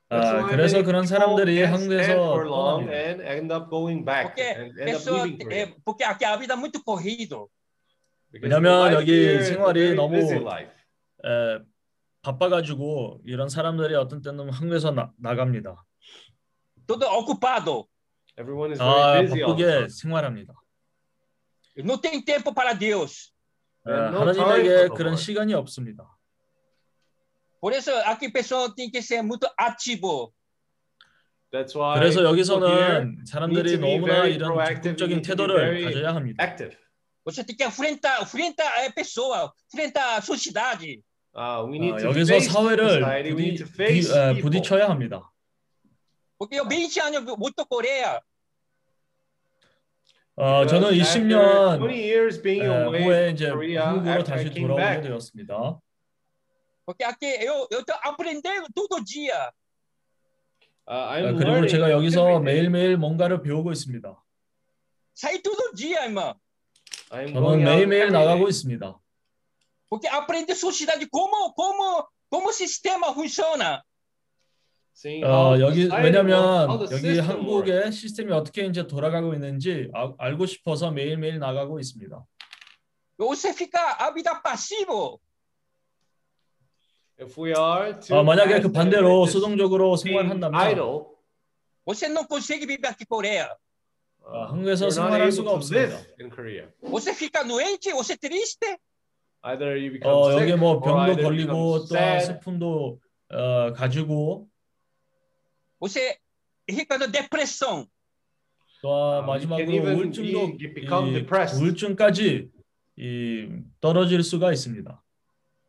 [0.09, 2.93] That's 아, why 그래서 many 그런 people 사람들이 can't stand 한국에서 for long 떠납니다.
[2.93, 5.65] and end up going back Porque and end up pessoa leaving Korea.
[5.65, 7.49] é, porque aqui a vida é muito corrido.
[8.31, 10.71] Because the 왜냐면 life 여기 here is a 생활이 very 너무 busy life.
[11.25, 11.59] 에,
[12.21, 15.83] 바빠가지고 이런 사람들이 어떤 때는 한국에서 나, 나갑니다.
[16.85, 17.87] Todo ocupado.
[18.37, 19.89] Everyone is 아, very busy all the 바쁘게 time.
[19.89, 20.53] 생활합니다.
[21.83, 23.31] Não tem tempo para Deus.
[23.87, 25.21] 에, And no time for 하나님에게 the 그런 Lord.
[25.23, 26.05] 시간이 없습니다.
[27.61, 30.33] Por isso aqui pessoa tem que ser muito ativo.
[31.51, 35.11] That's why 그래서 people here 여기서는 need 사람들이 to be 너무나 very 이런 proactive, 적극적인
[35.17, 36.43] need to be 태도를 very 가져야 합니다.
[36.43, 36.77] active.
[37.25, 41.03] Você tem que enfrentar, enfrentar a pessoa, enfrentar a sociedade.
[41.35, 43.29] Uh, we need 아, to 여기서 face 사회를 society.
[43.31, 44.41] We 부디, need to 부디, face 에, people.
[44.41, 45.30] 부딪혀야 합니다.
[46.41, 48.19] Porque eu 20 anos muito Coreia.
[50.35, 54.49] 어, 저는 Because 20년 after 20 years being 에, away 후에 이제 Korea, 한국으로 다시
[54.49, 55.79] 돌아오게 되었습니다.
[56.83, 59.51] Porque aqui eu eu tô aprendendo todo dia.
[60.89, 62.39] uh, 아, 그리고 제가 여기서.
[62.39, 64.17] 매일매일 뭔가를 배우고 있습니다.
[65.13, 66.33] Sai todo dia, irmão.
[67.11, 68.49] 저는 매일매일 나가고.
[68.49, 68.99] 있습니다.
[69.87, 73.83] Porque aprender sociedade como como como sistema funciona.
[75.23, 77.91] 어, 여기 왜냐면 여기 한국의.
[77.91, 82.23] 시스템이 어떻게 이제 돌아가고 있는지 아- 알고 싶어서 매일매일 나가고 있습니다.
[83.17, 85.19] Você fica a vida passivo.
[87.19, 91.05] If we are to 아, 만약에 그 반대로 수동적으로 생활한다면 idle,
[91.85, 93.49] Você não consegue viver aqui Coreia.
[94.23, 95.95] 아, uh, 한국에서 생활할 수가 없습니다.
[95.97, 96.67] live in Korea.
[96.83, 98.77] Você fica doente, você triste.
[99.43, 102.99] Either you become 어, 여기 뭐 병도 걸리고 sad 슬픔도
[103.29, 104.47] 어, 가지고
[105.81, 106.15] Você
[106.69, 107.87] fica na depressão.
[108.83, 111.25] 또 Um, 마지막으로 우울증도 이.
[111.59, 112.49] 우울증까지
[112.97, 113.47] 이
[113.79, 115.01] 떨어질 수가 있습니다.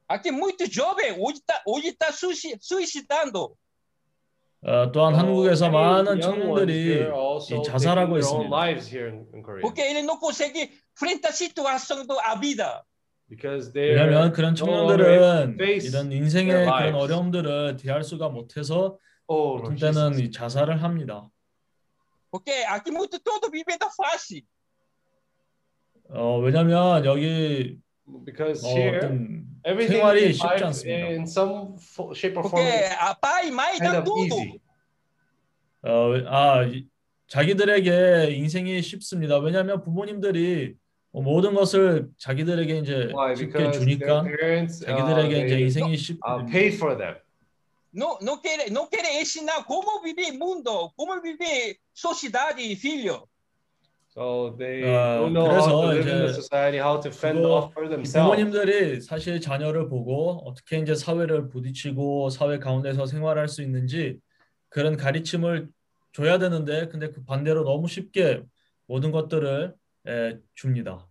[0.08, 3.54] Aqui muito jovem hoje está hoje tá suici- suicidando.
[4.64, 7.00] 어, 또한 한국에서 많은 청년들이
[7.50, 8.50] 이 자살하고 있습니다.
[9.60, 12.82] Porque ele não consegue enfrentar a situação da vida.
[13.74, 16.94] 왜냐하면 그런 청년들은 이런 인생의 그런.
[16.94, 20.18] 어려움들을 대할 수가 못해서 Oh, 어떤 때는.
[20.20, 21.28] 이 자살을 합니다.
[22.30, 24.42] Porque aqui muito todo vivendo fácil.
[26.10, 27.78] 어, 왜냐하면 여기
[28.24, 31.06] because 어, here 어떤 everything 생활이 쉽지 life 않습니다.
[31.08, 31.76] in some
[32.14, 34.36] shape or form is a pai e mãe kind dá of tudo.
[34.36, 34.60] easy.
[35.84, 36.86] 어, 아, 이-
[37.28, 39.38] 자기들에게 인생이 쉽습니다.
[39.38, 40.74] 왜냐하면 부모님들이
[41.12, 43.08] 뭐 모든 것을 자기들에게 이제?
[43.36, 47.16] 쉽게 주니까 parents uh, 자기들에게 이제 they 인생이 쉽게 uh, paid for them.
[47.92, 53.28] Não, não, quer, não quer ensinar como viver mundo, como viver sociedade e filho.
[54.14, 57.08] So they 아, don't know how to 그래서 live in the 이제 society, how to
[57.10, 58.12] fend 그거 off for themselves.
[58.12, 64.18] 부모님들이 사실 자녀를 보고 어떻게 이제 사회를 부딪히고 사회 가운데서 생활할 수 있는지
[64.68, 65.68] 그런 가르침을
[66.12, 68.42] 줘야 되는데 근데 그 반대로 너무 쉽게
[68.86, 69.74] 모든 것들을
[70.06, 71.08] 에, 줍니다.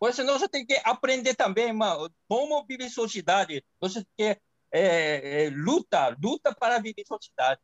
[0.00, 3.62] Por isso, nós temos que aprender também, irmão, como viver sociedade.
[3.80, 4.36] Nós temos que
[4.78, 7.60] é, é, luta, luta para viver sociedade.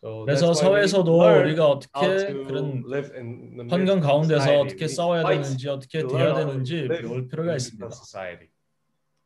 [0.00, 4.60] So 그래서 사회에서도 우리가 어떻게 그런 live in the midst 환경 가운데서.
[4.60, 7.86] 어떻게 싸워야 되는지 어떻게 to 되는지 배울 in 필요가 있습니다.
[7.92, 8.48] society.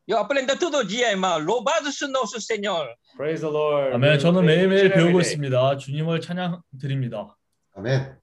[0.07, 1.39] Eu aprendo todo dia, irmão.
[1.39, 2.95] Louvado seja nosso Senhor.
[3.17, 3.95] Praise the Lord.
[3.95, 4.19] 아멘.
[4.19, 5.21] 저는 매일매일 배우고.
[5.21, 5.79] 있습니다.
[5.79, 7.37] 주님을 찬양 드립니다.
[7.75, 8.19] 아멘.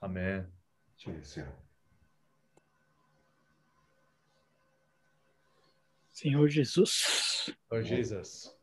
[0.00, 0.46] 아멘.
[0.96, 1.20] 주예
[6.23, 7.53] Senhor Jesus.
[7.71, 8.53] Lord Jesus.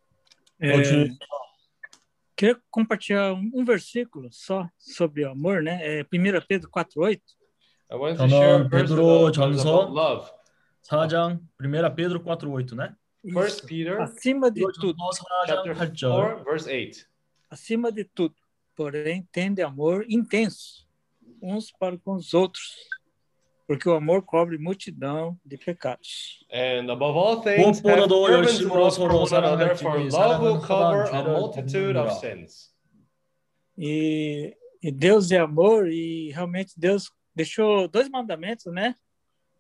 [0.61, 1.17] É, Ô, Ju-
[2.37, 6.01] queria compartilhar um, um versículo só sobre o amor, né?
[6.01, 7.21] É 1 Pedro 4:8.
[7.89, 10.31] I want to share a 저는 verse with 베드로 us about 전서 love.
[10.89, 12.97] 4장 1 Pedro 4:8, né?
[13.33, 14.97] First Peter Acima de tudo,
[15.47, 17.07] chapter 4 verse 8.
[17.51, 18.35] acima de tudo,
[18.75, 20.87] porém, tende amor intenso
[21.43, 22.75] uns para com os outros,
[23.71, 26.45] porque o amor cobre multidão de pecados.
[26.53, 30.13] And above all things, have 무엇보다도 fervent 열심으로 love for 서로 one another, for 사랑할지니
[30.13, 32.21] love will 사랑은 cover 험한 a 죄를 multitude of 덮느니라.
[32.21, 32.71] sins.
[33.79, 38.95] E, e Deus é amor e realmente Deus deixou dois mandamentos, né?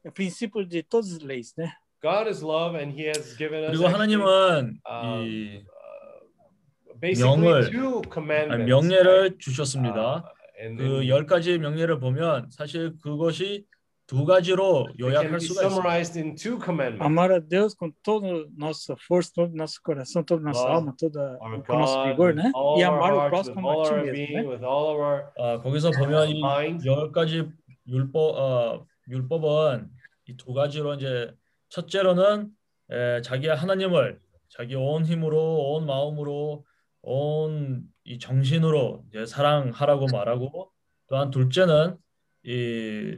[0.05, 1.73] É o princípio de todas as leis, né?
[2.03, 5.65] God is love, and He has given us 그리고 actually, 하나님은 um, 이
[7.01, 8.67] basically 명을 two 아니, commandments.
[8.67, 10.33] 명예를 주셨습니다.
[10.61, 13.67] and, 그 and 열 가지 명예를 보면 사실 그것이
[14.12, 17.00] 두 가지로 요약할 수가 있습니다.
[17.00, 18.28] Amar a Deus com toda
[18.58, 22.34] nossa força, todo nosso coração, toda nossa Love alma, toda com o nosso God vigor,
[22.36, 22.52] né?
[22.78, 24.68] E amar o próximo como a ti mesmo, né?
[25.40, 26.86] 아, 거기서 보면 이 mind.
[26.86, 27.48] 열 가지
[27.88, 29.88] 율법 어, 율법은
[30.28, 31.34] 이 두 가지로 이제
[31.70, 32.50] 첫째로는
[32.92, 34.20] 에, 자기 하나님을
[34.50, 36.66] 자기 온 힘으로 온 마음으로
[37.02, 40.72] 온 이 정신으로 이제 사랑하라고 말하고
[41.08, 41.96] 또한 둘째는
[42.44, 43.16] 이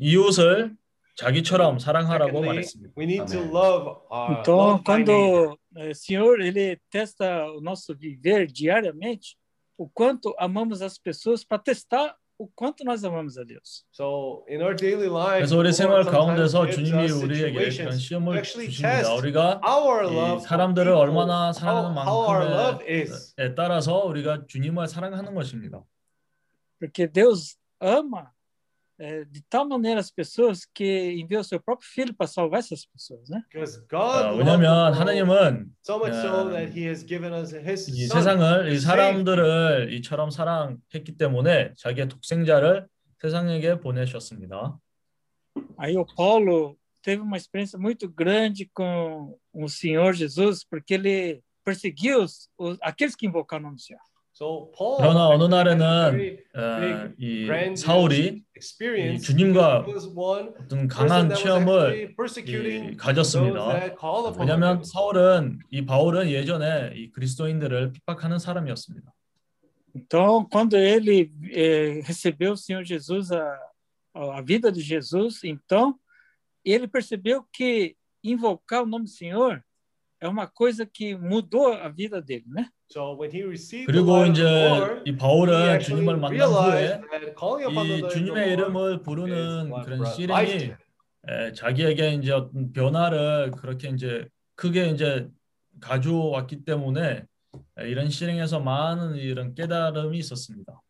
[0.00, 0.74] 이웃을
[1.16, 2.94] 자기처럼 사랑하라고 말했습니다.
[2.96, 8.46] we need to love, uh, Então, quando eh, o Senhor ele testa o nosso viver
[8.46, 9.36] diariamente,
[9.76, 13.84] o quanto amamos as pessoas para testar o quanto nós amamos a Deus.
[13.92, 19.02] So in our daily lives, 그래서 우리 생활 가운데서 주님이 우리에게 그런 시험을 actually 주십니다.
[19.02, 19.60] test 우리가
[20.40, 23.34] 사람들을 얼마나 사랑하는 how our love is.
[23.36, 25.84] 만큼에 따라서 우리가 주님을 사랑하는 것입니다.
[26.78, 28.32] Porque Deus ama
[28.99, 33.27] eh, de tal maneira as pessoas que enviou seu próprio filho para salvar essas pessoas,
[33.29, 33.43] né?
[33.51, 37.05] Because 아, God loved 왜냐하면 the world 하나님은 so much so 어, that He has
[37.05, 38.21] given us His 이 Son.
[38.21, 42.87] 세상을 이 to save 사람들을 이처럼 사랑했기 때문에 자기의 독생자를
[43.21, 44.79] 세상에게 보내셨습니다.
[45.77, 52.21] Aí o Paulo teve uma experiência muito grande com o Senhor Jesus, porque ele perseguiu
[52.23, 54.01] os, os- aqueles que invocaram o nome do Senhor.
[54.40, 60.48] So Paul 그러나 어느 날에는 어, big, 이 사울이 이 주님과 because he was one
[60.58, 62.14] 어떤 강한 체험을
[62.46, 63.92] 이 가졌습니다.
[64.38, 64.82] 왜냐하면.
[64.82, 69.12] 사울은 이 바울은 예전에 이 그리스도인들을 핍박하는 사람이었습니다.
[69.94, 73.58] Então, quando ele eh, recebeu o Senhor Jesus, a,
[74.14, 75.98] a vida de Jesus, então
[76.64, 77.94] ele percebeu que
[78.24, 79.62] invocar o nome do Senhor
[80.20, 82.68] é uma coisa que mudou a vida dele, né?
[82.92, 87.00] So when he received the 그리고 이제 the Lord, 이 he 바울은 주님을 만난 후에
[87.98, 90.04] 이 주님의 이름을 부르는 그런.
[91.28, 94.26] 에, 자기에게 이제 어떤 변화를 그렇게 이제
[94.56, 95.28] 크게 이제
[95.80, 97.24] 가져왔기 때문에
[97.78, 100.80] 에, 이런 실행에서 많은 이런 깨달음이 있었습니다.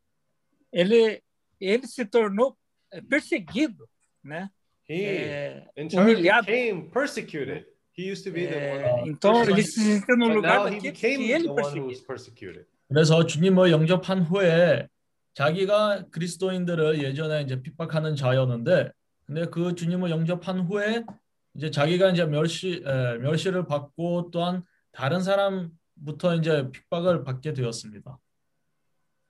[0.73, 1.21] Ele,
[1.61, 2.57] ele se tornou
[2.93, 3.89] eh, perseguido,
[4.25, 4.49] né?
[4.89, 6.47] He, É, in turn, humilhado.
[6.47, 7.67] became persecuted.
[7.97, 10.67] He used to be the É, one então ele se persecuted, sentiu no lugar now
[10.69, 11.87] he daqueles became que ele the one who perseguia.
[11.87, 12.67] was persecuted.
[12.89, 14.89] 그래서 주님을 영접한 후에
[15.35, 18.91] 자기가 그리스도인들을 예전에 이제 핍박하는 자였는데
[19.27, 21.05] 근데 그 주님을 영접한 후에
[21.55, 28.19] 이제 자기가 이제 멸시 에, 멸시를 받고 또한 다른 사람부터 이제 핍박을 받게 되었습니다.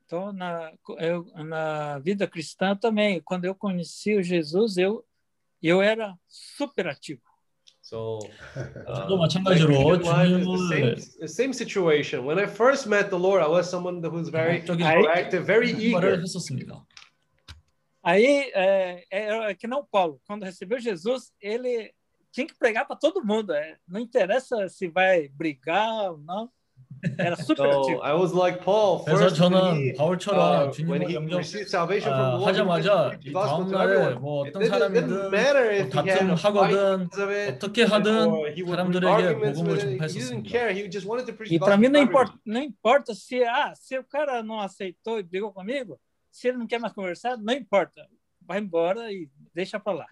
[0.07, 5.05] Então, na, eu, na vida cristã também, quando eu conheci o Jesus, eu,
[5.62, 7.23] eu era super ativo.
[7.91, 8.21] So,
[8.87, 9.99] uh, maçangajuro,
[10.69, 12.25] same, same situation.
[12.25, 16.23] When I first met the Lord, I was someone who's very proactive, very eager.
[18.01, 21.93] Aí, é, é, é que não Paulo, quando recebeu Jesus, ele
[22.31, 23.53] tinha que pregar para todo mundo.
[23.53, 23.77] É.
[23.89, 26.49] Não interessa se vai brigar ou não.
[27.20, 28.02] Era super So ativo.
[28.02, 29.06] I was like Paul.
[29.06, 32.26] 그래서 First, when 저는 he, 바울처럼 uh, when 주님을 he 영접 received salvation 아, from
[32.26, 34.22] the Lord, he 하자마자 preached the 이 gospel to 다음날에 everyone.
[34.26, 36.98] 뭐 It 어떤 didn't, didn't 사람이든 matter 뭐 if he had 다툼 a fight 하거든
[37.06, 39.86] because of it, 어떻게 하든 or he would bring 사람들에게 arguments 복음을 with it.
[39.86, 40.50] He didn't 전파했었습니다.
[40.50, 40.70] care.
[40.74, 42.26] He just wanted to preach E the para gospel mim to não everyone.
[42.26, 46.00] importa, não importa se, ah, se o cara não aceitou e brigou comigo,
[46.34, 48.02] se ele não quer mais conversar, não importa.
[48.42, 50.08] Vai embora e deixa para lá.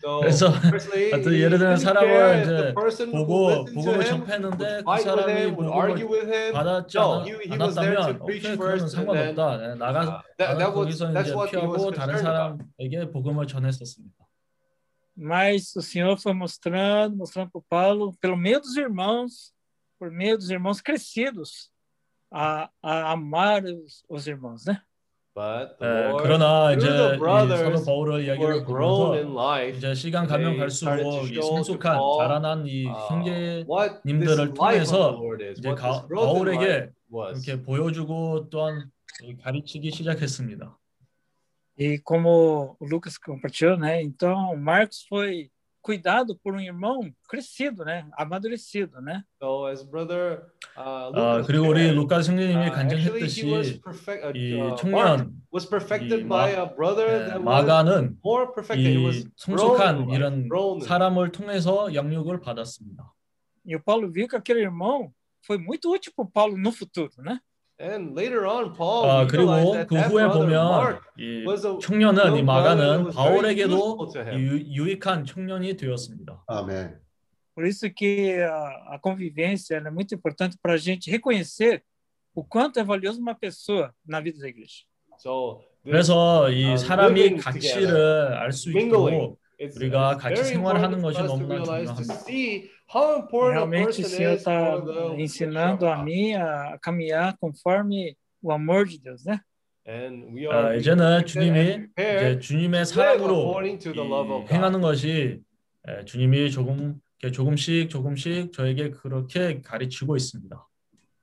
[0.00, 4.26] So, 그래서 firstly, 하여튼 예를 들면 사람을 이제 the person who 보고 복음을 would
[4.84, 5.90] 그 사람이 복음을
[8.56, 9.58] first, and then 상관없다.
[9.58, 12.18] 네, 나가 uh, 거기서 이제 what he was 피하고 다른.
[12.18, 14.16] 사람에게 복음을 전했었습니다.
[15.14, 19.52] Mas o Senhor foi mostrando, mostrando para o Paulo, pelo meio dos irmãos,
[19.98, 21.70] por meio dos irmãos crescidos,
[22.30, 24.80] a, a amar os, os irmãos, né?
[25.34, 30.26] But the 예, Lord, 그러나 이제 사도 바울의 who 이야기를 보면서 in life, 이제 시간
[30.26, 37.48] 가면 갈수록 이 성숙한 자라난 이 uh, 형제님들을 통해서 Lord is, 이제 가, 바울에게 was.
[37.48, 38.90] 이렇게 보여주고 또한
[39.42, 40.78] 가르치기 시작했습니다.
[41.78, 44.02] E como o Lucas compartilhou, né?
[44.02, 45.48] Então, Marcos foi
[45.81, 48.05] cuidado por um irmão crescido, né?
[48.17, 49.23] Amadurecido, né?
[49.41, 50.43] So as brother
[50.75, 54.25] uh, 아, Lucas 그리고 우리 shared, 루카 성령님이 uh, actually he was 간증했듯이 perfect.
[54.25, 57.45] Uh, 이 uh, Mark 청년 was 이 perfected 마- by a brother 예, that was
[57.45, 58.97] 마가는 more perfected.
[58.97, 63.13] He was 이 grown 성숙한 in life, 이런 grown in 사람을 통해서 양육을 받았습니다.
[63.65, 65.13] E o Paulo viu que aquele irmão
[65.45, 67.39] foi muito útil para o Paulo no futuro, né?
[67.82, 71.44] And later on, Paul 아, 그리고 that 그 후에 보면 이
[71.80, 74.12] 청년은 이 마가는 바울에게도.
[74.34, 76.44] 유, 유익한 청년이 되었습니다.
[76.46, 77.00] 아멘.
[77.56, 81.82] Por isso que a, a convivência é muito importante para a gente reconhecer
[82.34, 84.84] o quanto é valioso uma pessoa na vida da igreja.
[85.18, 92.14] So this, 그래서 이 uh, 사람이 가치를 알수 it's, 우리가 같이 생활하는 것이 너무나 중요합니다.
[92.94, 94.76] Realmente o Senhor is está
[95.18, 99.40] ensinando a mim a caminhar conforme o amor de Deus, né?
[99.86, 104.46] And we 아, are 이제는 주님이 이제 주님의 사랑으로 according to the love 이 of
[104.46, 104.54] God.
[104.54, 105.40] 행하는 것이
[105.88, 107.00] 에, 주님이 조금
[107.32, 110.68] 조금씩 조금씩 저에게 그렇게 가르치고 있습니다.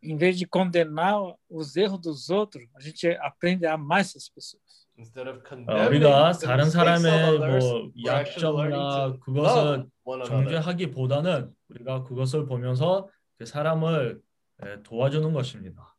[0.02, 4.88] Em vez de condenar os erros dos outros, a gente aprende a amar essas pessoas.
[4.98, 10.28] Instead of 어, 우리가 the 다른 사람의 others, 뭐 약점이나 to 그것을 love one another.
[10.28, 14.22] 정죄하기보다는 우리가 그것을 보면서 그 사람을
[14.62, 15.96] 에, 도와주는 것입니다.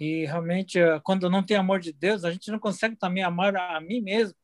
[0.00, 3.56] E realmente, eh, quando não tem amor de Deus, a gente não consegue também amar
[3.56, 4.34] a mim mesmo.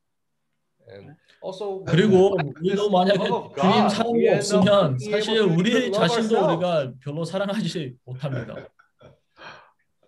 [1.87, 6.47] 그리고 우리도 만약에 주님 사랑이 없으면 사실 우리 자신도.
[6.47, 8.69] 우리가 별로 사랑하지 못합니다.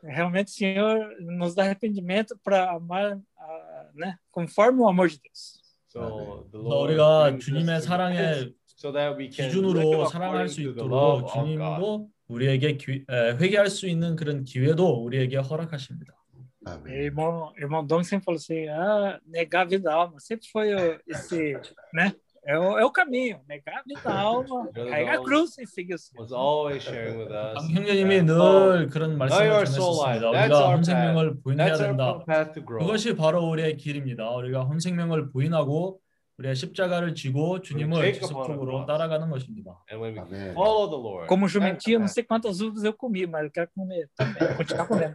[0.02, 4.18] Realmente, Senhor nos dá arrependimento para amar, ah, né?
[4.30, 5.59] Conforme o amor de Deus.
[5.88, 11.27] So the 그래서 Lord 우리가 주님의 repent so that we can 기준으로 사랑할 수 있도록.
[11.32, 16.12] 주님도 우리에게 기, 에, 회개할 수 있는 그런 기회도 우리에게 허락하십니다.
[16.66, 16.86] 아멘.
[16.86, 20.19] Irmão, irmão Dom sempre falou assim: ah, negar a vida da alma.
[20.19, 21.55] Sempre foi o- esse,
[21.94, 22.12] né?
[22.44, 25.94] É o, é o caminho, negar a vida da alma, carregar a cruz e seguir
[25.94, 26.23] o Senhor.
[26.23, 27.55] was always sharing with us.
[27.55, 29.65] 강 형제님이 늘 oh, 그런 말씀을.
[29.65, 32.24] That's 우리가 혼생명을 부인해야 된다.
[32.66, 34.28] 그것이 바로 우리의 길입니다.
[34.31, 36.01] 우리가 혼생명을 부인하고
[36.38, 38.84] 우리의 십자가를 지고 주님을 지속적으로.
[38.84, 39.82] 따라가는 것입니다.
[39.90, 40.52] And when we 아멘.
[40.52, 44.06] follow the Lord, Como jumentinho, não sei quantas uvas eu comi, mas eu quero comer
[44.14, 45.14] também, continuar comendo.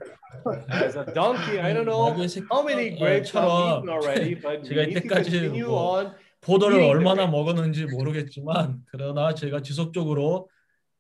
[0.68, 2.10] As a donkey, I don't know
[2.50, 6.12] how many grapes I've eaten already, but 제가 이때까지 뭐.
[6.42, 7.32] 포도를 얼마나 grapes.
[7.32, 10.50] 먹었는지 모르겠지만 그러나 제가 지속적으로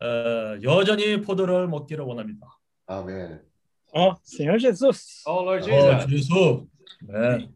[0.02, 0.06] 어,
[0.61, 2.45] 여전히 포도를 먹기를 원합니다.
[2.85, 3.41] 아멘.
[3.93, 5.23] Ó, Senhor Jesus.
[5.27, 6.06] Oh Lord 어, Jesus.
[6.07, 6.68] 주yesu.
[7.10, 7.18] 네.
[7.18, 7.48] 아, 예수야.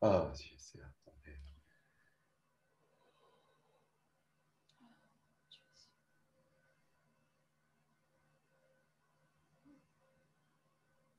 [0.00, 0.78] Ah, Jesus.
[1.04, 1.12] Tá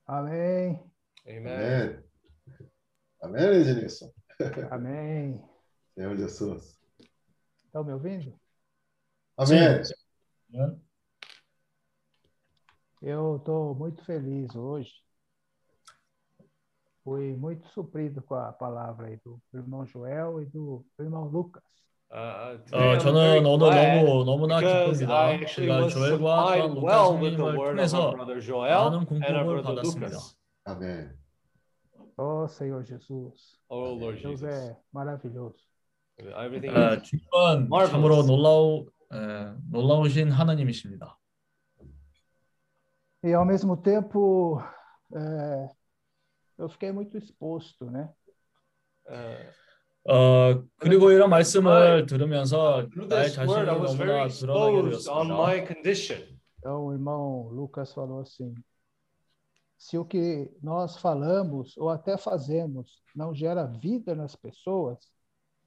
[0.07, 0.81] Amém.
[1.27, 2.03] Amém.
[3.21, 4.13] Amém, Ednilson.
[4.71, 5.43] Amém.
[5.93, 6.79] Senhor Jesus.
[7.65, 8.39] Estão me ouvindo?
[9.37, 9.83] Amém.
[9.83, 9.93] Sim.
[13.01, 14.91] Eu estou muito feliz hoje
[17.04, 21.62] Fui muito suprido com a palavra aí do irmão Joel e do irmão Lucas.
[22.10, 25.18] Uh, today 어, I'm very 저는 오늘 glad 너무 너무나 because 기쁩니다.
[25.18, 27.74] I actually 제가 was 조엘과 supplied 또한 루카 well with the 선생님을 word of our
[27.74, 30.06] 통해서 brother Joel 많은 and our 공급을 brother 받았습니다.
[30.06, 30.36] Lucas.
[30.66, 31.10] Amém.
[32.16, 33.58] Oh, Senhor Jesus.
[33.68, 34.48] Oh Lord Deus Jesus.
[34.48, 35.58] é maravilhoso.
[36.16, 37.90] Everything 어, is 주님은 marvelous.
[37.90, 41.18] 참으로 놀라우 에, 놀라우신 하나님이십니다.
[43.24, 44.60] E ao mesmo tempo,
[45.16, 45.68] é,
[46.68, 48.12] eu eu fiquei muito exposto, né?
[50.06, 54.78] 어, 그리고 이런 말씀을 들으면서 Through 나의 this word, 자신이 I was very 너무나 드러나게
[54.88, 55.42] exposed on 되었습니다.
[55.42, 56.38] my condition.
[56.58, 58.54] Então, o irmão Lucas falou assim:
[59.76, 64.98] se o que nós falamos ou até fazemos não gera vida nas pessoas,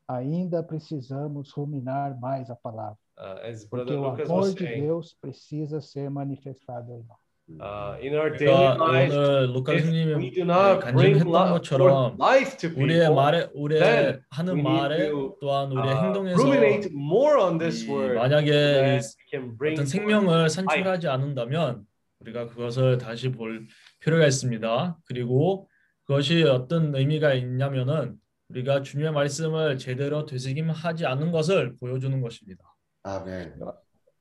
[0.08, 2.98] ainda precisamos ruminar mais a palavra.
[3.18, 7.04] Uh, as Porque Brother o Lucas amor was de saying, Deus precisa ser manifestado em
[7.04, 7.21] nós.
[7.61, 9.87] Uh, in our daily 그러니까 루카 if
[10.17, 14.81] we do not bring 것처럼 life to 우리의 people, 말에 우리의 then 하는 we need
[14.81, 19.17] 말에 to, 또한 우리의 uh, 행동에서 ruminate more on this 이 word, 만약에 that 이
[19.19, 20.49] we can bring 어떤 생명을 life.
[20.49, 21.85] 산출하지 않는다면
[22.21, 23.67] 우리가 그것을 다시 볼
[24.01, 24.99] 필요가 있습니다.
[25.05, 25.69] 그리고
[26.07, 28.17] 그것이 어떤 의미가 있냐면은
[28.49, 32.65] 우리가 주님의 말씀을 제대로 되새김하지 않는 것을 보여주는 것입니다.
[33.03, 33.55] 아멘.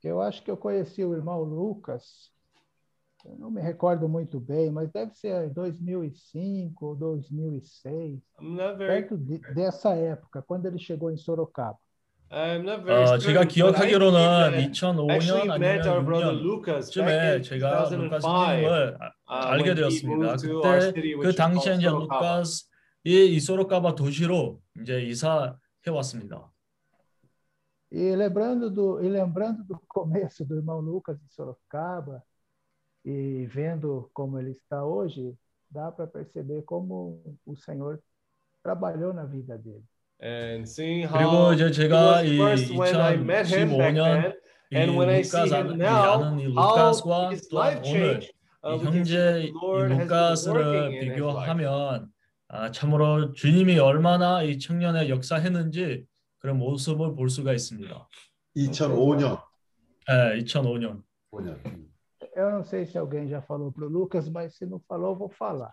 [0.04, 2.32] Eu acho que eu conheci o irmão Lucas,
[3.25, 8.77] eu não me recordo muito bem, mas deve ser em 2005 ou 2006, I'm not
[8.77, 11.77] very, perto de, dessa época, quando ele chegou em Sorocaba.
[12.29, 15.97] I'm not very 어, certain, 제가 but I 기억하기로는 believe that 2005년 actually met our
[15.99, 18.21] 아니면 brother 6년 Lucas back 쯤에 in 제가 루카 2005.
[18.21, 20.27] 스님을 uh, 알게 when he 되었습니다.
[20.27, 22.19] moved to our 그때 city, 그 which is 당시에 called 이제 Sorocaba.
[22.19, 22.65] 루카스
[23.05, 25.55] 이 이소로카바 도시로 이제 이사해
[25.89, 26.51] 왔습니다.
[27.91, 32.21] E lembrando do, e lembrando do começo do irmão Lucas em Sorocaba
[33.04, 35.34] e vendo como ele está hoje,
[35.70, 38.00] dá para perceber como o Senhor
[38.62, 39.82] trabalhou na vida dele.
[40.20, 43.94] And seeing 그리고 how 이제 he 제가 was 이 first when I met him back
[43.94, 44.32] 2015년 then,
[44.70, 48.32] 이 and when I see 루카스 him 아는, 이 루카스와 his 또한 life 오늘 changed.
[48.64, 48.78] Uh,
[49.42, 51.00] 이 루카스를.
[51.00, 52.12] 비교하면
[52.54, 56.04] 아, 참으로 주님이 얼마나 이 청년의 역사했는지
[56.38, 58.08] 그런 모습을 볼 수가 있습니다.
[58.56, 59.42] 2005년.
[60.06, 61.02] 네, 2005년.
[61.32, 61.81] 5년.
[62.34, 65.16] eu não sei se alguém já falou para o Lucas, mas se não falou, eu
[65.16, 65.72] vou falar.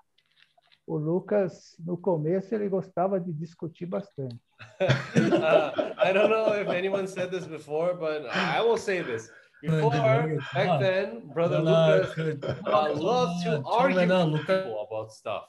[0.85, 4.39] O Lucas, no começo, ele gostava de discutir bastante.
[4.81, 9.29] uh, I don't know if anyone said this before, but I will say this.
[9.61, 9.91] Before,
[10.53, 15.45] back then, brother Lucas uh, loved to argue with people about stuff.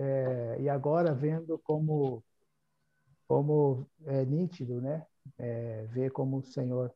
[0.00, 2.22] É, e agora vendo como
[3.26, 5.04] como é nítido, né?
[5.38, 6.92] É, ver como o Senhor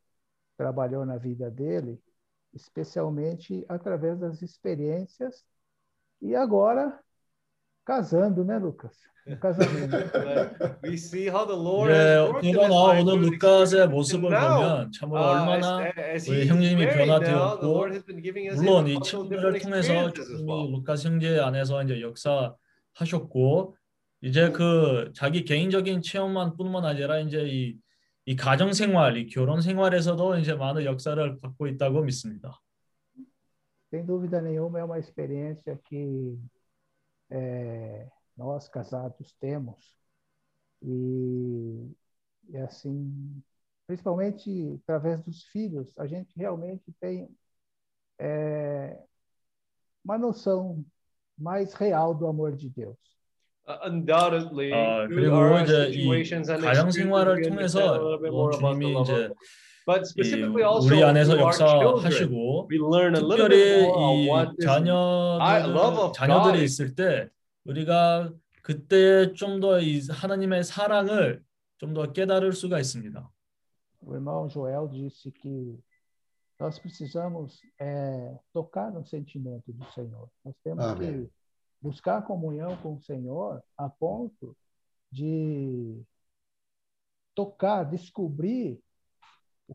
[0.57, 2.01] trabalhou na vida dele,
[2.55, 5.45] especialmente através das experiências
[6.21, 6.99] e agora
[7.85, 8.97] casando, né, Lucas?
[9.27, 9.97] Um casamento.
[10.83, 11.93] We see how the Lord
[12.41, 13.89] 그러나 life 오늘 루카스의.
[13.89, 17.67] 모습을 보면 참으로 uh, 얼마나 as, as 우리 형님이 변화되었고
[18.57, 20.13] 물론 이 different 통해서.
[20.73, 23.77] 루카스 형제 안에서 이제 역사하셨고
[24.23, 27.77] 이제 그 자기 개인적인 체험만 뿐만 아니라 이제 이,
[28.26, 32.60] 이 가정 생활, 이 결혼 생활에서도 이제 많은 역사를 받고 있다고 믿습니다.
[33.90, 36.38] Sem dúvida nenhuma, é uma experiência que
[37.30, 39.96] é, nós casados temos.
[40.82, 41.96] E,
[42.50, 43.42] e, assim,
[43.88, 47.30] principalmente através dos filhos, a gente realmente tem
[48.20, 49.02] é,
[50.04, 50.86] uma noção
[51.38, 52.98] mais real do amor de Deus.
[53.65, 58.19] Uh, undoubtedly, 어, through 그리고 our 이제 이 situations and 가정 experiences, 생활을 통해서
[58.59, 64.31] 주님이 이제 이 specifically also 우리 안에서 역사하시고 we learn a little 특별히 bit more
[64.67, 67.29] on 이 of 자녀들이 God 있을 때
[67.65, 68.33] 우리가
[68.63, 71.43] 그때 좀더이 하나님의 사랑을
[71.79, 73.29] 좀 더 깨달을 수가 있습니다.
[74.05, 75.79] O irmão Joel disse que
[76.59, 80.29] nós precisamos é, tocar no sentimento do Senhor.
[80.45, 81.25] Nós temos Amém.
[81.25, 81.31] que
[81.82, 84.56] buscar comunhão com o Senhor a ponto
[85.12, 86.02] de
[87.36, 88.80] tocar, descobrir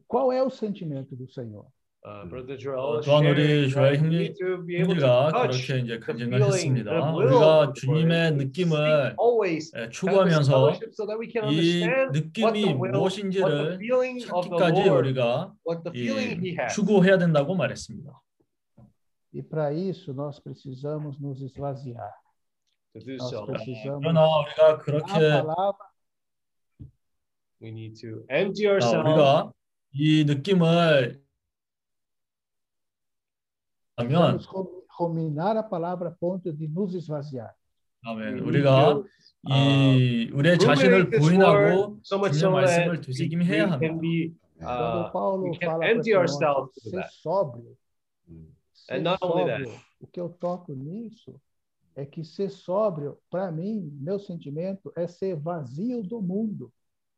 [0.09, 1.67] qual é o sentimento do Senhor.
[2.05, 5.07] uh, Brother Joel 또한 shared 우리 that 조엘 we 형제, need to be able to
[5.07, 6.91] 형제가 touch 그렇게 이제 the 간증을 feeling, 했습니다.
[6.91, 9.99] the will 우리가 of the Lord, 주님의 and we 느낌을 seek always 예, have this
[10.01, 13.79] 추구하면서 fellowship so that we can 이 understand what 느낌이 the will, what the 무엇인지를
[13.79, 16.75] feeling of the 찾기까지 Lord, 우리가 what the feeling He 이 has.
[16.75, 18.11] 추구해야 된다고 말했습니다.
[19.37, 22.13] E para isso nós precisamos nos esvaziar.
[22.95, 25.87] To do Nós so, precisamos 그러나 우리가 a 그렇게 palavra
[27.63, 29.09] we need to empty 아, ourselves.
[29.09, 29.53] 우리가
[29.95, 31.23] 이 느낌을
[33.97, 37.51] 하면 precisamos ru- ruminar a palavra a ponto de nos esvaziar.
[38.05, 38.35] 아멘.
[38.35, 39.09] We 우리가 need to,
[39.49, 43.41] 이 우리의 자신을 ruminate this 부인하고 word so much 주님의 so that 말씀을 we, 되새김
[43.41, 44.01] we 해야 can 합니다.
[44.01, 47.11] be Quando uh, Paulo we can fala para empty ourselves Timóteo, to ser that.
[47.25, 47.73] sóbrio,
[48.27, 48.53] ser
[48.90, 49.68] And not only that.
[50.00, 51.40] o que eu toco nisso
[51.96, 56.72] é que ser sóbrio, para mim, meu sentimento é ser vazio do mundo.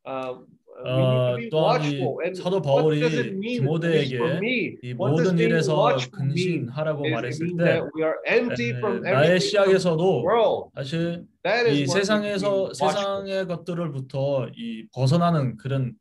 [0.06, 0.44] uh,
[0.82, 2.24] 어, need to be 또한 이 watchful.
[2.24, 5.96] And 사도 what does 바울이 디모데에게 for me, 이 what does 모든 일에서?
[6.10, 10.22] 근신하라고 말했을 mean 때 that we are empty from 에, 나의 everything from the 시야에서도
[10.24, 10.70] world.
[10.74, 12.74] 사실 That is 이 what it means 세상에서 watchful.
[12.74, 15.92] 세상의 것들을부터 이 벗어나는 그런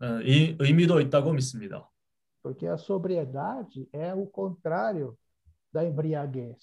[0.00, 1.90] 어, 이, 의미도 있다고 믿습니다.
[2.42, 5.16] Porque a sobriedade é o contrário
[5.72, 6.62] da embriaguez.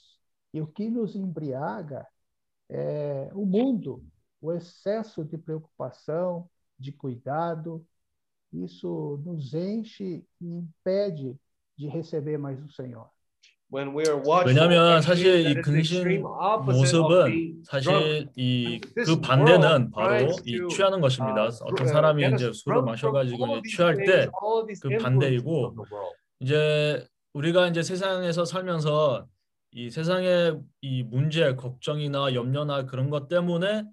[0.53, 2.07] E o que nos embriaga
[2.69, 4.03] é o mundo,
[4.41, 7.85] o excesso de preocupação, de cuidado.
[8.51, 11.39] Isso nos enche e impede
[11.77, 13.09] de receber mais o Senhor.
[14.47, 17.63] 왜냐하면 사실 이 of 모습은.
[17.63, 21.43] 사실 이 그 반대는 바로 이 취하는 것입니다.
[21.43, 24.27] uh, 어떤 uh, 사람이 이제 술을 마셔가지고 이제 취할 때
[24.81, 26.15] 그 반대이고 of the world.
[26.39, 29.27] 이제 우리가 이제 세상에서 살면서
[29.71, 33.83] 이 세상의 이 문제, 걱정이나 염려나 그런 것 때문에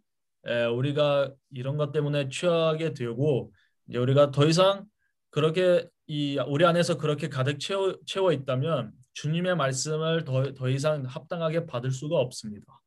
[0.46, 3.52] 에, 우리가 이런 것 때문에 취하게 되고
[3.88, 4.86] 이제 우리가 더 이상
[5.30, 11.66] 그렇게 이 우리 안에서 그렇게 가득 채워, 채워 있다면 주님의 말씀을 더, 더 이상 합당하게
[11.66, 12.80] 받을 수가 없습니다.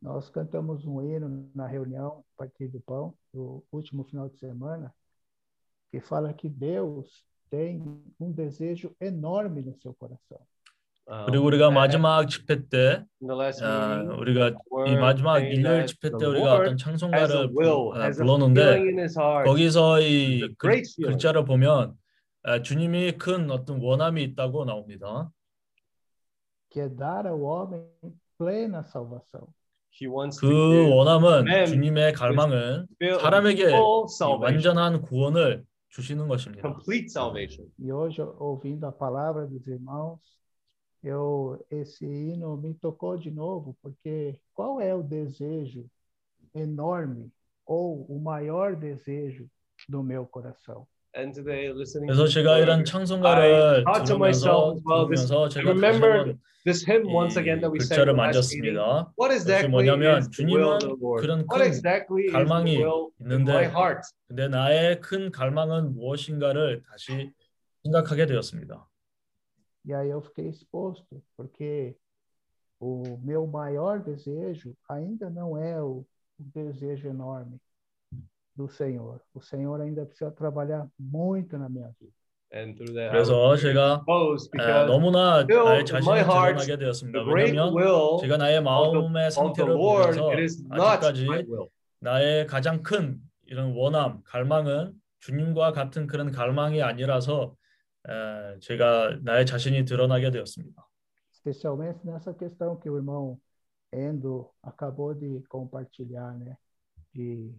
[0.00, 4.92] Nós cantamos um hino na reunião partir do pão, do último final de semana,
[5.92, 7.80] que fala que Deus tem
[8.18, 10.40] um desejo enorme no seu coração.
[11.08, 13.04] Um, 그리고 우리가 마지막 집회 때
[13.62, 14.52] 아, 우리가
[14.86, 17.48] 이 마지막 일요일 집회 때 우리가 어떤 찬송가를
[17.94, 19.06] 아, 불렀는데.
[19.44, 20.82] 거기서 이 글.
[21.02, 22.01] 글자를 보면 아,
[22.64, 25.30] 주님이 큰 어떤 원함이 있다고 나옵니다.
[26.72, 27.84] que dar ao homem
[28.38, 29.46] plena salvação.
[30.40, 32.86] 그 원함은 주님의 갈망은
[33.20, 33.72] 사람에게
[34.40, 36.62] 완전한 구원을 주시는 것입니다.
[36.62, 37.68] complete salvation.
[37.78, 40.18] E hoje, ouvindo a palavra dos irmãos,
[41.04, 45.84] eu esse hino me tocou de novo, porque qual é o desejo
[46.54, 47.30] enorme
[47.66, 49.46] ou o maior desejo
[49.86, 50.86] do meu coração?
[51.14, 54.88] And today, listening 그래서 to 제가 the 이런 word, 창송가를 I thought to myself 들으면서
[54.88, 55.06] well.
[55.08, 58.00] This, 들으면서 I 제가 다시 remembered 한번 this hymn once again that 이 we sang
[58.00, 58.80] 글자를 last meeting.
[58.80, 59.12] 만졌습니다.
[59.20, 61.20] What 그것이 exactly 뭐냐면 is the will of the 주님은 Lord?
[61.20, 64.02] 그런 What 큰 exactly 갈망이 will in my 있는데 heart?
[64.28, 67.30] 근데 나의 큰 갈망은 무엇인가를 다시
[67.84, 68.88] 생각하게 되었습니다.
[69.84, 71.94] E aí eu fiquei exposto, porque
[72.80, 76.06] o meu maior desejo ainda não é o,
[76.38, 77.60] o desejo enorme
[78.56, 79.20] do Senhor.
[79.34, 82.12] O Senhor ainda precisa trabalhar muito na minha vida.
[83.10, 84.04] 그래서 제가
[84.60, 85.84] 에, 너무나 나의
[86.22, 87.22] heart, 드러나게 되었습니다.
[87.24, 90.30] 왜냐하면 제가 나의 마음의 상태를 보면서
[90.68, 91.26] 아직까지.
[92.00, 97.54] 나의 가장 큰 이런 원함, 갈망은 주님과 같은 그런 갈망이 아니라서
[98.06, 100.86] 에, 제가 나의 자신이 드러나게 되었습니다.
[101.32, 103.38] Especialmente nessa questão que o irmão
[103.94, 106.56] Endo acabou de compartilhar, né?
[107.14, 107.50] De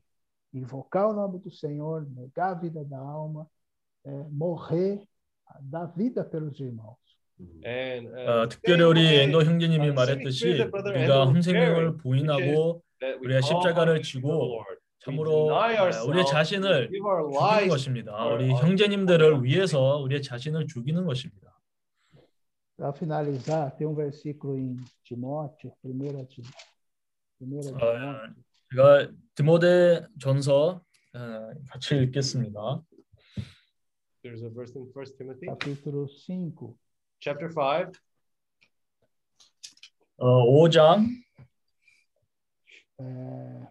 [0.53, 3.47] invocar o nome do Senhor, negar a vida da alma,
[4.05, 5.01] é, morrer,
[5.61, 6.97] dar vida pelos irmãos.
[7.65, 14.63] And uh, 어, 특별히 우리 엔도 형제님이 uh, 말했듯이 우리가 is 부인하고 call 십자가를 지고
[14.99, 15.49] 참으로
[16.07, 18.25] 우리의 자신을 죽이는 것입니다.
[18.27, 21.53] 우리 형제님들을 위해서 우리의 자신을 죽이는 것입니다.
[22.75, 26.43] Para finalizar, tem um versículo em Timóteo, 1 Timóteo.
[27.39, 28.33] 1 어, Timóteo,
[28.73, 30.83] 제가 디모데 전서
[31.13, 32.83] 어, 같이 읽겠습니다.
[34.23, 36.75] There's a verse in 1 Timothy capítulo 5,
[37.19, 37.91] chapter 5,
[40.17, 41.05] 어, 5장
[42.97, 43.67] é,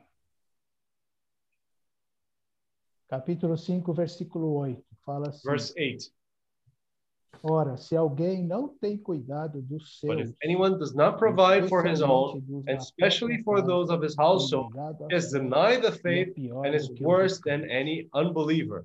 [3.09, 6.13] capítulo 5, versículo 8, fala assim: verse 8.
[7.43, 11.85] Ora, se alguém não tem cuidado dos But if seus, anyone does not provide for
[11.85, 16.35] his own, and especially for those of his household, fé, denied the e faith
[16.65, 18.85] and is worse than any unbeliever.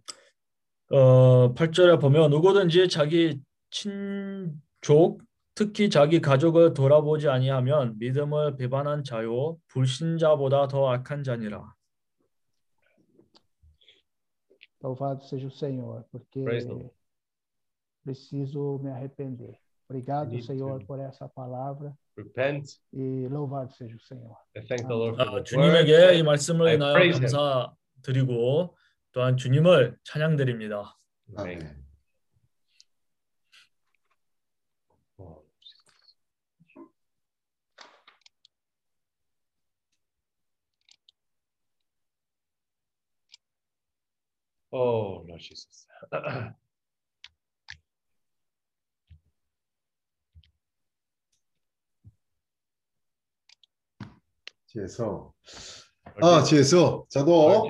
[0.90, 5.22] 어, 8절에 보면 누구든지 자기 친족
[5.54, 11.74] 특히 자기 가족을 돌아보지 아니하면 믿음을 배반한 자요 불신자보다 더 악한 자니라.
[14.84, 16.97] Louvado seja o Senhor, porque Praise the Lord.
[18.12, 19.58] Preciso me arrepender.
[19.90, 24.36] Obrigado, Senhor, por essa palavra Repent e louvado seja o Senhor.
[24.56, 26.24] and thank the Lord for 아, 주님에게 이.
[26.24, 27.12] 말씀을 인하여.
[27.12, 28.76] 감사드리고
[29.12, 30.98] 또한 주님을 찬양드립니다.
[31.38, 31.84] Amen.
[35.20, 35.44] Oh,
[44.72, 45.88] Oh, Lord Jesus.
[54.82, 55.34] Lord
[56.22, 56.46] 아 Lord
[57.10, 57.68] 저도.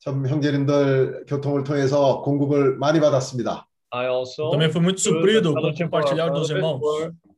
[0.00, 3.66] 참 형제님들 교통을 통해서 공급을 많이 받았습니다.
[3.90, 6.80] I also Também fui muito suprido compartilhar dos irmãos.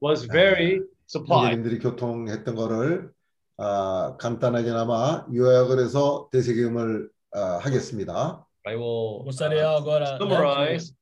[0.03, 1.55] was very supplied.
[1.55, 3.11] 형제님들이 교통했던 거를
[3.57, 8.45] 아, 간단하게나마 요약을 해서 대세기음을 아, 하겠습니다.
[8.67, 10.93] I will Gostaria agora summarize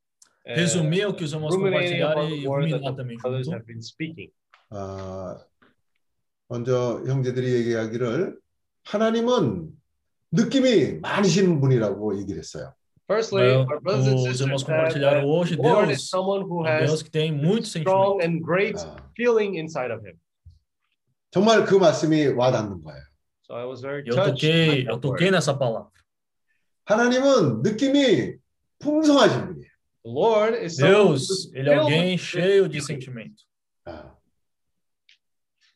[0.46, 3.52] resumir o que os irmãos compartilharam e ruminar também junto.
[3.52, 4.30] have been speaking.
[4.70, 5.36] 아,
[6.48, 8.38] 먼저 형제들이 얘기하기를
[8.84, 9.70] 하나님은
[10.32, 12.74] 느낌이 많으신 분이라고 얘기를 했어요.
[13.08, 17.00] Firstly, our brothers and sisters that the Lord is someone who um has
[17.64, 18.76] strong and great
[19.16, 20.18] feeling inside of him.
[21.30, 23.02] 정말 그 말씀이 와닿는 거예요.
[23.46, 25.90] So I was very touched eu toquei nessa palavra.
[26.84, 28.36] 하나님은 느낌이
[28.78, 29.68] 풍성하신 분이에요.
[30.04, 32.86] The Lord is someone Deus, ele é filled alguém with cheio de feeling.
[32.86, 33.42] sentimento.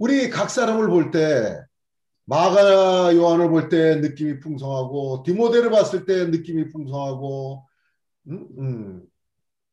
[0.03, 1.63] 우리 각 사람을 볼 때
[2.25, 7.65] 마가 요한을 볼 때 느낌이 풍성하고 디모데를 봤을 때 느낌이 풍성하고
[8.29, 9.03] 음, 음.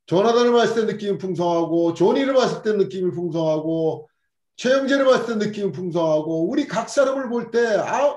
[0.06, 4.07] 조나단을 봤을 때 느낌이 풍성하고 조니를 봤을 때 느낌이 풍성하고
[4.57, 8.15] 최영재를 봤을 때 느낌이 풍성하고 우리 각 사람을 볼 때 아,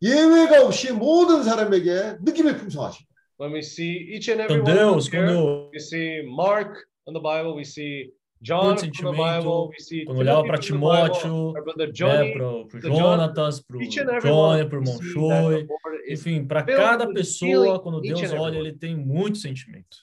[0.00, 3.12] 예외가 없이 모든 사람에게 느낌이 풍성하신 거예요.
[3.40, 7.56] When we see each and every one of them we see Mark in the Bible,
[7.56, 10.79] we see John muito from the Bible, sentimento, we see quando olhava para Timothy from
[10.79, 13.97] the Bible, Timóteo, our brother né, Johnny, para o the John, Jonatas, para o each
[13.99, 16.45] and every Johnny, one, para o we irmão see that Choi, the Lord is enfim,
[16.47, 18.67] para filled cada with pessoa, feeling quando each Deus and every olha, one.
[18.67, 19.97] ele tem muito sentimento.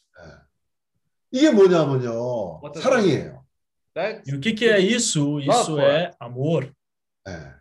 [1.32, 2.61] 이게 뭐냐면요.
[2.62, 3.40] What does 사랑이에요.
[3.94, 5.39] That E o que, que é isso?
[5.40, 6.73] Isso for é amor.
[7.28, 7.55] 예.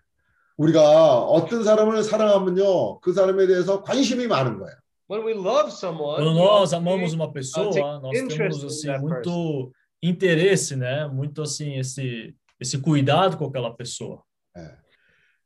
[0.57, 2.99] 우리가 어떤 사람을 사랑하면요.
[2.99, 4.75] 그 사람에 대해서 관심이 많은 거예요.
[5.09, 8.17] when we love someone, Quando we nós also amamos take- uma uh, pessoa, take nós
[8.17, 9.31] interest temos in assim that person.
[9.31, 9.71] muito
[10.01, 11.07] interesse, né?
[11.07, 14.23] Muito assim esse esse cuidado com aquela pessoa.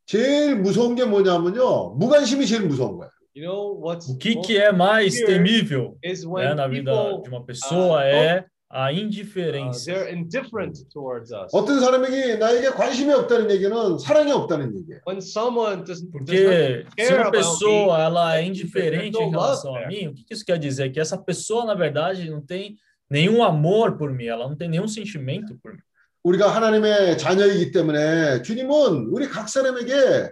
[0.06, 1.95] 제일 무서운 게 뭐냐면요.
[1.95, 3.12] 무관심이 제일 무서운 거예요.
[3.36, 6.68] You know what's O que most que é mais fear temível, is né, when na
[6.68, 9.86] vida people de uma pessoa uh, é a uh, indiferença.
[9.86, 11.52] they're indifferent towards us.
[11.54, 15.02] 어떤 사람에게 나에게 관심이 없다는 얘기는 사랑이 없다는 얘기예요.
[15.06, 18.49] When someone doesn't, does Porque not se care uma about pessoa me, ela é there's
[18.49, 19.88] indiferente no em love relação a there.
[19.90, 20.90] mim, o que que isso quer dizer?
[20.91, 22.76] Que essa pessoa, na verdade, não tem
[23.13, 25.83] nenhum amor por mim, ela não tem nenhum sentimento por mim.
[26.25, 30.31] 우리가 하나님의 자녀이기 때문에 주님은 우리 각 사람에게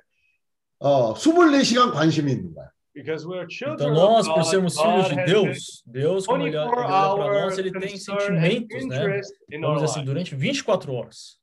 [0.78, 2.70] 어, 24시간 관심이 있는 거야.
[2.96, 6.80] Então children nós, of por God, sermos filhos de Deus, Deus, quando ele, ele 24
[6.80, 9.20] olha para nós, ele tem sentimentos, né?
[9.60, 11.38] Vamos dizer assim, durante 24 horas.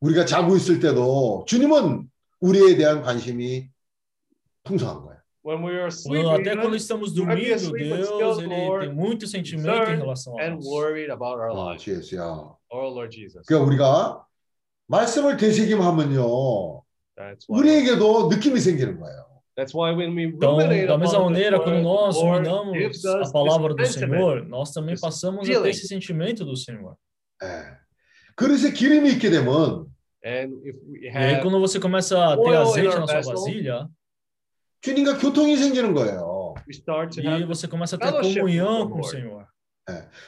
[0.00, 2.10] 우리가 자고 있을 때도 주님은
[2.40, 3.70] 우리에 대한 관심이
[4.64, 5.21] 풍성한 거야.
[5.43, 8.17] When we are Quando, sleeping, até quando estamos we might be dormindo, asleep, but still
[8.17, 10.65] Deus the ele Lord tem muito sentimento em concerned relação a and nós.
[10.65, 11.83] worried about our 어, lives.
[11.83, 12.23] 주 예수야.
[12.69, 13.45] Oh Lord Jesus.
[13.47, 14.25] 그러니까 우리가
[14.87, 16.83] 말씀을 되새김하면요.
[17.15, 17.59] That's why.
[17.59, 19.25] 우리에게도 느낌이 생기는 거예요.
[19.55, 22.21] That's why when we Então, ruminate da mesma upon the maneira, quando word, nós the
[22.21, 24.19] Lord ruminamos gives a us palavra this do sentiment.
[24.19, 25.69] Senhor, nós também passamos a ter feeling.
[25.69, 26.95] esse sentimento do Senhor.
[27.41, 27.63] 예.
[28.35, 29.87] 그릇에 기름이 있게 되면
[30.25, 32.99] And if we E aí, have quando você começa a ter oil in azeite our
[32.99, 33.89] na sua vessel, vasilha,
[34.81, 36.53] 주님과 교통이 생기는 거예요.
[36.67, 39.01] we start to e have você começa a ter fellowship with the comunhão com o
[39.01, 39.09] Lord.
[39.09, 39.45] Senhor.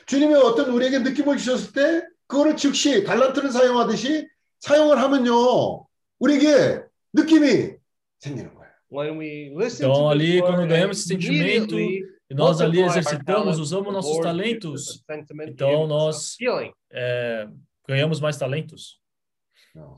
[0.06, 4.28] 주님이 어떤 우리에게 느낌을 주셨을 때 그거를 즉시 달란트를 사용하듯이
[4.62, 5.86] 사용을 하면요.
[6.20, 6.82] 우리에게
[7.14, 7.74] 느낌이
[8.20, 8.70] 생기는 거예요.
[8.92, 12.34] When we listen Então, to ali, this quando word, ganhamos and esse sentimento, immediately e
[12.36, 15.50] nós ali multiply our exercitamos, talents, usamos the nossos Lord gives us talentos, a sentiment,
[15.50, 16.74] então gives us a nós feeling.
[16.92, 17.48] é,
[17.88, 19.00] ganhamos mais talentos.
[19.76, 19.96] 어,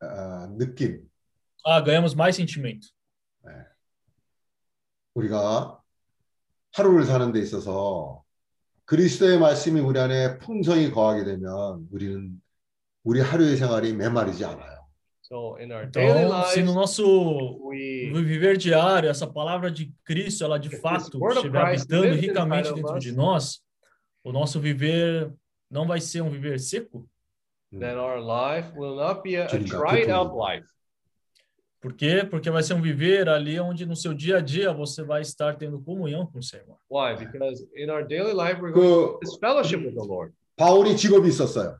[0.00, 1.00] 아, 느낌.
[1.64, 2.88] Ah, ganhamos mais sentimento.
[5.13, 5.79] 우리가
[6.73, 8.23] 하루를 사는 데 있어서
[8.85, 12.41] 그리스도의 말씀이 우리 안에 풍성히 거하게 되면 우리는
[13.03, 14.83] 우리 하루의 생활이 메마르지 않아요.
[15.21, 17.71] So in our daily Então, se lives, no nosso
[18.13, 22.73] viver diário, essa palavra de Cristo, ela de fato word of estiver Christ habitando ricamente
[22.73, 23.61] dentro de nós,
[24.23, 25.33] o nosso viver
[25.71, 27.07] não vai ser um viver seco.
[27.71, 30.67] then our life will not be a, a dried up life.
[31.82, 32.24] Por quê?
[32.28, 35.56] Porque vai ser um viver ali onde no seu dia a dia você vai estar
[35.56, 36.76] tendo comunhão com o Senhor.
[36.90, 37.14] Why?
[37.16, 40.32] Because in our daily life, we're going to 그 this fellowship with the Lord.
[40.56, 41.78] 바울이 직업이 있었어요.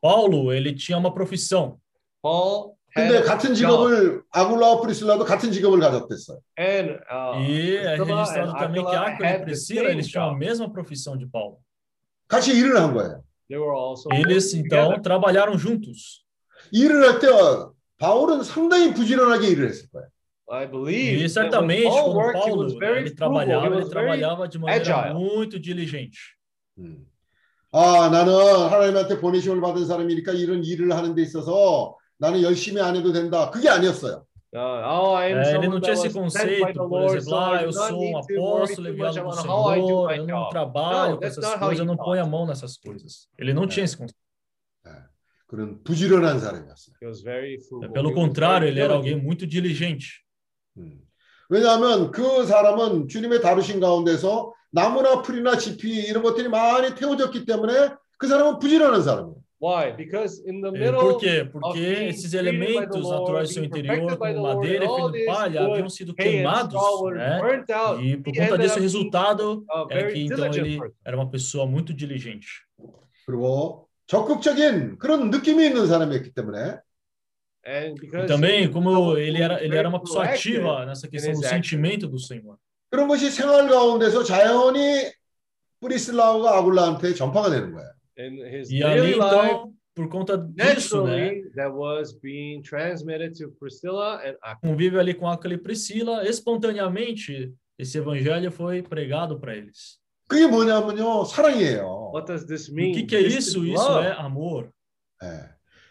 [0.00, 1.78] Paulo, ele tinha uma profissão.
[2.22, 6.40] Paul had 근데 a 같은 job, 직업을 아굴라와 프리실라도 같은 직업을 가졌댔어요.
[6.58, 9.80] and uh, E é Priscilla registrado and também que Aquila Áquila e had the Priscila,
[9.82, 10.38] same eles tinham a job.
[10.44, 11.58] mesma profissão de Paulo.
[12.28, 13.22] 같이 일을 한 거예요.
[13.48, 15.02] They were also Eles, working então, together.
[15.02, 16.24] trabalharam juntos.
[16.72, 17.28] 일을 할 때
[18.05, 20.07] 바울은 상당히 부지런하게 일을 했을 거예요.
[20.47, 25.13] I believe E certamente, quando Paulo ele trabalhava, ele trabalhava de maneira agile.
[25.15, 26.19] muito diligente.
[26.77, 27.07] 음.
[27.71, 28.31] 아, 나는
[28.69, 33.49] 하나님한테 보내심을 받은 사람이니까 이런 일을 하는 데 있어서 나는 열심히 안 해도 된다.
[33.49, 34.23] 그게 아니었어요.
[34.53, 38.01] Uh, oh, I am É, ele não tinha esse conceito, por exemplo, ah, eu sou
[38.01, 42.23] um apóstolo enviado do Senhor, eu não trabalho No, com essas coisas, eu não ponho
[42.23, 43.27] a mão nessas coisas.
[43.37, 44.24] Ele não tinha esse conceito.
[45.46, 46.94] 그런 부지런한 사람이었어요.
[47.02, 47.92] He was very frugal.
[47.92, 49.16] Pelo He was contrário, very ele era diligent.
[49.18, 50.06] alguém muito diligente.
[51.48, 58.28] 왜냐하면 그 사람은 주님의 다루신 가운데서 나무나 풀이나 지피 이런 것들이 많이 태워졌기 때문에 그
[58.28, 59.34] 사람은 부지런한 사람이에요.
[59.62, 59.94] Why?
[59.94, 61.40] Because in the Eh, middle Por quê?
[61.42, 64.18] of Porque being esses treated by the elementos Lord, naturais do seu being interior, perfected
[64.20, 66.14] by the como Lord, madeira e and all fino de this palha, wood, haviam sido
[66.16, 67.40] hay, and queimados, straw were né?
[67.42, 70.20] burnt out, E por he conta ended desse up being resultado a é very que
[70.24, 70.94] então diligent ele person.
[71.04, 72.46] era uma pessoa muito diligente.
[73.26, 76.78] 그리고 적극적인 그런 느낌이 있는 사람이었기 때문에
[77.66, 80.56] And E because também, he como was ele era, ele very era uma pessoa proactive
[80.58, 81.56] ativa nessa in questão his do action.
[81.56, 82.56] sentimento do Senhor.
[82.90, 85.12] 그런 것이 생활 가운데서 자연히
[85.80, 87.90] 브리슬라우가 아굴라한테 전파가 되는 거예요.
[88.18, 91.40] in his E daily ali, life, então, por conta disso, né?
[91.44, 94.60] naturally, that was being transmitted to Priscilla and Aquila.
[94.72, 99.98] Convive ali com Aquila e Priscila, espontaneamente esse evangelho foi pregado para eles.
[100.27, 102.11] 그게 뭐냐면요 사랑이에요.
[102.13, 102.93] What does this E o mean?
[102.93, 103.65] que, que é isso?
[103.65, 104.71] Isso é amor.
[105.23, 105.49] 예.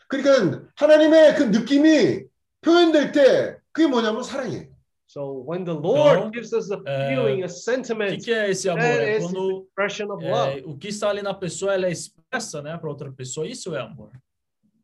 [0.08, 2.24] 그러니까 하나님의 그 느낌이
[2.60, 4.72] 표현될 때 그게 뭐냐면 사랑이에요.
[5.06, 8.32] So when the Lord Então, gives us a é, feeling, a O que, sentiment, que
[8.32, 8.82] é esse amor?
[8.82, 10.62] that É is the quando expression of é, love.
[10.66, 13.46] o que está ali na pessoa ela é expressa, né, para outra pessoa.
[13.46, 14.10] Isso é amor.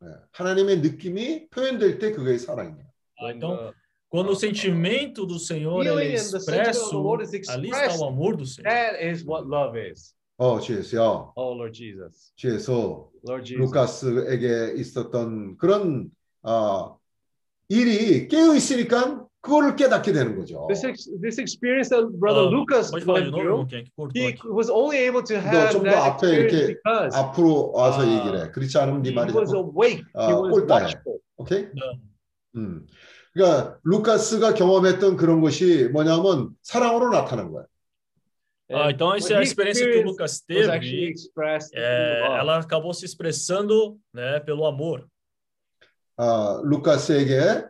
[0.03, 0.07] 예.
[0.31, 2.85] 하나님의 느낌이 표현될 때 그게 사랑이에요.
[3.21, 3.73] When Então,
[4.10, 7.22] quando o sentimento do Senhor ele é feeling and the sentiment of the expresso, Lord
[7.24, 8.70] is ali está expressed, o amor do Senhor.
[8.70, 10.14] that is what love is.
[10.38, 11.32] 어, 주에서요.
[11.34, 13.72] Oh Lord Jesus, 주에서 Lord Jesus.
[13.72, 16.10] 루카스에게 있었던 그런
[16.42, 16.98] 어,
[17.68, 20.66] 일이 깨어 있으니까 그거를 깨닫게 되는 거죠.
[20.68, 23.66] This ex- this experience that Brother 아, Lucas pode falar de went novo, through, irmão,
[23.66, 24.48] quem é que cortou he aqui?
[24.48, 28.44] was only able to have 너좀더 that 앞에 experience 이렇게 because 앞으로 와서 아, 얘기를
[28.46, 28.50] 해.
[28.50, 30.84] 그렇지 않으면 네 he 말이 was 자꾸 awake, he 어, was 꼴따해.
[30.84, 31.18] watchful.
[31.38, 31.62] 오케이?
[31.72, 31.80] 네.
[32.55, 32.85] 음.
[33.33, 37.65] 그러니까 루카스가 경험했던 그런 것이 뭐냐면 사랑으로 나타난 거야.
[38.73, 40.69] Ah, então essa é a experiência que o Lucas teve.
[41.73, 45.07] É, ela acabou se expressando, né, pelo amor.
[46.15, 47.65] 아, 루카스에게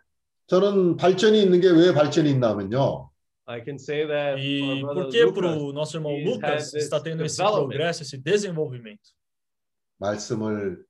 [0.47, 3.09] 저는 발전이 있는 게 왜 발전이 있냐면요.
[3.47, 7.37] I can say that E por que para o nosso irmão Lucas está tendo esse
[7.41, 9.01] progresso, esse desenvolvimento?
[9.97, 10.83] 말씀을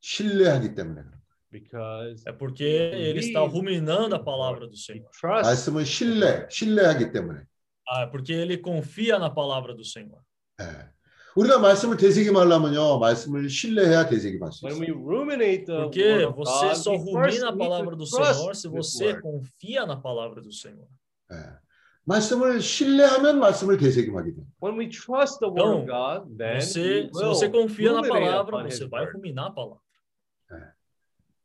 [0.00, 1.49] 신뢰하기 때문에 그런 거예요.
[1.51, 4.71] because É porque ele está believes ruminando a in palavra Lord.
[4.71, 5.09] do he Senhor.
[5.11, 7.45] trusts 말씀을 신뢰, 신뢰하기 때문에.
[7.87, 10.19] Ah, é porque ele confia na palavra do Senhor.
[10.59, 10.89] 예.
[11.35, 14.79] 우리가 말씀을 되새김하려면요, 말씀을 신뢰해야 되새김할 수 when 있어요.
[14.81, 17.91] we ruminate the Porque word of você God, só we first rumina a need palavra
[17.91, 19.21] to do trust Senhor se this você word.
[19.21, 20.87] confia na palavra do Senhor.
[21.31, 21.59] 예.
[22.05, 24.45] 말씀을 신뢰하면 말씀을 되새김하게 돼요.
[24.61, 27.91] When we trust the word of Então, God, then Você, we se will você confia
[27.93, 29.17] na ruminate palavra, upon você His vai word.
[29.17, 29.81] ruminar a palavra.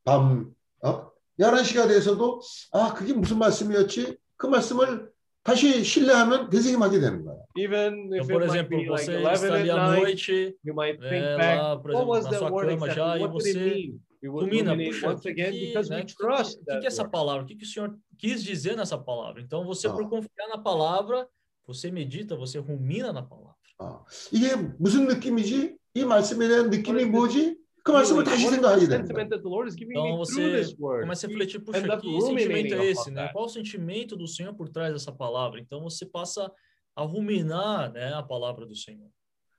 [0.05, 0.53] 밤,
[0.83, 1.11] 어?
[1.39, 2.41] 11시가 돼서도,
[2.73, 4.17] 아, 그게 무슨 말씀이었지?
[4.37, 5.11] 그 말씀을
[5.43, 7.45] 다시 신뢰하면 되새김하게 되는 거예요.
[7.57, 9.89] Even Então, if por it might exemplo, be like você 11 está ali at à
[9.89, 12.51] night, noite, you might think é, back, lá, por what exemplo, was na that sua
[12.51, 12.95] word cama exactly?
[12.95, 14.01] já, e What did it você mean?
[14.23, 16.65] We would rumina, ruminate puxa, once que, again que, because né, we que, trust que,
[16.67, 17.11] that que é essa word.
[17.13, 17.43] palavra?
[17.43, 19.41] O que, que o Senhor quis dizer nessa palavra?
[19.41, 20.09] Então, você, por Ah.
[20.09, 21.27] confiar na palavra,
[21.67, 23.57] você medita, você rumina na palavra.
[23.81, 24.05] 어.
[24.31, 25.75] 이게 무슨 느낌이지?
[25.95, 27.57] 이 말씀에 대한 느낌이 뭐지?
[27.85, 29.01] 그 말씀을 Feeling, 다시 what is the 생각하게 되는 거예요.
[29.01, 31.03] sentiment that the Lord is giving Então, me through você this word?
[31.05, 33.21] começa a You refletir, puxa, end up que sentimento ruminating é upon esse, né?
[33.23, 33.33] that.
[33.33, 35.59] Qual o sentimento do Senhor por trás dessa palavra?
[35.61, 36.51] Então, você passa
[36.95, 39.09] a ruminar né, a palavra do Senhor.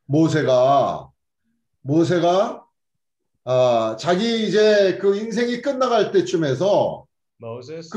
[0.05, 1.09] 모세가
[1.81, 2.63] 모세가
[3.43, 7.05] 아, 자기 이제 그 인생이 끝나갈 때쯤에서
[7.41, 7.89] Moses,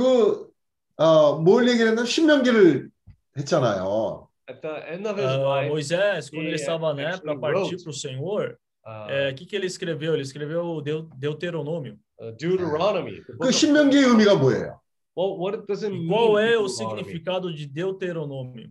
[0.97, 2.89] 그뭘 얘기를 했나 신명기를
[3.37, 4.29] 했잖아요.
[4.49, 7.41] at the end of his Ah, life, Moisés, quando he ele estava né, actually para
[7.41, 10.14] partir wrote, para o Senhor, uh, o que, que ele escreveu?
[10.14, 10.82] Ele escreveu
[11.18, 11.98] Deuteronômio.
[12.22, 13.22] uh, Deuteronomy.
[13.40, 14.80] 그 신명기의 의미가 뭐예요?
[15.16, 16.08] Well, what does it E mean?
[16.08, 18.70] qual é o significado de Deuteronômio?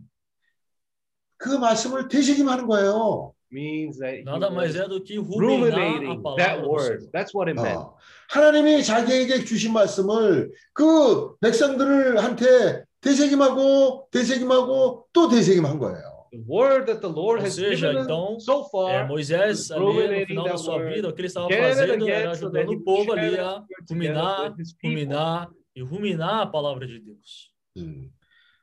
[1.37, 3.33] 그 말씀을 되새김하는 거예요.
[3.51, 7.09] Means that he Nada mais é do que ruminating that word.
[7.11, 7.79] That's what it meant.
[7.79, 7.97] 어.
[8.29, 16.18] 하나님이 자기에게 주신 말씀을 그 백성들을 한테 되새김하고 되새김하고 또 되새김한 거예요.
[16.30, 19.70] The word that the Lord Ou has seja, given them então, so É, far, Moisés,
[19.70, 21.68] ali no ruminating final da that sua word vida, o que ele estava again and
[21.68, 23.86] fazendo again era so that ajudando he o povo would ali share a that word
[23.86, 24.90] together ruminar, with his people.
[24.90, 27.50] ruminar e ruminar a palavra de Deus.
[27.76, 28.10] 음.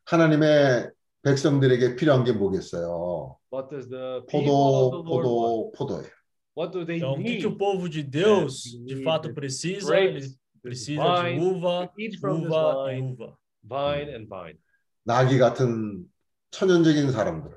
[0.06, 0.92] 하나님의
[1.24, 3.38] 백성들에게 필요한 게 뭐겠어요?
[3.52, 5.78] What does the people of the 포도, Lord 포도, want?
[5.78, 6.10] 포도예요.
[6.56, 7.40] What do they Então, o que, need?
[7.42, 9.88] que o povo de Deus we de need fato the precisa?
[9.88, 13.38] grapes, Ele this precisa de vine, uva, to eat from this uva e vine, uva.
[13.64, 14.60] vine and vine.
[15.06, 16.06] 나귀 같은
[16.51, 17.51] 천연적인 사람들.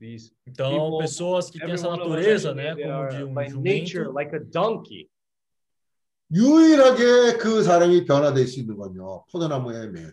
[0.00, 3.46] These Então, people, pessoas que têm essa natureza, né, they como are de um by
[3.48, 5.08] nature jumento, like a donkey.
[6.32, 9.24] 유일하게 그 사람이 변화될 수 있는 건요.
[9.30, 10.12] 포도나무의 매연.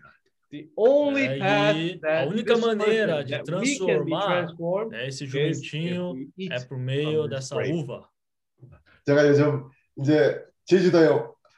[0.51, 4.47] The only É, path e a that única maneira de that transformar
[4.89, 6.15] né, esse is jumentinho
[6.49, 7.71] é por meio dessa grape.
[7.83, 8.07] uva.
[9.05, 11.07] 제가 요즘 이제 제주도에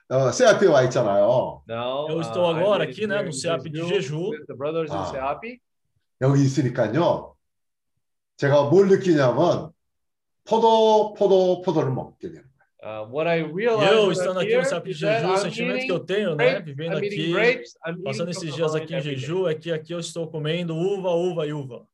[0.10, 1.64] 어, 세아트에 와 있잖아요.
[1.68, 4.54] Now, Eu uh, estou I'm agora aqui, né, here no in SEAP de Jeju the
[4.56, 5.40] brothers in Ah.
[6.22, 7.36] 여기 있으니까요.
[8.38, 9.72] 제가 뭘 느끼냐면
[10.46, 12.44] 포도, 포도, 포도를 먹게 돼요.
[12.84, 15.38] Uh, what I realized Eu, estando aqui no SAP de is that Jeju, o I'm
[15.38, 17.74] sentimento que eu tenho, né, grapes, vivendo I'm eating aqui, grapes,
[18.04, 19.20] passando esses dias aqui em every day.
[19.20, 21.86] Jeju, é que aqui eu estou comendo uva, uva e uva.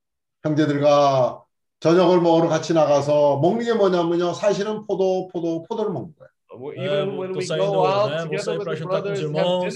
[0.46, 1.44] 형제들과
[1.82, 4.32] 저녁을 먹으러 같이 나가서 먹는 게 뭐냐면요.
[4.34, 6.30] 사실은 포도, 포도, 포도를 먹는 거예요.
[6.50, 9.12] Uh, Even when tô we saindo, go out né, vou sair para the jantar com
[9.12, 9.76] os irmãos,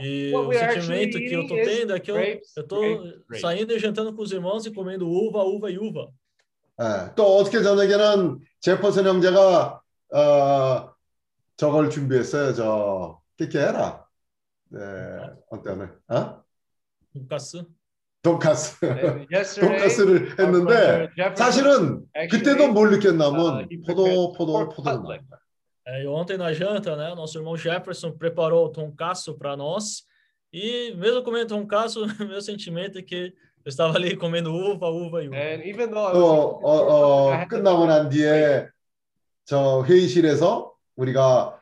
[0.00, 3.40] E o sentimento que eu is tendo é que eu grapes, estou grape, grape.
[3.42, 6.08] saindo e jantando com os irmãos e comendo uva, uva e uva.
[6.80, 9.80] 예, 또 어떻게 저녁에는 제퍼슨 형제가
[10.14, 10.94] 어,
[11.56, 12.54] 저걸 준비했어요.
[12.54, 14.06] 저 깨깨해라.
[14.70, 14.80] 네,
[15.50, 15.90] 어때요?
[16.08, 16.44] 어?
[18.22, 25.18] 돈가스를 our brother 했는데 사실은 그때도 뭘 uh, 느꼈냐면 포도, 포도, 포도
[25.88, 30.02] É, e ontem na janta, né, nosso irmão Jefferson preparou o tonkaço para nós.
[30.52, 33.32] E mesmo comendo tonkaço, meu sentimento é que
[33.64, 35.36] eu estava ali comendo uva, uva e uva.
[35.36, 38.68] And even though 또 어, 어, 끝나고 난 뒤에
[39.46, 41.58] 저 회의실에서 우리가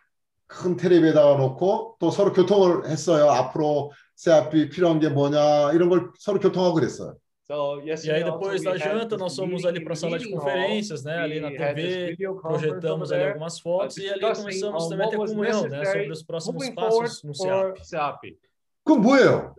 [0.49, 3.31] 큰 텔레비에다가 놓고 또 서로 교통을 했어요.
[3.31, 7.17] 앞으로 새 앞이 필요한 게 뭐냐 이런 걸 서로 교통하고 그랬어요.
[7.46, 9.80] So E yesterday aí also depois we da had janta this nós fomos meeting ali
[9.80, 10.46] in para a the sala de meeting hall.
[10.46, 13.58] conferências, né, ali na We had this TV, video conference over projetamos ali there, algumas
[13.58, 16.00] uh, fotos e ali discussing começamos on também a what ter was comunhão, né, necessary
[16.00, 17.86] sobre os próximos moving forward passos no for SEAP.
[17.86, 18.38] Seapi.
[18.86, 19.56] 그럼 뭐예요?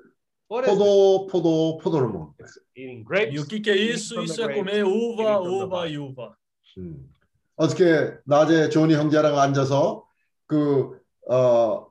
[0.48, 0.78] What is it?
[0.78, 2.48] 포도, 포도, 포도를 먹는 거예요.
[2.76, 3.34] Eating grapes.
[3.34, 4.14] E o que que é eating isso?
[4.14, 5.94] from the Isso é grapes, comer uva, eating from the uva vine.
[5.94, 6.36] e uva.
[6.78, 7.08] 음.
[7.56, 10.04] 어저께 낮에 조니 형제랑 앉아서
[10.46, 10.98] 그,
[11.28, 11.86] 어,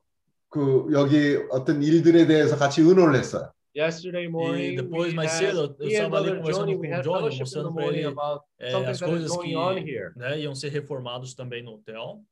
[0.49, 3.51] 그 여기 어떤 일들에 대해서 같이 의논을 했어요.
[3.76, 6.94] Yesterday E morning, depois, we mais cedo, eu estava ali conversando Johnny, com we o
[6.94, 8.14] had Johnny, mostrando para ele
[8.58, 9.54] é, as coisas que
[10.16, 12.22] né, iam ser reformados também no hotel.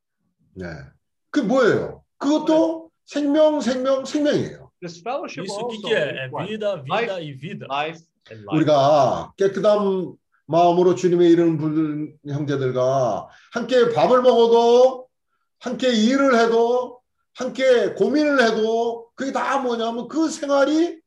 [0.57, 0.91] 네.
[1.29, 2.03] 그 뭐예요?
[2.17, 4.71] 그것도 생명, 생명, 생명이에요.
[4.81, 6.25] This fellowship Isso que que é?
[6.25, 7.67] É vida, vida Life, e vida.
[7.69, 8.55] life and life.
[8.55, 10.15] 우리가 깨끗한
[10.47, 15.07] 마음으로 주님의 이름 부르는 형제들과 함께 밥을 먹어도
[15.59, 17.01] 함께 일을 해도
[17.35, 21.04] 함께 고민을 해도 그게 다 뭐냐면 그 생활이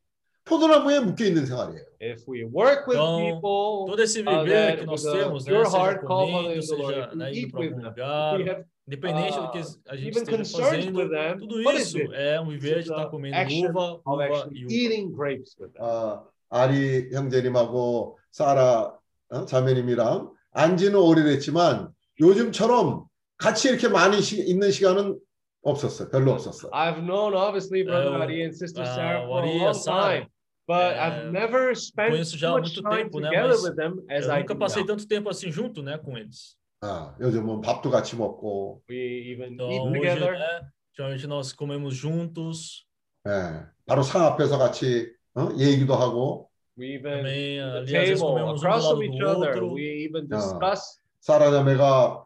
[0.48, 1.84] 포도나무에 묶여 있는 생활이에요.
[2.00, 5.98] If we work with Então, people, todo esse uh, viver que nós temos, né, seja
[5.98, 11.08] comendo, seja né, indo para algum lugar, independente do que uh, a gente esteja fazendo,
[11.08, 13.36] them, tudo isso é um viver de estar comendo
[13.68, 15.38] uva, uva e uva.
[15.78, 18.94] 어, 아리 형제님하고 사라
[19.30, 23.04] 어, 자매님이랑 안지는 오래됐지만 요즘처럼
[23.36, 25.18] 같이 이렇게 많이 시, 있는 시간은
[25.62, 26.08] 없었어요.
[26.10, 26.70] 별로 없었어요.
[26.72, 30.26] I've known obviously Brother Ari and Sister Sarah for a e long time,
[30.68, 33.48] but é, I've never spent conheço já so há much muito time tempo, né, together
[33.48, 34.86] mas with them as eu I nunca passei now.
[34.94, 36.56] tanto tempo assim junto, né, com eles.
[36.82, 40.38] 아, 요즘은 밥도 같이 먹고 We even Então, eat hoje, together.
[40.38, 40.60] né,
[40.96, 42.86] geralmente nós comemos juntos,
[43.26, 45.48] 예, 바로 상 앞에서 같이 어?
[45.58, 49.50] 얘기도 하고 We even também ali the table um across lado from each other.
[49.54, 49.72] outro.
[49.74, 52.24] We even 어, discuss 사라 자매가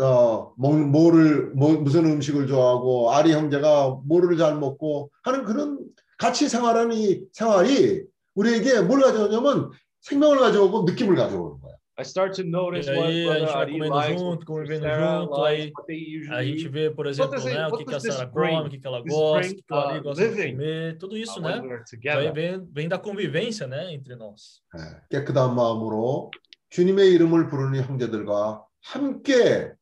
[0.00, 5.78] 어, 뭐, 뭐를 뭐, 무슨 음식을 좋아하고 아리 형제가 뭐를 잘 먹고 하는 그런
[6.18, 8.04] 같이 생활하는 이 생활이
[8.34, 9.70] 우리에게 뭘 가져오냐면
[10.02, 11.74] 생명을 가져오고 느낌을 가져오는 거야.
[11.96, 15.72] I start to notice E what a gente vai comendo junto, convivendo Sarah junto, aí
[15.74, 18.02] what they a gente vê, por What exemplo, né, o what que, que a does
[18.04, 18.54] this Sara bring?
[18.54, 21.16] come, o que, que ela gosta, o que, que Ari uh, gosta de comer, tudo
[21.16, 21.60] isso, uh, né?
[22.04, 24.62] Vai, vem, vem da convivência, né, entre nós.
[24.76, 26.30] 예, 깨끗한 마음으로
[26.70, 29.72] 주님의 이름을 부르는 형제들과 함께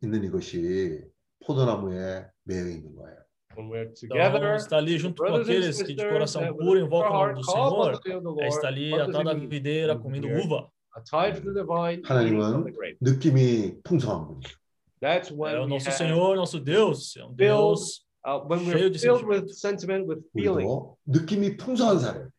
[0.00, 1.02] 있는 이것이
[1.44, 3.16] 포도나무에 매여 있는 거예요.
[3.57, 6.41] When we're Então, together, estar ali junto com brothers and aqueles que de sisters, coração
[6.41, 8.27] that with puro a pure invocam o nome heart do call upon Senhor, the name
[8.27, 8.67] of the é estar Lord.
[8.79, 9.49] ali What does atado à it mean?
[9.49, 10.67] videira, When comendo we're uva.
[11.09, 12.97] Tied to the vine, eating from the 하나님은 grape.
[13.01, 14.53] 느낌이 풍성한 분이에요.
[15.01, 18.39] That's É when o we nosso have Senhor, nosso Deus, é um filled, Deus uh,
[18.49, 19.27] when cheio we're de filled sentimento.
[19.27, 22.29] with sentiment, with feeling, 우리도 느낌이 풍성한 사람.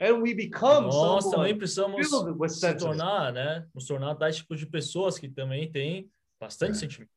[0.00, 2.96] and we become Nós também someone precisamos filled with se sentiment.
[2.96, 3.64] tornar, né?
[3.74, 6.08] Nos tornar tais tipos de pessoas que também têm
[6.40, 6.80] bastante É.
[6.80, 7.10] sentimento.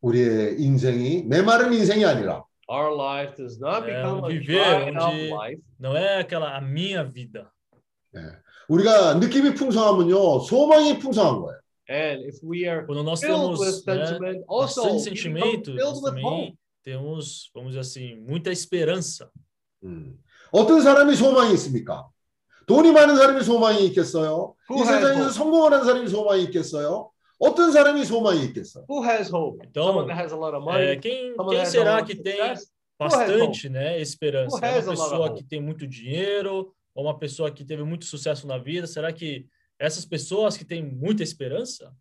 [0.00, 4.96] 우리의 인생이 메마른 인생이 아니라 Our life does not É become um a viver dried
[4.96, 5.62] up onde life.
[5.80, 7.50] não é aquela a minha vida.
[8.14, 8.20] 예,
[8.68, 11.58] 우리가 느낌이 풍성하면요 소망이 풍성한 거예요.
[11.90, 15.40] And if we are Quando nós filled with temos né, sentiment, also bastante we become
[15.40, 16.22] sentimento, nós filled with hope.
[16.22, 19.30] também temos, vamos dizer assim, muita esperança.
[19.82, 20.18] 음.
[20.52, 22.06] 어떤 사람이 소망이 있습니까?
[22.66, 24.54] 돈이 많은 사람이 소망이 있겠어요?
[24.68, 25.32] Who 이 has 세상에서 hope?
[25.32, 27.10] 성공하는 사람이 소망이 있겠어요?
[27.42, 28.84] 어떤 사람이 소망이 있겠어?
[28.88, 29.64] Who has hope?
[29.64, 30.88] Então, someone that has a lot of money.
[30.88, 32.72] É, quem, someone quem that has a será lot que of tem success.
[32.98, 33.68] Who has bastante hope?
[33.68, 34.56] né, esperança?
[34.56, 35.38] Who É has uma a lot of pessoa hope?
[35.42, 38.86] que tem muito dinheiro ou uma pessoa que teve muito sucesso na vida?
[38.88, 39.46] Será que
[39.78, 41.92] essas pessoas que têm muita esperança,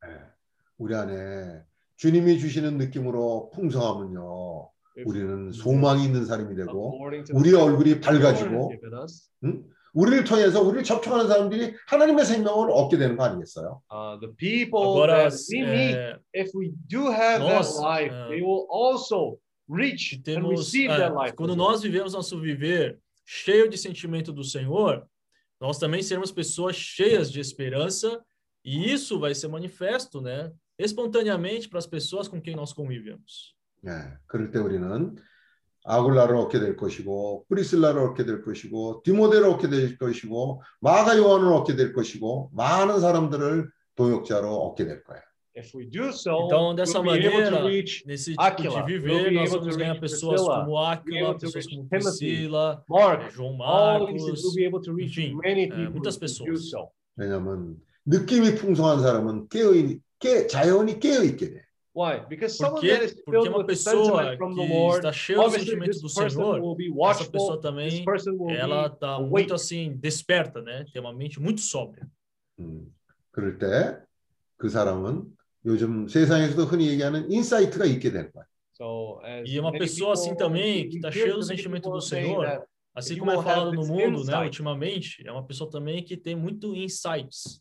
[0.80, 1.62] 우리 안에
[1.98, 4.70] 주님이 주시는 느낌으로 풍성하면요.
[5.06, 9.30] 우리는 소망이 있는 사람이 되고 According to the 우리의 얼굴이 Lord has 밝아지고 given us,
[9.44, 9.64] 응?
[9.94, 13.82] 우리를 통해서 우리를 접촉하는 사람들이 하나님의 생명을 얻게 되는 거 아니겠어요?
[13.92, 18.14] uh, the people agora that we meet, é, if we do have nós, that life,
[18.14, 21.36] é, they will also reach and temos, receive é, that life.
[21.36, 21.72] quando as well.
[21.72, 25.08] nós vivemos nosso viver cheio de sentimento do Senhor,
[25.60, 28.24] nós também seremos pessoas cheias de esperança
[28.64, 33.56] e isso vai ser manifesto, né, espontaneamente para as pessoas com quem nós convivemos.
[33.86, 35.16] 예, 그럴 때 우리는
[35.85, 41.77] 아굴라를 얻게 될 것이고 프리실라를 얻게 될 것이고 디모데를 얻게 될 것이고 마가 요한을 얻게
[41.77, 45.21] 될 것이고 많은 사람들을 동역자로 얻게 될 거야.
[45.55, 49.77] If we do so, Então, dessa maneira, reach nesse tipo Aquila, de viver, nós vamos
[49.77, 54.57] ganhar reach pessoas como Aquila, pessoas reach como Priscila, Mark, eh, João Marcos,
[54.99, 56.71] enfim, many eh, people muitas pessoas.
[56.71, 56.89] so.
[57.19, 57.77] 왜냐하면
[58.07, 59.73] 느낌이 풍성한 사람은 깨어
[60.19, 61.62] 깨 자연히 깨어 있게 돼.
[61.94, 62.20] Why?
[62.30, 64.98] Because someone Porque, that is porque filled uma with pessoa sentiment from the que Lord,
[65.00, 67.62] está cheia do obviously sentimento this do person Senhor, will be essa pessoa watchful, this
[67.64, 69.32] também, person will ela be está awake.
[69.32, 70.86] muito assim, desperta, né?
[70.94, 72.08] Tem uma mente muito sóbria.
[72.60, 72.86] 음,
[73.32, 73.98] 그럴 때
[74.58, 75.26] 그 사람은
[75.66, 78.46] 요즘 세상에서도 흔히 얘기하는 인사이트가 있게 될 거야.
[78.80, 81.40] So, as E uma many pessoa assim people- também, we que está hear cheia do
[81.40, 83.82] many sentimento people do saying Senhor, that assim you como é will have falado no
[83.82, 84.46] this mundo, né, insight.
[84.46, 87.60] ultimamente, é uma pessoa também que tem muito insights.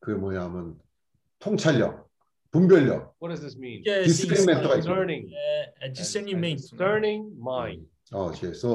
[0.00, 0.78] 그게 뭐냐면
[1.40, 2.08] 통찰력,
[2.55, 3.83] 분별력, What does this mean?
[3.83, 4.31] Insight?
[4.31, 4.79] 있거든.
[4.79, 5.27] Discerning.
[5.27, 5.91] Né?
[5.91, 7.83] Discerning mind.
[8.13, 8.65] 어, GS.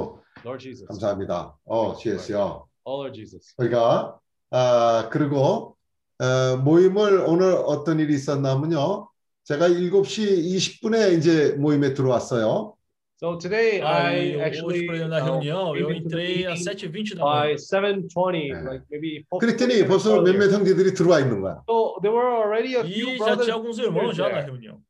[0.45, 0.87] Lord Jesus.
[0.87, 1.57] 감사합니다.
[1.65, 2.67] 어, GS요.
[2.85, 3.55] Oh, Lord Jesus.
[3.57, 4.19] 우리가
[4.51, 5.77] 아 그리고
[6.19, 9.09] 어, 모임을 오늘 어떤 일이 있었냐면요.
[9.45, 12.75] 제가 7시 20분에 이제 모임에 들어왔어요.
[13.21, 15.47] So today I actually uh, came
[15.79, 17.57] eu entrei às meeting 7h20 da by manhã.
[17.59, 18.65] 7:20, 네.
[18.65, 21.63] like maybe 그랬더니 벌써 몇몇 형제들이 들어와 있는 거야.
[21.69, 24.81] So there were already a few E brothers tinha alguns and irmãos já na reunião.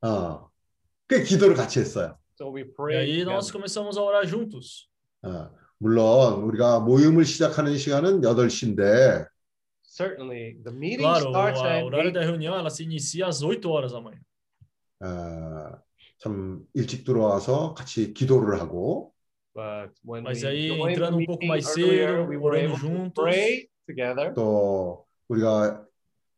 [0.00, 0.48] 어.
[1.08, 2.16] 그 기도를 같이 했어요.
[2.38, 3.52] So we E prayed aí nós together.
[3.58, 4.86] começamos a orar juntos.
[5.24, 5.50] 어.
[5.80, 9.26] 물론 우리가 모임을 시작하는 시간은 8시인데
[9.82, 13.68] Certainly, the meeting Claro, starts at horário 8 da reunião ela se inicia às 8
[13.68, 14.20] horas da manhã.
[15.02, 15.82] 어,
[16.18, 19.12] 참 일찍 들어와서 같이 기도를 하고
[19.54, 23.24] but when Mas we aí, entrando the um pouco mais cedo, we were orando juntos.
[24.34, 25.84] 또 우리가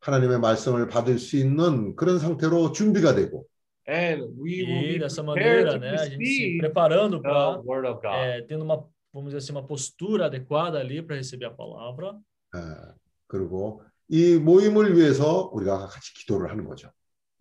[0.00, 3.46] 하나님의 말씀을 받을 수 있는 그런 상태로 준비가 되고
[3.88, 7.88] And we will E be dessa maneira, né, a gente se preparando the para word
[7.88, 8.46] of God.
[8.46, 12.18] tendo uma, vamos dizer assim, uma postura adequada ali para receber a palavra.
[12.54, 12.94] 어,
[13.26, 16.90] 그리고 이 모임을 위해서 우리가 같이 기도를 하는 거죠.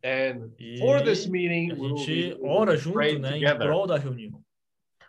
[0.04, 3.68] And E for this meeting, we will be ora to junto, pray né, em together.
[3.68, 4.40] prol da reunião.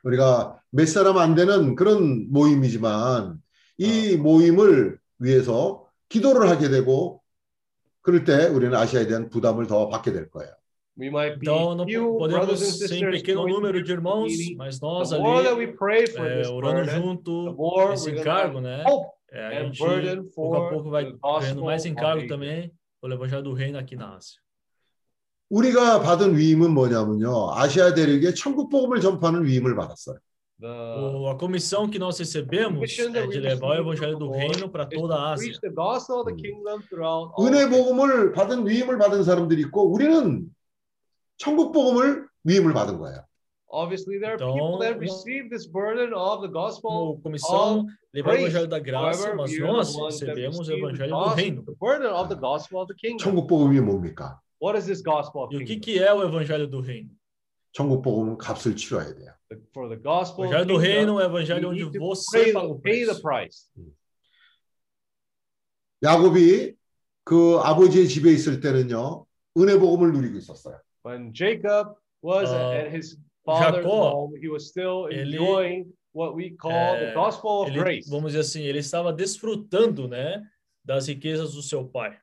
[0.05, 3.41] 우리가 몇 사람 안 되는 그런 모임이지만
[3.79, 7.21] 이 모임을 위해서 기도를 하게 되고
[8.01, 10.51] 그럴 때 우리는 아시아에 대한 부담을 더 받게 될 거예요.
[10.99, 14.25] We might be Então, não few podemos brothers and ser sisters pequeno número de irmãos,
[14.33, 14.57] meeting.
[14.57, 17.55] mas nós The more that ali, we pray for é, this orando burden, the junto,
[17.55, 18.83] more esse encargo, né?
[18.87, 22.27] hope É, a and gente, burden pouco a for pouco, vai the ganhando mais encargo
[22.27, 24.41] também pelo Evangelho do Reino aqui na Ásia.
[25.51, 27.53] 우리가 받은 위임은 뭐냐면요.
[27.55, 30.19] 아시아 대륙에 천국 복음을 전파하는 위임을 받았어요.
[30.61, 34.19] The O- a comissão que nós recebemos é that de we levar o receive Evangelho
[34.19, 35.37] do Reino para is toda a to Ásia.
[35.47, 36.43] preach the gospel of the 음.
[36.43, 37.69] kingdom throughout all 은혜.
[37.69, 40.47] 복음을 받은 위임을 받은 사람들이 있고 우리는
[41.37, 43.23] 천국 복음을 위임을 받은 거예요.
[43.71, 47.21] Obviously, there are Então, people that receive this burden of the gospel.
[47.23, 48.37] Comissão, levar o.
[48.41, 51.63] Evangelho da graça, mas nós recebemos o receive the Evangelho do Reino.
[51.65, 53.23] the burden of the gospel of the kingdom.
[53.23, 54.41] 천국 복음이 뭡니까?
[54.62, 55.82] What is this gospel of E o que, kingdom?
[55.82, 57.10] que é o Evangelho do Reino?
[57.74, 59.34] 천국 복음은 값을 치러야 돼요.
[59.50, 61.84] The- For the O gospel of Evangelho do kingdom, Reino é o you Evangelho onde
[61.84, 63.22] need to você pay, paga o pay the preço.
[63.22, 63.70] price.
[66.04, 66.76] 야곱이
[67.24, 69.26] 그 아버지의 집에 있을 때는요.
[69.58, 70.80] 은혜 복음을 누리고 있었어요.
[71.06, 76.36] When Jacob was Uh, at his father's Jacó, home, he was still ele- enjoying what
[76.36, 78.10] we call the É, gospel of ele, grace.
[78.10, 80.42] vamos dizer assim, ele estava desfrutando, né,
[80.84, 82.18] das riquezas do seu pai.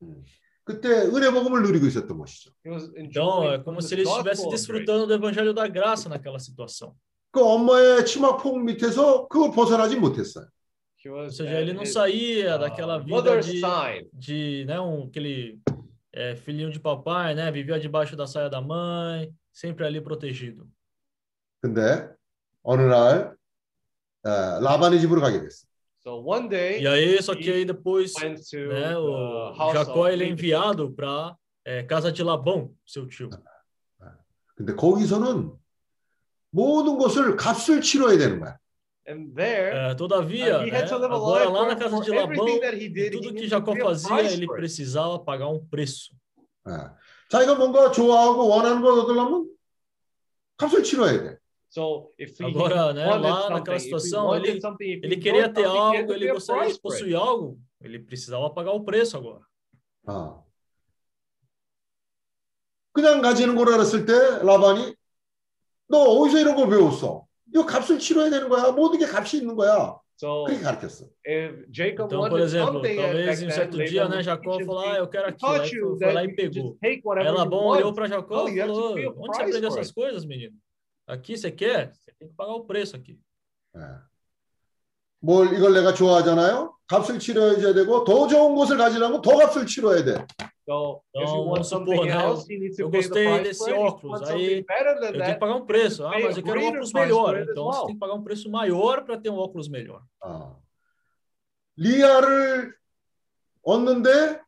[0.00, 0.24] 그때 은혜 복음
[0.68, 2.50] 을 누리고 있었던 것이죠.
[2.64, 4.50] He was Então, é enjoying como from se the ele estivesse gospel of grace.
[4.52, 6.94] desfrutando do Evangelho da graça naquela situação.
[7.32, 10.46] 그 엄마의 치마폭 밑에서 그걸 벗어나지 못했어요.
[11.04, 14.08] He Ou was seja, at ele não his, saía uh, daquela vida mother's de, side.
[14.12, 15.58] de né, um, aquele
[16.12, 20.68] é, filhinho de papai, né, vivia debaixo da saia da mãe, sempre ali protegido.
[21.60, 22.08] 근데
[22.62, 23.34] 어느 날
[24.24, 25.65] 어, 라반의 집으로 가게 됐어
[26.06, 26.06] 요.
[26.06, 29.72] So one day, E aí, só que aí depois, went to né, the o house
[29.72, 30.32] Jacó of ele é Laban.
[30.32, 31.36] enviado para
[31.88, 33.30] casa de Labão, seu tio.
[34.56, 35.52] 근데 거기서는
[36.50, 38.58] 모든 것을 값을 치러야 되는 거야.
[39.08, 41.66] And there, É, todavia, uh, he né, had to live a agora life lá na
[41.68, 43.72] where casa for de Labão, everything that he did, tudo he que needed Jacó to
[43.74, 44.60] pay a fazia, price ele for it.
[44.60, 46.14] precisava pagar um preço.
[46.68, 46.90] 예.
[47.28, 49.48] 자기가 뭔가 좋아하고 원하는 걸 얻으려면
[50.56, 51.35] 값을 치러야 돼.
[51.68, 54.90] So if he Agora, né, wanted lá something, naquela if he situação, wanted ele, something,
[54.92, 56.60] if ele he queria wanted ter something, he had algo, to ele pay a gostaria
[56.62, 56.98] price de for it.
[57.00, 59.40] possuir algo, ele precisava pagar o preço agora.
[60.06, 60.44] 어.
[62.92, 64.12] 그냥 가지는 걸 알았을 때
[64.44, 64.94] 라반이
[65.88, 67.26] 너 어디서 이런 걸 배웠어?
[67.54, 68.70] 이거 값을 치러야 되는 거야.
[68.72, 69.98] 모든 게 값이 있는 거야.
[70.20, 71.06] So 그렇게 가르쳤어.
[71.26, 74.02] if Jacob Então, por wanted exemplo, something talvez back em um then, certo Laban dia,
[74.08, 75.52] né, would Jacó teach him, falou, ah, eu quero "He aquilo.
[75.52, 76.68] Aí taught you foi, foi that lá you e could pegou.
[76.68, 77.94] just take Aí whatever you Labão olhou want.
[77.96, 79.78] para Jacó No, e you have to falou, pay a onde você price aprendeu for
[79.80, 79.94] essas it.
[79.94, 80.54] coisas, menino?
[81.07, 81.93] Aqui você quer?
[81.93, 83.17] Você tem que pagar o preço aqui.
[83.75, 83.79] 예.
[85.19, 86.75] 뭘 이걸 내가 좋아하잖아요.
[86.87, 90.25] 값을 치러야 되고 더 좋은 것을 가지려면 더 값을 치러야 돼.
[90.63, 92.13] Então, want vamos supor, né,
[92.77, 94.65] eu gostei desse óculos, aí eu
[95.13, 96.05] tenho que pagar um preço.
[96.05, 97.37] Ah, mas eu quero um óculos melhor.
[97.39, 100.03] Então você tem que pagar um preço maior para ter um óculos melhor.
[100.21, 100.61] 어.
[101.77, 102.75] 리아를
[103.63, 104.41] 얻는데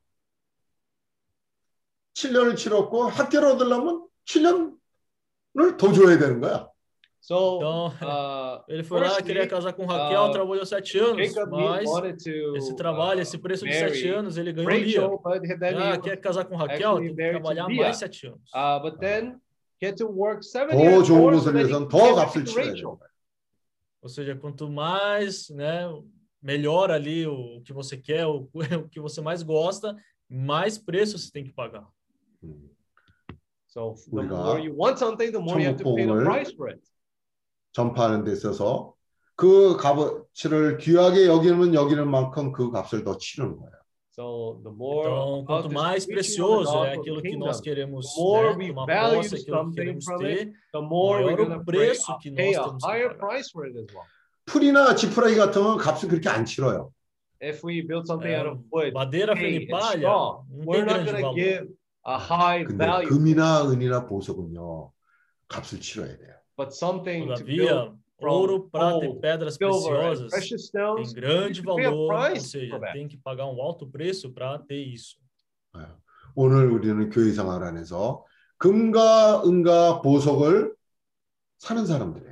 [2.16, 4.79] 7년을 치렀고 학교를 얻으려면 7년을
[5.79, 6.69] 더 줘야 되는 거야.
[7.21, 11.27] So Então, uh, ele foi lá, queria firstly, casar com Raquel, uh, trabalhou sete anos,
[11.33, 14.71] Jacob mas wanted to esse trabalho, esse uh, preço de sete marry anos, ele ganhou
[14.71, 15.01] Lia.
[15.01, 17.43] Rachel, but then he Ah, was quer casar com Raquel, actually tem que married to
[17.43, 17.81] trabalhar Leah.
[17.83, 18.51] mais sete anos.
[18.55, 19.41] Uh, but then
[19.81, 21.91] he had to work seven 더 years 좋은 more 것을 so that he 위해서는 could
[21.91, 22.97] 더 get 값을 married to 치러야 되는 Rachel.
[22.99, 23.09] 거야.
[24.03, 25.89] Ou seja, quanto mais, né,
[26.43, 29.97] melhor ali o que você quer, o, o que você mais gosta,
[30.29, 31.87] mais preço você tem que pagar.
[32.43, 32.69] 음.
[33.70, 36.52] So the 우리가 more you want something, the more you have to pay the price
[36.56, 36.82] for it.
[37.74, 38.94] 전파하는 데 있어서
[39.36, 43.72] 그 값어치를 귀하게 여기는 여기는 만큼 그 값을 더 치르는 거야.
[44.12, 48.86] So the more Então, quanto mais precioso é aquilo que nós queremos né, we tomar
[49.16, 52.58] posse, aquilo que queremos from ter, it, the more we're maior o preço que nós
[52.58, 53.20] a temos que higher pagar.
[53.20, 54.04] price for it as well.
[54.46, 56.92] 풀이나 지푸라기 같은 건 값을 그렇게 안 치러요.
[57.42, 61.06] If we build something out of wood, madeira, feno e palha não we're tem not
[61.06, 61.79] grande going to valor.
[62.06, 63.10] A high 근데 value.
[63.10, 64.92] 금이나 은이나 보석은요
[65.48, 66.36] 값을 치러야 돼요.
[66.58, 71.94] But something to build from ouro, prata e gold, pedras preciosas precious tem grande valor,
[71.94, 75.18] ou price seja, tem que pagar um alto preço para ter isso.
[75.78, 75.88] 예.
[76.36, 78.26] 오늘 우리는 교회 생활 안에서
[78.58, 80.76] 금과 은과 보석을
[81.60, 82.29] 사는 사람들이에요.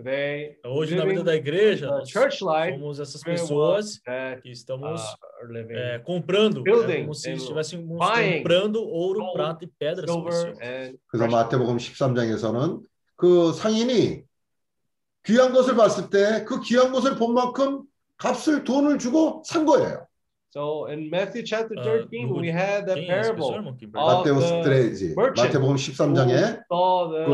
[0.00, 4.00] Today, Hoje, na vida da igreja, the nós church life, somos essas pessoas
[4.42, 9.68] que estamos uh, é, comprando, é como se and estivéssemos comprando ouro, gold, prata e
[9.78, 10.10] pedras
[11.06, 12.80] 그래서 마태복음 13장에서는
[13.14, 14.24] 그 상인이
[15.26, 17.82] 귀한 것을 봤을 때 그 귀한 것을 본 만큼
[18.16, 20.06] 값을 돈을 주고 산 거예요.
[20.48, 23.52] So in Matthew chapter Uh, 13, 누구- we had the parable
[23.92, 24.40] 마태복음
[25.60, 27.26] who 13장에 saw the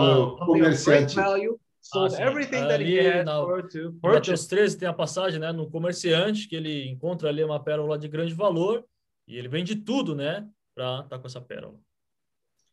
[0.45, 2.22] 그 value, sold sim.
[2.24, 4.32] everything that he Ali had na- for to Em purchase.
[4.32, 8.08] Mateus 13 tem a passagem, né, no comerciante, que ele encontra ali uma pérola de
[8.08, 8.84] grande valor
[9.28, 11.78] e ele vende tudo, né, para estar com essa pérola.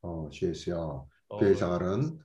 [0.03, 0.77] 어, GS야
[1.31, 2.19] Oh, 교회 생활은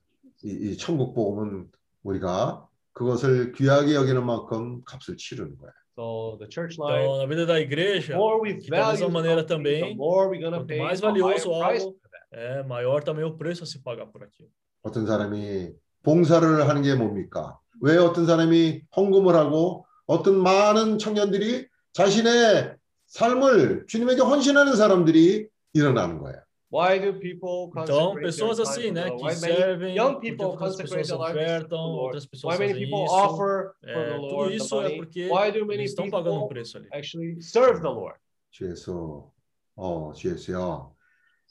[0.44, 1.70] 이, 이 천국 복음은
[2.04, 5.72] 우리가 그것을 귀하게 여기는 만큼 값을 치르는 거야.
[5.96, 9.08] So the church life, Então, na vida da the igreja, more we que da mesma
[9.08, 11.84] value maneira something, the também, more we're gonna quanto pay mais a higher valioso price
[11.84, 12.26] algo, for that.
[12.32, 14.48] é maior também o preço a se pagar por aquilo.
[14.82, 15.70] 어떤 사람이
[16.03, 17.59] 봉사를 하는 게 뭡니까?
[17.81, 22.75] 왜 어떤 사람이 헌금을 하고 어떤 많은 청년들이 자신의
[23.07, 26.39] 삶을 주님에게 헌신하는 사람들이 일어나는 거예요.
[26.71, 30.45] Why do people Então, consecrate pessoas assim, né, que Why many servem, young porque people
[30.45, 32.05] outras consecrate pessoas ofertam, Lord?
[32.05, 33.13] outras pessoas Why many fazem people isso.
[33.15, 36.09] offer for É, the tudo Lord the isso é porque Why do many eles estão
[36.11, 36.87] pagando um people preço ali.
[36.93, 38.19] actually serve the Lord?
[38.51, 39.31] 주에서
[39.75, 40.93] 어 주에서요.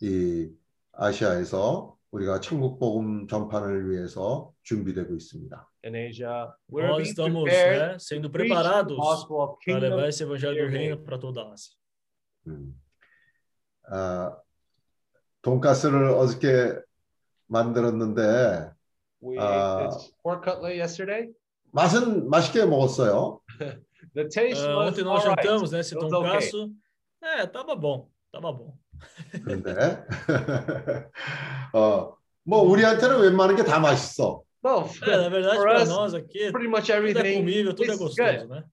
[0.03, 0.51] 이
[0.93, 5.69] 아시아에서 우리가 천국 복음 전파를 위해서 준비되고 있습니다.
[5.85, 9.79] In Asia, we're Nós estamos prepared né, sendo to preach the preparados gospel of para
[9.79, 10.79] levar esse evangelho do here.
[10.79, 11.75] reino para toda a Ásia.
[12.47, 12.75] 음.
[13.91, 14.37] 아,
[15.43, 16.81] 돈가스를 어저께
[17.47, 18.73] 만들었는데
[19.23, 19.91] We 아.
[20.23, 21.31] pork cutlet yesterday.
[21.73, 23.41] 맛은 맛있게 먹었어요.
[24.15, 25.43] The taste Ah, was ontem nós alright.
[25.47, 26.71] jantamos, né, esse was okay.
[27.23, 28.75] É, tava bom, tava bom.
[29.45, 30.05] 그런데
[31.73, 32.15] 어,
[32.45, 34.43] 뭐 우리한테는 웬만한 게 다 맛있어.
[34.65, 37.75] No, É, na verdade, for para us, nós aqui, pretty much tudo é everything comível,
[37.75, 38.49] tudo é gostoso, good.
[38.49, 38.65] né?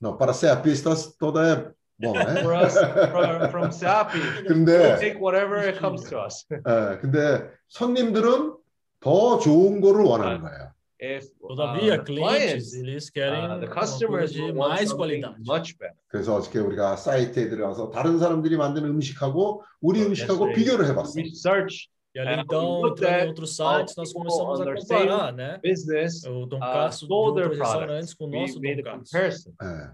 [0.00, 2.42] No, para ser artistas todo é bom, né?
[2.42, 2.74] For us,
[3.10, 3.70] from, from
[4.12, 6.44] we'll 근데 take whatever comes to us.
[6.52, 8.56] 예, 근데 손님들은
[9.00, 10.72] 더 좋은 거를 원하는 거예요.
[11.02, 15.34] If Todavia, uh, the clientes, clients, eles querem uh, the customers de mais qualidade.
[15.44, 15.96] much better.
[16.08, 21.18] 그래서 어저께 우리가 사이트에 들어가서 다른 사람들이 만든 음식하고 우리 음식하고 Yesterday, 비교를 해봤어.
[21.18, 25.58] research E ali, então, entrando em outros sites, nós começamos a comparar, né?
[25.64, 29.10] business O uh, Doncasso de sold their outros restaurantes com o nosso Doncasso.
[29.10, 29.52] comparison.
[29.62, 29.90] 예.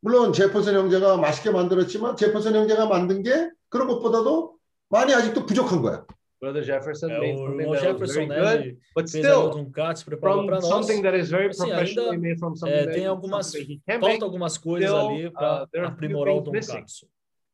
[0.00, 4.56] 물론 제퍼슨 형제가 맛있게 만들었지만 제퍼슨 형제가 만든 게 그런 것보다도
[4.88, 6.04] 많이 아직도 부족한 거야.
[6.42, 8.56] Brother Jefferson É, made o something irmão that was Jefferson, very né?
[8.64, 10.66] good, but still, Doncasso, preparou from para nós.
[10.66, 13.80] something that is very Assim, professionally ainda made from something é, that, tem algumas, something
[13.86, 16.80] falta make, algumas coisas still, ali para uh, aprimorar o things missing.
[16.80, 17.06] Doncasso.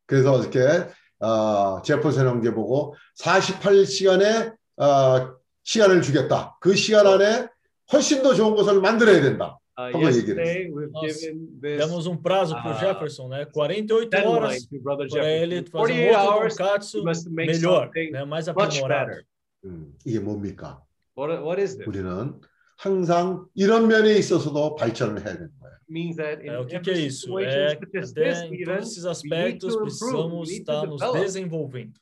[0.06, 0.89] 그래서 어저께
[1.20, 5.35] 어, 제퍼슨 형제 보고 48시간의 어,
[5.65, 6.56] 시간을 주겠다.
[6.59, 7.47] 그 시간 안에
[7.93, 9.59] 훨씬 더 좋은 것을 만들어야 된다.
[9.77, 10.38] Uh, 하고 얘기를 했어요.
[10.38, 13.45] yesterday, we've Nós given this demos um prazo para o uh, Jefferson, né?
[13.45, 15.43] 48 deadline horas to Brother para Jefferson.
[15.43, 18.26] ele In fazer um 48 outro hours, Doncasso he must make melhor, something né?
[18.26, 19.07] mais much aprimorado.
[19.10, 19.26] better.
[19.65, 20.81] 음, 이게 뭡니까?
[21.15, 21.88] What, what is this?
[21.88, 22.39] 우리는
[22.77, 25.73] 항상 이런 면에 있어서도 발전을 해야 되는 거예요.
[25.89, 27.27] means that in É, o que, que every é isso?
[27.27, 29.84] situation É, such as até this, em even, todos esses we need aspectos to improve,
[29.84, 31.19] we precisamos need estar to nos develop.
[31.26, 31.93] desenvolvendo.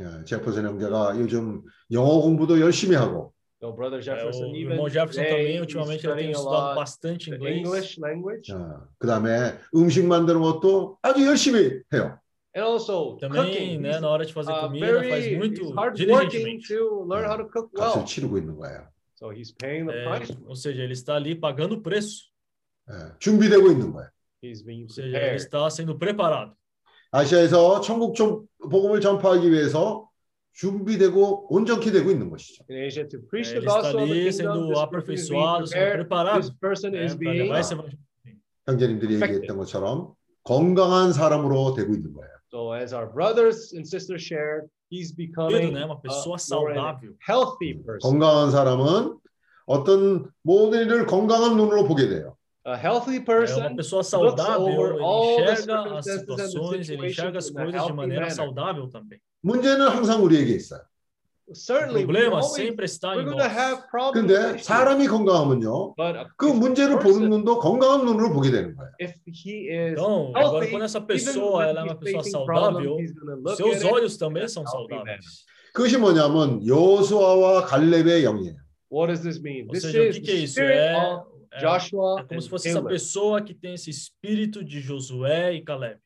[0.00, 1.62] 예, 제퍼슨 형제가 요즘
[1.92, 3.32] 영어 공부도 열심히 하고
[3.64, 6.28] So Brother É, Jefferson, o even irmão Jefferson today, também, he's ultimamente, ele tem studying
[6.28, 7.58] a estudado lot bastante the inglês.
[7.58, 8.52] English language
[8.98, 12.18] 그 다음에 음식 만드는 것도 아주 열심히 해요.
[12.56, 13.80] and also Também, cooking.
[13.82, 16.68] né, He's, na hora de fazer uh, comida, very, faz he's muito hardworking diligentemente.
[16.68, 17.92] to learn how to cook well.
[17.92, 18.88] 값을 치르고 있는 거예요.
[19.14, 20.36] So he's paying the É, price.
[20.48, 22.30] ou seja, ele está ali pagando o preço.
[22.90, 24.08] 예, 준비되고 있는 거예요.
[24.42, 25.36] He's being Ou seja, ele prepared.
[25.44, 26.54] está sendo preparado.
[27.12, 30.08] 아시아에서 천국 좀 복음을 전파하기 위해서
[30.55, 32.63] 준비되고 온전히 되고 있는 것이죠.
[32.69, 34.83] In Asia to preach É, the ele está gospel of the ali kingdom, sendo person
[34.87, 35.97] aperfeiçoado, sendo prepared.
[36.07, 37.15] preparado This person né, esse
[37.73, 37.97] evangelho.
[38.67, 39.21] 형제님들이.
[39.21, 40.13] 얘기했던 것처럼
[40.43, 42.31] 건강한 사람으로 되고 있는 거예요.
[42.51, 45.75] So as our brothers and sisters shared, he's becoming?
[45.75, 47.13] Uma a, pessoa saudável.
[47.19, 47.99] healthy person.
[48.01, 49.17] 건강한 사람은
[49.65, 52.37] 어떤 모든 일을 건강한 눈으로 보게 돼요.
[52.65, 57.37] A healthy É uma person pessoa saudável, ele all the enxerga as situações, ele enxerga
[57.39, 59.19] as coisas de maneira saudável também.
[59.45, 60.81] 문제는 항상 우리에게 있어요.
[61.53, 63.53] Certainly, problema sempre está we're em going to nós.
[63.53, 64.17] have problems.
[64.33, 64.57] 근데.
[64.63, 65.93] 사람이 건강하면요.
[66.37, 68.89] 그 if 문제를 보는 눈도 건강한 눈으로 보게 되는 거예요.
[68.99, 71.99] if he is Então, agora healthy, quando essa even pessoa when ela é uma he's
[72.01, 74.65] pessoa facing problems, saudável, he's going to os look seus at it olhos também são
[74.65, 75.45] saudáveis.
[75.71, 78.57] 그것이 뭐냐면 여수아와 갈렙의 영이에요.
[78.89, 79.67] What does this mean?
[79.69, 80.53] Ou This seja, o is que, the que é isso?
[80.55, 83.91] spirit É, of é, Joshua é como se and fosse essa pessoa que tem esse
[83.91, 85.99] espírito de Josué e Caleb.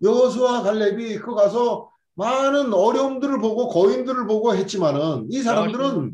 [0.00, 6.12] 여수아 갈렙이 그 가서 많은 어려움들을 보고 거인들을 보고 했지만은 이 사람들은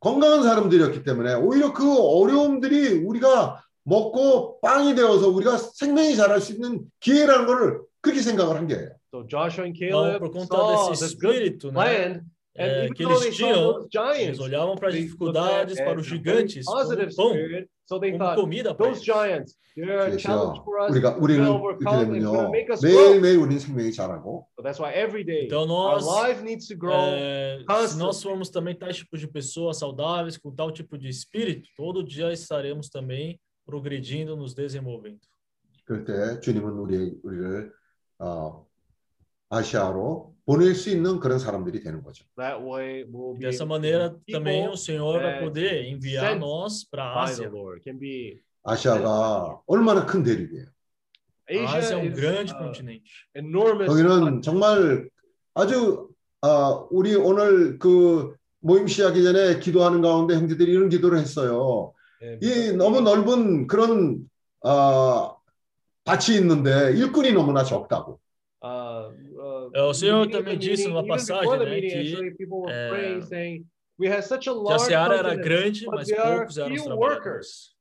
[0.00, 6.82] 건강한 사람들이었기 때문에 오히려 그 어려움들이 우리가 먹고 빵이 되어서 우리가 생명이 자랄 수 있는
[7.00, 8.90] 기회라는 것을 그렇게 생각을 한 거예요.
[9.14, 12.33] So Joshua and Então, Caleb por conta saw desse the good espírito, né, land, and
[12.55, 15.03] é, even que though they eles saw tinham, those giants, eles olhavam para as they
[15.03, 17.69] dificuldades, looked at para os it as a very gigantes, como positive pão, spirit.
[17.85, 19.05] So they como thought, comida para those eles.
[19.05, 20.91] giants, they're a challenge 그래서 for us.
[20.91, 22.91] 우리가 We're 우리는 gonna 이렇게 overcome and it's 되면요 gonna make us grow.
[22.91, 26.75] 매일매일 우리는 생명이 자라고 So that's why every day Então our nós, life needs to
[26.75, 26.93] grow.
[26.93, 28.03] é, se constantly.
[28.05, 32.31] nós formos também tais tipos de pessoas saudáveis, com tal tipo de espírito, todo dia
[32.33, 35.19] estaremos também progredindo, nos desenvolvendo.
[35.85, 37.71] 그럴 때 주님은 우리 우리를
[38.19, 38.65] 어,
[39.49, 42.24] 아시아로 보낼 수 있는 그런 사람들이 되는 거죠.
[42.36, 47.24] That way we'll be Dessa maneira, também o Senhor vai poder enviar nós para a
[47.24, 47.48] Ásia.
[47.50, 47.82] Lord.
[47.82, 50.66] Can be 아시아가 얼마나 큰 대륙이에요.
[51.50, 53.04] Asia é um grande uh, continente.
[53.34, 53.86] enormous.
[53.86, 55.08] 거기는 정말
[55.54, 56.08] 아주
[56.42, 61.92] 아, 우리 오늘 그 모임 시작하기 전에 기도하는 가운데 형제들이 이런 기도를 했어요.
[62.40, 64.26] 이 너무 넓은 그런
[64.62, 65.34] 아,
[66.04, 68.20] 밭이 있는데 일꾼이 너무나 적다고.
[68.62, 69.33] uh, uh, É,
[69.63, 71.65] o in the Senhor beginning of também the disse meeting, numa even passagem, before the
[71.65, 73.65] né, meeting, que, actually, people were é, praying, saying,
[73.99, 76.37] "We have such a Que a large seara era continent, grande, but mas there are
[76.37, 77.75] poucos eram os few workers."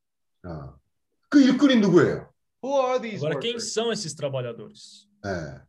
[0.45, 0.75] trabalhadores.
[0.75, 0.75] 아,
[1.31, 2.29] 그 일꾼이 누구예요?
[2.63, 3.73] Who are these Agora, quem workers?
[3.73, 5.07] são esses trabalhadores?
[5.25, 5.61] 예.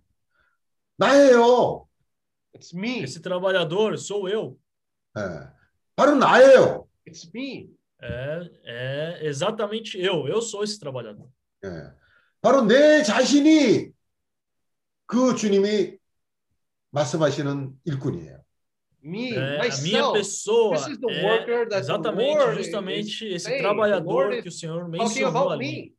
[0.98, 1.88] 나예요.
[2.56, 3.04] It's me.
[3.04, 4.58] Esse trabalhador sou eu.
[5.18, 5.48] 예.
[5.96, 6.88] 바로 나예요.
[7.08, 7.70] It's me.
[8.02, 10.28] É, é exatamente eu.
[10.28, 11.30] Eu sou esse trabalhador.
[11.64, 11.92] 예.
[12.42, 13.92] 바로 내 자신이
[15.06, 15.98] 그 주님이
[16.95, 18.39] 말씀하시는 일꾼이에요.
[19.05, 20.13] Me, É, a minha myself.
[20.15, 23.61] pessoa This is the é worker that the exatamente, justamente esse saying.
[23.61, 25.67] Trabalhador que o Senhor mencionou ali.
[25.69, 25.95] me.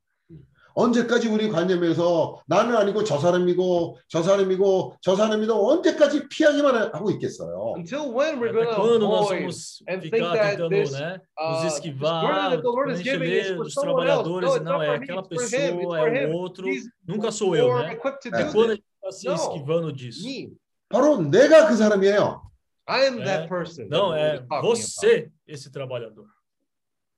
[0.77, 7.75] 언제까지 우리 관념에서 나는 아니고 저 사람이고 저 사람이고 저 사람이고 언제까지 피하기만 하고 있겠어요.
[7.77, 9.55] Until when we're Até going to avoid
[9.87, 12.21] and think that this, né, uh, nos this esquivar?
[12.27, 14.27] burden that the Lord is giving is for someone else.
[14.27, 16.07] No, e it's não, not é for me, aquela it's for him, it's pessoa, for
[16.09, 16.33] é o him.
[16.33, 16.67] outro,
[17.07, 17.93] nunca sou eu, né?
[17.93, 17.95] É.
[17.95, 20.25] do Quando a gente está se esquivando disso.
[20.25, 20.51] Me.
[20.89, 22.41] 바로 내가 그 사람이에요.
[22.87, 23.89] I am that person.
[23.89, 26.27] Não, é você esse trabalhador.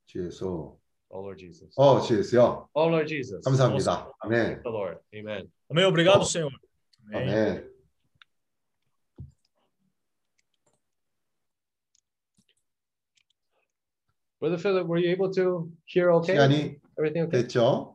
[0.06, 0.78] 주 예수.
[1.10, 1.74] Oh Lord Jesus.
[1.76, 2.68] 어, 주 예수요.
[2.74, 3.44] Oh Lord Jesus.
[3.44, 4.10] 감사합니다.
[4.20, 4.62] 아멘.
[4.62, 4.98] Thank the Lord.
[5.14, 5.50] Amen.
[5.70, 5.84] Amém.
[5.84, 6.50] Obrigado, Senhor.
[7.12, 7.28] Amém.
[7.28, 7.68] 아멘.
[14.40, 16.34] Brother Philip, were you able to hear okay?
[16.34, 17.42] 시간이 Everything okay?
[17.42, 17.94] 됐죠?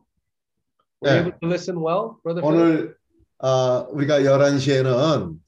[1.00, 1.26] Were you 네.
[1.26, 2.44] able to listen well, Brother Philip?
[2.44, 2.96] 오늘
[3.38, 5.38] 아, 우리가 11시에는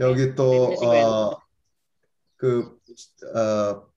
[0.00, 1.40] 여기 또 어,
[2.36, 2.78] 그
[3.34, 3.88] 어,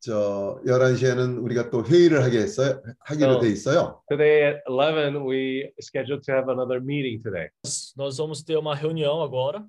[0.00, 2.82] 저 11시에는 우리가 또 회의를 하게 했어요.
[3.00, 4.02] 하기로 돼 있어요.
[4.10, 7.48] Today at 11, we scheduled to have another meeting today.
[7.96, 9.64] Nós vamos ter uma reunião agora.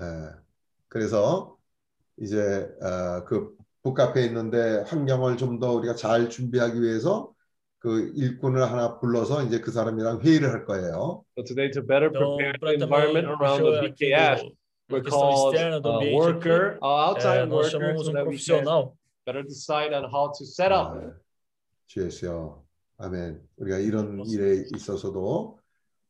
[0.00, 0.30] 예.
[0.88, 1.58] 그래서
[2.18, 7.32] 이제 어, 그 북카페에 있는데 환경을 좀 더 우리가 잘 준비하기 위해서
[7.80, 11.24] 그 일꾼을 하나 불러서 이제 그 사람이랑 회의를 할 거예요.
[11.36, 14.56] So today, to better prepare the environment around the show aqui VKF, do-
[14.90, 18.92] we da questão called a worker, uh, outside worker, so um that we can
[19.24, 20.92] better decide on how to set up.
[21.86, 22.62] 주 예수요.
[22.98, 23.40] 아멘.
[23.56, 25.58] 우리가 이런 일에 있어서도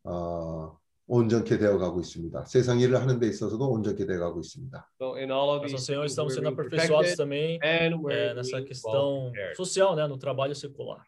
[0.05, 0.77] 어,
[1.07, 2.45] 온전케 되어 가고 있습니다.
[2.47, 4.89] 세상 일을 하는 데 있어서도 온전케 되어 가고 있습니다.
[4.99, 7.97] So in all of these Senhor estamos we're sendo being aperfeiçoados perfected também and é,
[7.97, 9.57] we're nessa being questão well prepared.
[9.57, 10.99] social, né, no trabalho secular.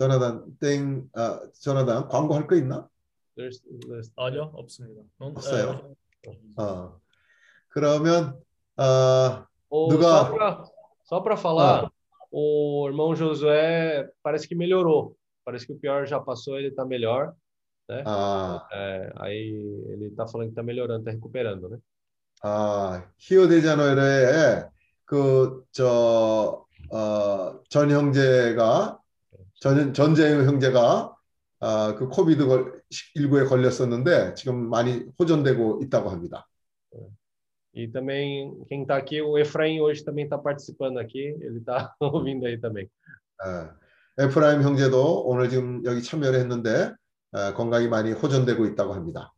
[0.00, 2.88] 조나단 땡 아, 조나단 광고할 거 있나?
[3.36, 5.02] There's, there's Olha, 없습니다.
[5.20, 5.94] Não, 없어요.
[6.24, 6.98] é, 어.
[7.68, 8.40] 그러면
[8.78, 10.64] 어, Ô, 누가 Só para
[11.04, 11.90] só pra falar,
[12.30, 15.16] o irmão Josué parece que melhorou.
[15.44, 17.34] Parece que o pior já passou, ele tá melhor,
[17.86, 18.02] né?
[18.06, 21.78] 아, É, aí ele tá falando que tá melhorando, tá recuperando, né?
[22.42, 24.64] 아, 히오데자노에르에
[25.04, 28.99] 그저 어, 전 형제가
[29.60, 31.14] 전 전재영 형제가
[31.60, 36.46] 아, 그 코비드 19에 걸렸었는데 지금 많이 호전되고 있다고 합니다.
[37.72, 42.44] E também, quem tá aqui, o Efraim hoje também tá participando aqui, ele tá ouvindo
[42.46, 42.90] aí também.
[43.46, 46.92] 예, 에프라임 형제도 오늘 지금 여기 참여를 했는데
[47.32, 49.32] 어, 건강이 많이 호전되고 있다고 합니다.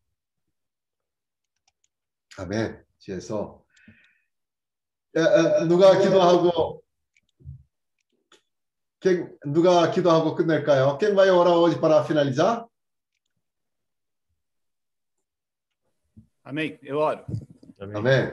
[2.39, 2.82] 아멘.
[3.05, 3.62] 그래서
[5.15, 6.82] 에, 에, 누가 기도하고
[9.02, 10.98] quem, 누가 기도하고 끝낼까요?
[10.98, 12.65] Quem vai orar hoje para finalizar?
[16.44, 16.78] Amém.
[16.82, 17.24] Eu oro.
[17.94, 18.32] Amém.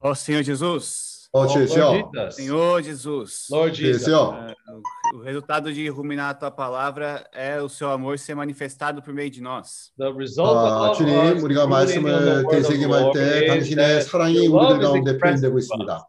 [0.00, 1.28] Ó Senhor Jesus.
[1.32, 2.36] Ó, Jesus.
[2.36, 3.46] Senhor Jesus.
[3.50, 4.04] Lord Jesus.
[4.04, 4.08] Jesus.
[4.12, 9.02] É, o- O resultado de ruminar a tua palavra é o seu amor ser manifestado
[9.02, 9.90] por meio de nós.
[9.98, 13.00] The result 아, of 주님, us 우리가 ruminating on the 말씀을 word of the 되새김할
[13.02, 15.64] Lord 때 is 당신의 that 사랑이 your 우리들 love is 가운데 expressed 표현되고 to us.
[15.64, 16.08] 있습니다.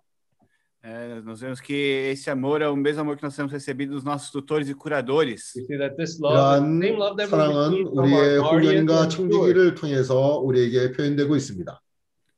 [0.87, 1.73] É, nós vemos que
[2.11, 5.51] esse amor é o mesmo amor que nós temos recebido dos nossos tutores e curadores.
[5.55, 8.05] We see that this love is the same love 이러한 that we 사랑은 received from
[8.05, 9.15] 우리의 our guardians 훈련과 and stewards.
[9.17, 11.81] 청지기를 통해서 우리에게 표현되고 있습니다.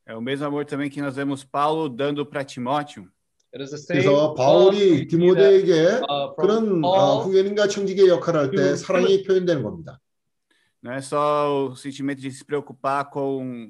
[0.07, 3.05] É o mesmo amor também que nós vemos Paulo dando para Timóteo.
[3.53, 5.73] It is the same 그래서 love 바울이 we see that, 디모데에게
[6.07, 9.99] uh, from 그런 어, Paul 후견인과 청지기의 역할을 할 때 to 사랑이 표현되는 겁니다.
[10.81, 13.67] Não é só o sentimento de se preocupar com,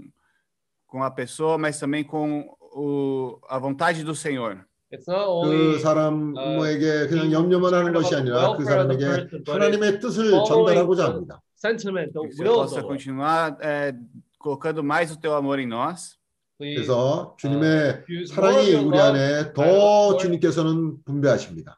[0.85, 2.45] com a pessoa, mas também com
[2.75, 4.65] o, a vontade do Senhor.
[4.91, 9.05] It's not 그 only 사람에게 그냥 염려만 하는 것이 아니라 그 사람에게
[9.45, 11.41] 하나님의 뜻을 전달하고자 합니다.
[11.55, 12.87] sentiment, the Que você will of possa the Lord.
[12.87, 13.93] continuar é,
[14.39, 16.17] colocando mais o teu amor em nós.
[16.57, 21.77] Please, 그래서 주님의 use more of 사랑이 your 우리 love 안에 더 주님께서는 분배하십니다.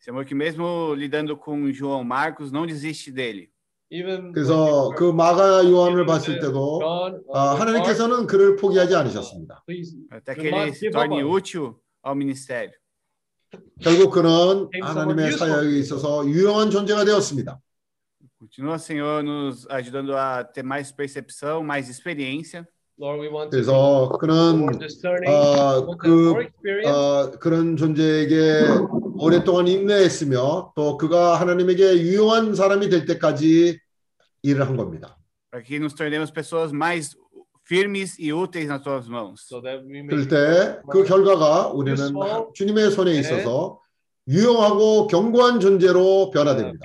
[0.00, 3.50] Esse amor que mesmo lidando com João Marcos, não desiste dele.
[3.91, 9.63] Even 그래서 그 마가 요한을 봤을 때도 God, uh, 아, 하나님께서는 그를 포기하지 않으셨습니다.
[13.81, 15.77] 결국 그는 하나님의 사역에.
[15.79, 17.59] 있어서 유용한 존재가 되었습니다.
[18.39, 22.67] Continua, Senhor, nos ajudando a ter mais percepção, mais experiência.
[22.99, 27.31] Lord, we want to 그래서 그는 어, we want to have more 그 experience, 어,
[27.39, 28.67] 그런 존재에게
[29.17, 33.79] 오랫동안 인내했으며 또 그가 하나님에게 유용한 사람이 될 때까지
[34.43, 35.17] 일을 한 겁니다.
[35.51, 37.15] para que nos tornemos pessoas mais
[37.63, 39.47] firmes e úteis nas tuas mãos.
[40.09, 41.97] 그럴 때 그 결과가 우리는
[42.53, 43.79] 주님의 손에 있어서
[44.27, 46.79] 유용하고 견고한 존재로 uh, 변화됩니다.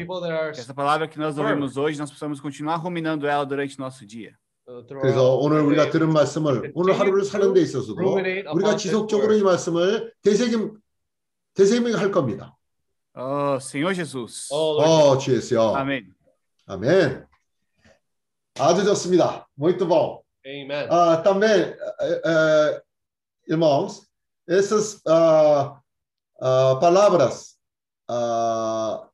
[0.51, 4.33] essa palavra que nós ouvimos hoje, nós possamos continuar ruminando ela durante nosso dia.
[4.69, 5.91] Uh, 그래서 오늘 우리가.
[5.91, 8.21] 들은 말씀을 오늘 하루를 사는 데 있어서도
[8.53, 10.79] 우리가 지속적으로 이 말씀을 되새김
[11.55, 12.55] 되새김 할 겁니다.
[13.15, 14.49] Oh, Senhor Jesus.
[14.53, 15.75] Oh, Lord, 어, 주 예수여.
[15.75, 16.13] Amém.
[16.67, 17.27] 아멘.
[18.61, 19.49] 아주 좋습니다.
[19.59, 20.23] Muito bom.
[20.47, 20.89] Amen.
[20.91, 22.83] Ah, também, eh, eh,
[23.49, 24.07] irmãos,
[24.47, 25.81] essas ah,
[26.41, 27.59] ah, palavras
[28.09, 29.09] ah,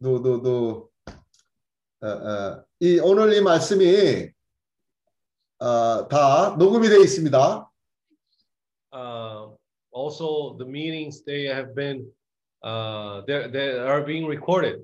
[0.00, 0.91] do, do, do
[2.02, 4.28] 아, 아, 이 오늘 이 말씀이
[5.60, 7.70] 아, 다 녹음이 되어 있습니다.
[8.92, 9.48] uh,
[9.92, 12.10] also the meetings they have been
[12.64, 14.82] uh, they they are being recorded.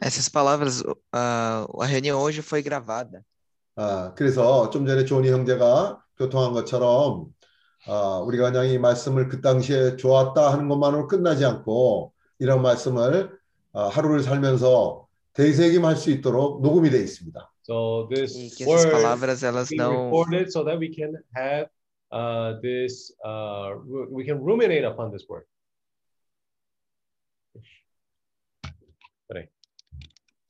[0.00, 0.82] Essas palavras,
[1.12, 3.24] ah, a reunião hoje foi gravada.
[3.76, 7.32] 아, 그래서 좀 전에 조니 형제가 교통한 것처럼
[7.86, 13.38] 아, 우리가 그냥 이 말씀을 그 당시에 좋았다 하는 것만으로 끝나지 않고 이런 말씀을
[13.72, 17.50] 아, 하루를 살면서 되새김할 수 있도록 녹음이 되어 있습니다.
[17.66, 21.68] So E this word palavras elas being não recorded so that we can have
[22.12, 23.80] uh, this uh,
[24.10, 25.46] we can ruminate upon this word.
[29.26, 29.48] Peraí.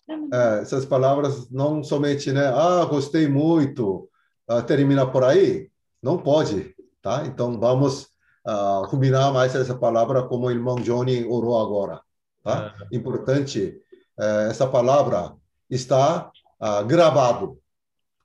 [0.08, 2.46] É, essas palavras não somente, né?
[2.46, 4.10] Ah, gostei muito,
[4.48, 5.70] ah, termina por aí.
[6.02, 6.73] Não pode,
[7.04, 7.26] tá?
[7.26, 8.08] Então vamos
[8.46, 12.00] ah, ruminar mais essa palavra como o irmão Johnny orou agora,
[12.42, 12.74] tá?
[12.90, 13.78] Importante,
[14.18, 15.36] eh, essa palavra
[15.68, 17.60] está ah, gravado,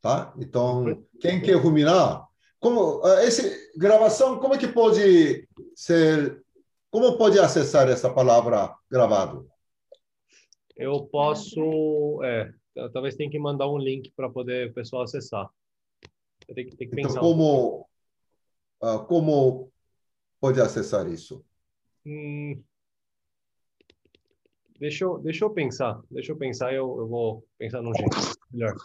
[0.01, 0.33] tá?
[0.39, 2.25] Então quem quer ruminar,
[2.57, 5.45] como ah, esse gravação, como é que pode
[5.75, 6.41] ser?
[6.89, 9.45] Como pode acessar essa palavra gravado?
[10.75, 12.51] Eu posso, é,
[12.93, 15.49] talvez tenha que mandar um link para poder o pessoal acessar.
[16.47, 17.19] Eu tenho que, tenho que Então, pensar.
[17.19, 17.88] um como, ah,
[19.07, 19.71] como
[20.39, 21.45] pode acessar isso?
[22.05, 22.63] Hum,
[24.79, 28.15] deixa eu, deixa eu pensar, deixa eu pensar, eu, eu vou pensar num jeito
[28.51, 28.75] melhor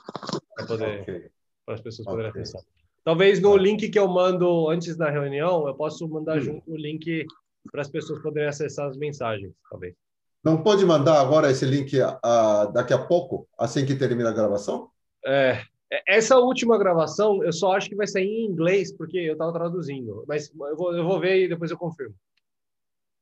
[0.54, 1.30] para poder, Ok.
[1.64, 2.42] para as pessoas poderem Ok.
[2.42, 2.62] acessar.
[3.04, 6.44] Talvez no link que eu mando antes da reunião, eu posso mandar Hum.
[6.44, 7.26] junto o link
[7.70, 9.94] para as pessoas poderem acessar as mensagens, talvez.
[10.42, 14.90] Não pode mandar agora esse link ah, daqui a pouco, assim que termina a gravação?
[15.24, 15.64] É,
[16.06, 20.24] essa última gravação, eu só acho que vai sair em inglês, porque eu estava traduzindo,
[20.26, 22.14] mas eu vou, eu vou ver e depois eu confirmo.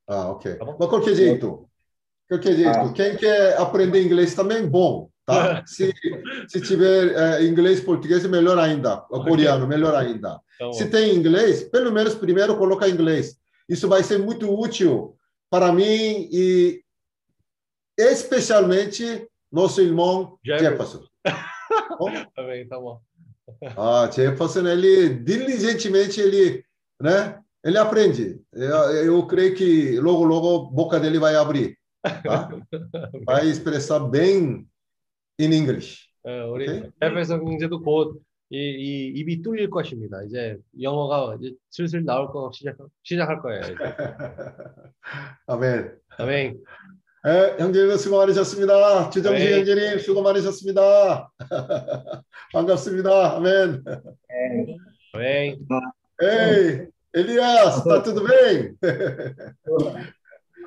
[0.09, 0.55] Ah, ok.
[0.55, 0.77] Tá bom.
[0.79, 1.69] Mas qualquer jeito,
[2.29, 2.93] qualquer jeito, Ah.
[2.93, 5.63] quem quer aprender inglês também, bom, tá?
[5.67, 5.93] Se,
[6.49, 8.97] se tiver eh, inglês, português, melhor ainda.
[8.99, 10.41] Coreano, melhor ainda.
[10.57, 13.39] Então, Se tem inglês, pelo menos primeiro coloca inglês.
[13.69, 15.17] Isso vai ser muito útil
[15.51, 16.83] para mim e
[17.99, 20.71] especialmente nosso irmão Jefferson.
[20.71, 21.05] Jefferson.
[22.36, 23.02] tá bem, tá bom.
[23.78, 26.64] Ah, Jefferson, ele diligentemente ele,
[27.02, 27.40] né?
[27.64, 28.42] Ele aprende.
[28.54, 31.78] Eu, eu creio que logo logo a boca dele vai abrir,
[32.24, 32.50] tá?
[33.26, 34.68] Vai expressar bem
[35.40, 36.08] em inglês.
[36.26, 36.92] 예, 우리 오케이.
[37.02, 40.24] 해외에서 이제도 곧 이, 이 입이 뚫릴 것입니다.
[40.24, 43.62] 이제 영어가 이제 슬슬 나올 거 시작 시작할 거예요.
[43.62, 43.76] 이제.
[45.48, 45.96] 아멘.
[46.18, 46.60] 아멘.
[47.24, 49.10] 네, 형제님 수고 많으셨습니다.
[49.10, 49.58] 주정식 네.
[49.58, 51.32] 형제님 수고 많으셨습니다.
[52.54, 53.36] 반갑습니다.
[53.38, 53.84] 아멘.
[55.14, 55.58] 아멘.
[56.20, 58.76] Ei, Elias, tá tudo bem?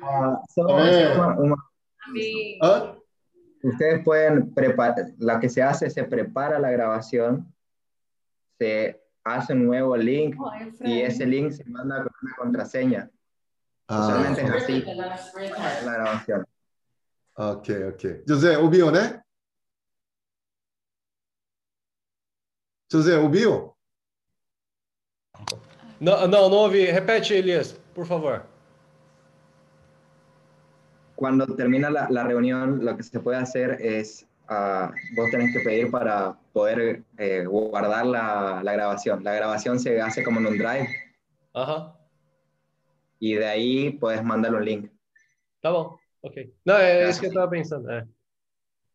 [0.03, 1.11] Ah, solo Amén.
[1.19, 1.55] una- una-
[2.61, 2.95] ¿Ah?
[3.63, 7.53] ustedes pueden preparar, lo que se hace, se prepara la grabación,
[8.57, 10.35] se hace un nuevo link
[10.81, 13.09] y ese link se manda con una contraseña.
[13.88, 14.00] Ah.
[14.00, 14.84] Usualmente es así
[15.84, 16.46] la grabación.
[17.34, 18.04] Ok, ok.
[18.26, 19.22] José, ouviu, né?
[22.90, 23.74] José, ouviu?
[26.00, 26.86] Não, não, não ouvi.
[26.86, 28.42] Repete, Elias, por favor.
[31.14, 35.60] Cuando termina la, la reunión, lo que se puede hacer es, ah, vos tenés que
[35.60, 39.22] pedir para poder eh, guardar la, la grabación.
[39.24, 40.88] La grabación se hace como en un drive
[41.54, 41.95] Aham.
[43.18, 44.90] Y de ahí puedes mandar un link.
[45.60, 45.96] Tá bom.
[46.22, 46.52] Ok.
[46.64, 47.90] Não, é isso que eu estava pensando.
[47.90, 48.06] É.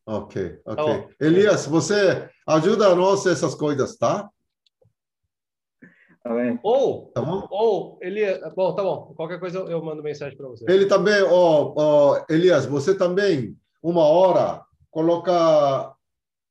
[0.06, 1.02] Ok, ok.
[1.02, 1.10] Tá.
[1.20, 4.30] Elias, você ajuda nós essas coisas, tá?
[6.64, 7.48] Ou, Tá bom?
[7.50, 9.14] ou, Elias, bom, tá bom.
[9.16, 10.66] Qualquer coisa eu, eu mando mensagem para você.
[10.70, 15.96] Ele também, ó, ó, Elias, você também, uma hora, coloca,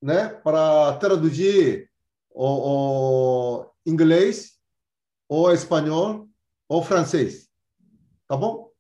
[0.02, 1.88] né, para traduzir
[2.30, 4.58] o, o inglês,
[5.28, 6.26] ou espanhol,
[6.68, 7.49] ou francês.
[8.30, 8.70] Tá bom?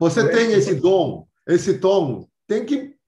[0.00, 2.98] Você tem esse dom, esse tom, tem que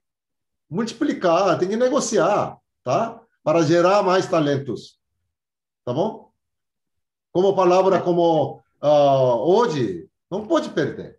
[0.70, 3.20] multiplicar, tem que negociar, tá?
[3.43, 4.97] Para gerar mais talentos.
[5.85, 6.31] Tá bom?
[7.32, 11.19] Como palavra como ah, hoje, não pode perder.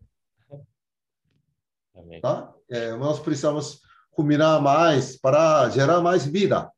[1.93, 2.21] Amém.
[2.21, 2.53] Tá?
[2.69, 3.81] É, nós precisamos
[4.11, 6.71] combinar mais para gerar mais vida.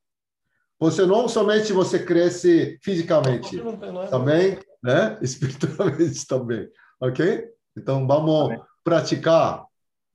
[0.79, 3.61] Você não somente você cresce fisicamente,
[4.09, 5.17] também, né?
[5.23, 6.67] Espiritualmente também,
[6.99, 7.45] ok?
[7.77, 9.65] Então vamos praticar.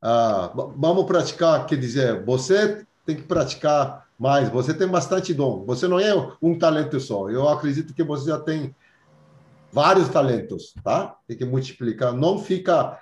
[0.03, 4.51] ah, va- vamos praticar, quer dizer, você tem que praticar mais.
[4.51, 5.65] Você tem bastante dom.
[5.65, 6.13] Você não é
[6.43, 7.31] um talento só.
[7.31, 8.75] Eu acredito que você já tem
[9.73, 11.17] vários talentos, tá?
[11.27, 12.13] Tem que multiplicar.
[12.13, 12.99] Não fica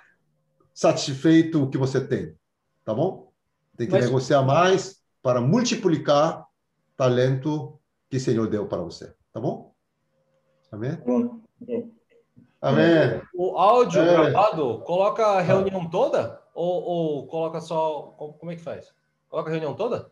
[0.73, 2.33] satisfeito o que você tem,
[2.85, 3.31] tá bom?
[3.75, 6.45] Tem que Mas- negociar mais para multiplicar
[7.03, 9.15] talento que o Senhor deu para você.
[9.31, 9.73] Tá bom?
[10.69, 10.91] Amém?
[12.61, 13.21] Amém.
[13.33, 14.05] O áudio É.
[14.05, 16.41] gravado, coloca a reunião toda?
[16.53, 18.13] Ou, ou coloca só.
[18.17, 18.93] Como como é que faz?
[19.29, 20.11] Coloca a reunião toda?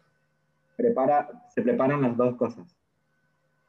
[0.78, 2.66] Prepara, se preparan las dos cosas.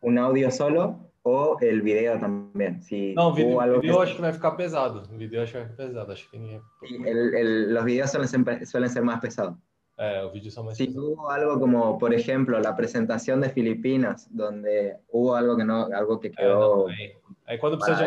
[0.01, 2.81] Un audio solo o el video también.
[2.81, 5.03] Si Não, hubo vídeo, algo vídeo eu que- acho que vai ficar pesado.
[5.19, 6.13] Vídeo eu acho que vai ficar pesado.
[6.13, 6.63] Acho que ninguém.
[7.05, 9.57] el- el- los videos suelen ser, suelen ser más pesados.
[9.99, 15.35] O vídeo mais Si hubo algo como, por ejemplo, la presentación de Filipinas, donde hubo
[15.35, 17.13] algo que no, algo que quedó Aí,
[17.47, 18.07] aí quando precisa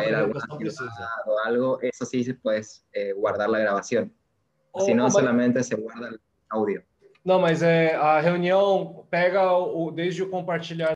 [1.25, 4.13] o algo, eso sí se puedes eh, guardar la grabación.
[4.71, 6.81] Oh, si no, oh, mas- solamente se guarda el audio.
[7.25, 10.89] Não, mas é, a reunião pega o, desde o compartilhar